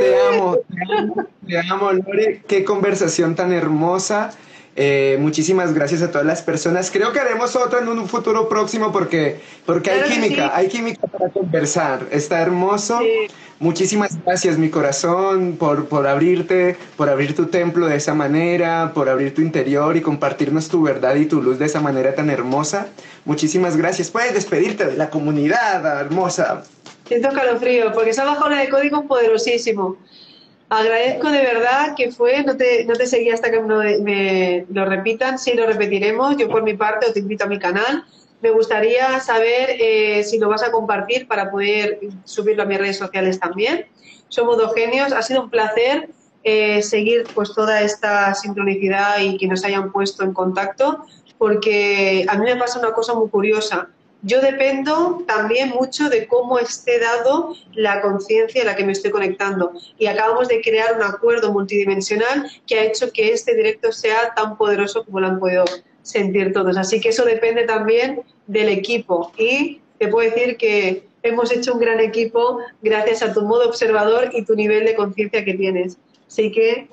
te 0.00 0.16
amo, 0.16 0.56
te 0.68 0.98
amo, 0.98 1.26
te 1.46 1.58
amo, 1.58 1.92
Lore. 1.92 2.42
Qué 2.48 2.64
conversación 2.64 3.36
tan 3.36 3.52
hermosa. 3.52 4.32
Eh, 4.76 5.16
muchísimas 5.20 5.72
gracias 5.72 6.02
a 6.02 6.10
todas 6.10 6.26
las 6.26 6.42
personas. 6.42 6.90
Creo 6.90 7.12
que 7.12 7.20
haremos 7.20 7.54
otro 7.54 7.78
en 7.78 7.88
un 7.88 8.08
futuro 8.08 8.48
próximo 8.48 8.90
porque, 8.90 9.40
porque 9.64 9.90
hay 9.90 10.10
química, 10.10 10.54
hay 10.54 10.68
química 10.68 11.06
para 11.06 11.28
conversar. 11.30 12.06
Está 12.10 12.40
hermoso. 12.40 13.00
Muchísimas 13.60 14.18
gracias, 14.24 14.58
mi 14.58 14.68
corazón, 14.68 15.56
por, 15.56 15.86
por 15.86 16.08
abrirte, 16.08 16.76
por 16.96 17.08
abrir 17.08 17.36
tu 17.36 17.46
templo 17.46 17.86
de 17.86 17.96
esa 17.96 18.12
manera, 18.12 18.90
por 18.92 19.08
abrir 19.08 19.32
tu 19.32 19.42
interior 19.42 19.96
y 19.96 20.02
compartirnos 20.02 20.68
tu 20.68 20.82
verdad 20.82 21.14
y 21.14 21.26
tu 21.26 21.40
luz 21.40 21.60
de 21.60 21.66
esa 21.66 21.80
manera 21.80 22.14
tan 22.16 22.30
hermosa. 22.30 22.88
Muchísimas 23.24 23.76
gracias. 23.76 24.10
Puedes 24.10 24.34
despedirte 24.34 24.86
de 24.86 24.96
la 24.96 25.08
comunidad 25.08 26.00
hermosa. 26.00 26.64
Siento 27.06 27.28
calofrío, 27.32 27.92
porque 27.92 28.10
esa 28.10 28.24
bajona 28.24 28.60
de 28.60 28.68
código 28.68 29.06
poderosísimo. 29.06 29.98
Agradezco 30.74 31.30
de 31.30 31.40
verdad 31.40 31.94
que 31.96 32.10
fue, 32.10 32.42
no 32.42 32.56
te, 32.56 32.84
no 32.84 32.94
te 32.94 33.06
seguí 33.06 33.30
hasta 33.30 33.48
que 33.48 33.60
me, 33.60 34.66
lo 34.70 34.84
repitan, 34.84 35.38
sí 35.38 35.54
lo 35.54 35.66
repetiremos. 35.66 36.36
Yo 36.36 36.48
por 36.48 36.64
mi 36.64 36.74
parte 36.74 37.06
os 37.06 37.16
invito 37.16 37.44
a 37.44 37.46
mi 37.46 37.60
canal. 37.60 38.04
Me 38.40 38.50
gustaría 38.50 39.20
saber 39.20 39.76
eh, 39.78 40.24
si 40.24 40.38
lo 40.38 40.48
vas 40.48 40.64
a 40.64 40.72
compartir 40.72 41.28
para 41.28 41.50
poder 41.52 42.00
subirlo 42.24 42.64
a 42.64 42.66
mis 42.66 42.78
redes 42.78 42.98
sociales 42.98 43.38
también. 43.38 43.86
Somos 44.28 44.58
dos 44.58 44.74
genios, 44.74 45.12
ha 45.12 45.22
sido 45.22 45.44
un 45.44 45.50
placer 45.50 46.08
eh, 46.42 46.82
seguir 46.82 47.24
pues 47.34 47.54
toda 47.54 47.80
esta 47.82 48.34
sincronicidad 48.34 49.20
y 49.20 49.36
que 49.36 49.46
nos 49.46 49.64
hayan 49.64 49.92
puesto 49.92 50.24
en 50.24 50.34
contacto, 50.34 51.04
porque 51.38 52.26
a 52.28 52.36
mí 52.36 52.44
me 52.46 52.56
pasa 52.56 52.80
una 52.80 52.92
cosa 52.92 53.14
muy 53.14 53.28
curiosa 53.28 53.90
yo 54.24 54.40
dependo 54.40 55.22
también 55.26 55.68
mucho 55.68 56.08
de 56.08 56.26
cómo 56.26 56.58
esté 56.58 56.98
dado 56.98 57.54
la 57.74 58.00
conciencia 58.00 58.62
a 58.62 58.64
la 58.64 58.74
que 58.74 58.84
me 58.84 58.92
estoy 58.92 59.10
conectando. 59.10 59.72
Y 59.98 60.06
acabamos 60.06 60.48
de 60.48 60.62
crear 60.62 60.96
un 60.96 61.02
acuerdo 61.02 61.52
multidimensional 61.52 62.50
que 62.66 62.78
ha 62.78 62.84
hecho 62.84 63.12
que 63.12 63.32
este 63.32 63.54
directo 63.54 63.92
sea 63.92 64.32
tan 64.34 64.56
poderoso 64.56 65.04
como 65.04 65.20
lo 65.20 65.26
han 65.26 65.38
podido 65.38 65.64
sentir 66.02 66.54
todos. 66.54 66.78
Así 66.78 67.00
que 67.00 67.10
eso 67.10 67.24
depende 67.24 67.64
también 67.64 68.22
del 68.46 68.70
equipo. 68.70 69.30
Y 69.36 69.82
te 69.98 70.08
puedo 70.08 70.30
decir 70.30 70.56
que 70.56 71.06
hemos 71.22 71.52
hecho 71.52 71.74
un 71.74 71.80
gran 71.80 72.00
equipo 72.00 72.60
gracias 72.82 73.22
a 73.22 73.34
tu 73.34 73.42
modo 73.42 73.68
observador 73.68 74.30
y 74.32 74.44
tu 74.44 74.54
nivel 74.54 74.86
de 74.86 74.94
conciencia 74.94 75.44
que 75.44 75.52
tienes. 75.52 75.98
Así 76.26 76.50
que 76.50 76.88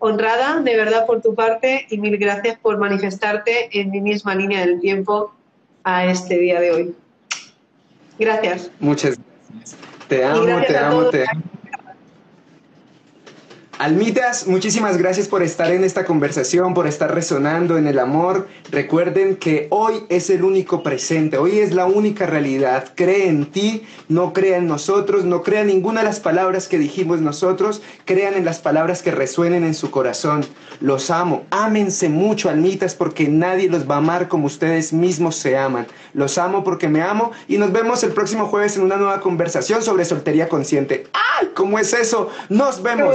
honrada 0.00 0.60
de 0.60 0.76
verdad 0.76 1.06
por 1.06 1.22
tu 1.22 1.36
parte 1.36 1.86
y 1.88 1.98
mil 1.98 2.16
gracias 2.18 2.58
por 2.58 2.78
manifestarte 2.78 3.68
en 3.80 3.90
mi 3.90 4.00
misma 4.00 4.34
línea 4.34 4.60
del 4.60 4.80
tiempo 4.80 5.34
a 5.88 6.04
este 6.04 6.38
día 6.38 6.60
de 6.60 6.70
hoy. 6.70 6.94
Gracias. 8.18 8.70
Muchas 8.78 9.16
gracias. 9.16 9.76
Te 10.06 10.22
amo, 10.22 10.44
te 10.66 10.76
amo, 10.76 11.08
te 11.08 11.24
amo. 11.30 11.42
Almitas, 13.78 14.48
muchísimas 14.48 14.96
gracias 14.96 15.28
por 15.28 15.40
estar 15.40 15.70
en 15.70 15.84
esta 15.84 16.04
conversación, 16.04 16.74
por 16.74 16.88
estar 16.88 17.14
resonando 17.14 17.78
en 17.78 17.86
el 17.86 18.00
amor. 18.00 18.48
Recuerden 18.72 19.36
que 19.36 19.68
hoy 19.70 20.02
es 20.08 20.30
el 20.30 20.42
único 20.42 20.82
presente, 20.82 21.38
hoy 21.38 21.60
es 21.60 21.72
la 21.72 21.86
única 21.86 22.26
realidad. 22.26 22.90
Cree 22.96 23.28
en 23.28 23.46
ti, 23.46 23.86
no 24.08 24.32
crea 24.32 24.56
en 24.56 24.66
nosotros, 24.66 25.24
no 25.24 25.44
crea 25.44 25.60
en 25.60 25.68
ninguna 25.68 26.00
de 26.00 26.06
las 26.06 26.18
palabras 26.18 26.66
que 26.66 26.76
dijimos 26.76 27.20
nosotros, 27.20 27.80
crean 28.04 28.34
en 28.34 28.44
las 28.44 28.58
palabras 28.58 29.00
que 29.00 29.12
resuenen 29.12 29.62
en 29.62 29.74
su 29.74 29.92
corazón. 29.92 30.44
Los 30.80 31.08
amo, 31.08 31.44
ámense 31.50 32.08
mucho, 32.08 32.50
almitas, 32.50 32.96
porque 32.96 33.28
nadie 33.28 33.70
los 33.70 33.88
va 33.88 33.94
a 33.94 33.98
amar 33.98 34.26
como 34.26 34.46
ustedes 34.46 34.92
mismos 34.92 35.36
se 35.36 35.56
aman. 35.56 35.86
Los 36.14 36.36
amo 36.36 36.64
porque 36.64 36.88
me 36.88 37.00
amo 37.00 37.30
y 37.46 37.58
nos 37.58 37.70
vemos 37.70 38.02
el 38.02 38.10
próximo 38.10 38.46
jueves 38.46 38.76
en 38.76 38.82
una 38.82 38.96
nueva 38.96 39.20
conversación 39.20 39.82
sobre 39.82 40.04
soltería 40.04 40.48
consciente. 40.48 41.06
¡Ay! 41.12 41.50
¿Cómo 41.54 41.78
es 41.78 41.92
eso? 41.92 42.28
Nos 42.48 42.82
vemos. 42.82 43.14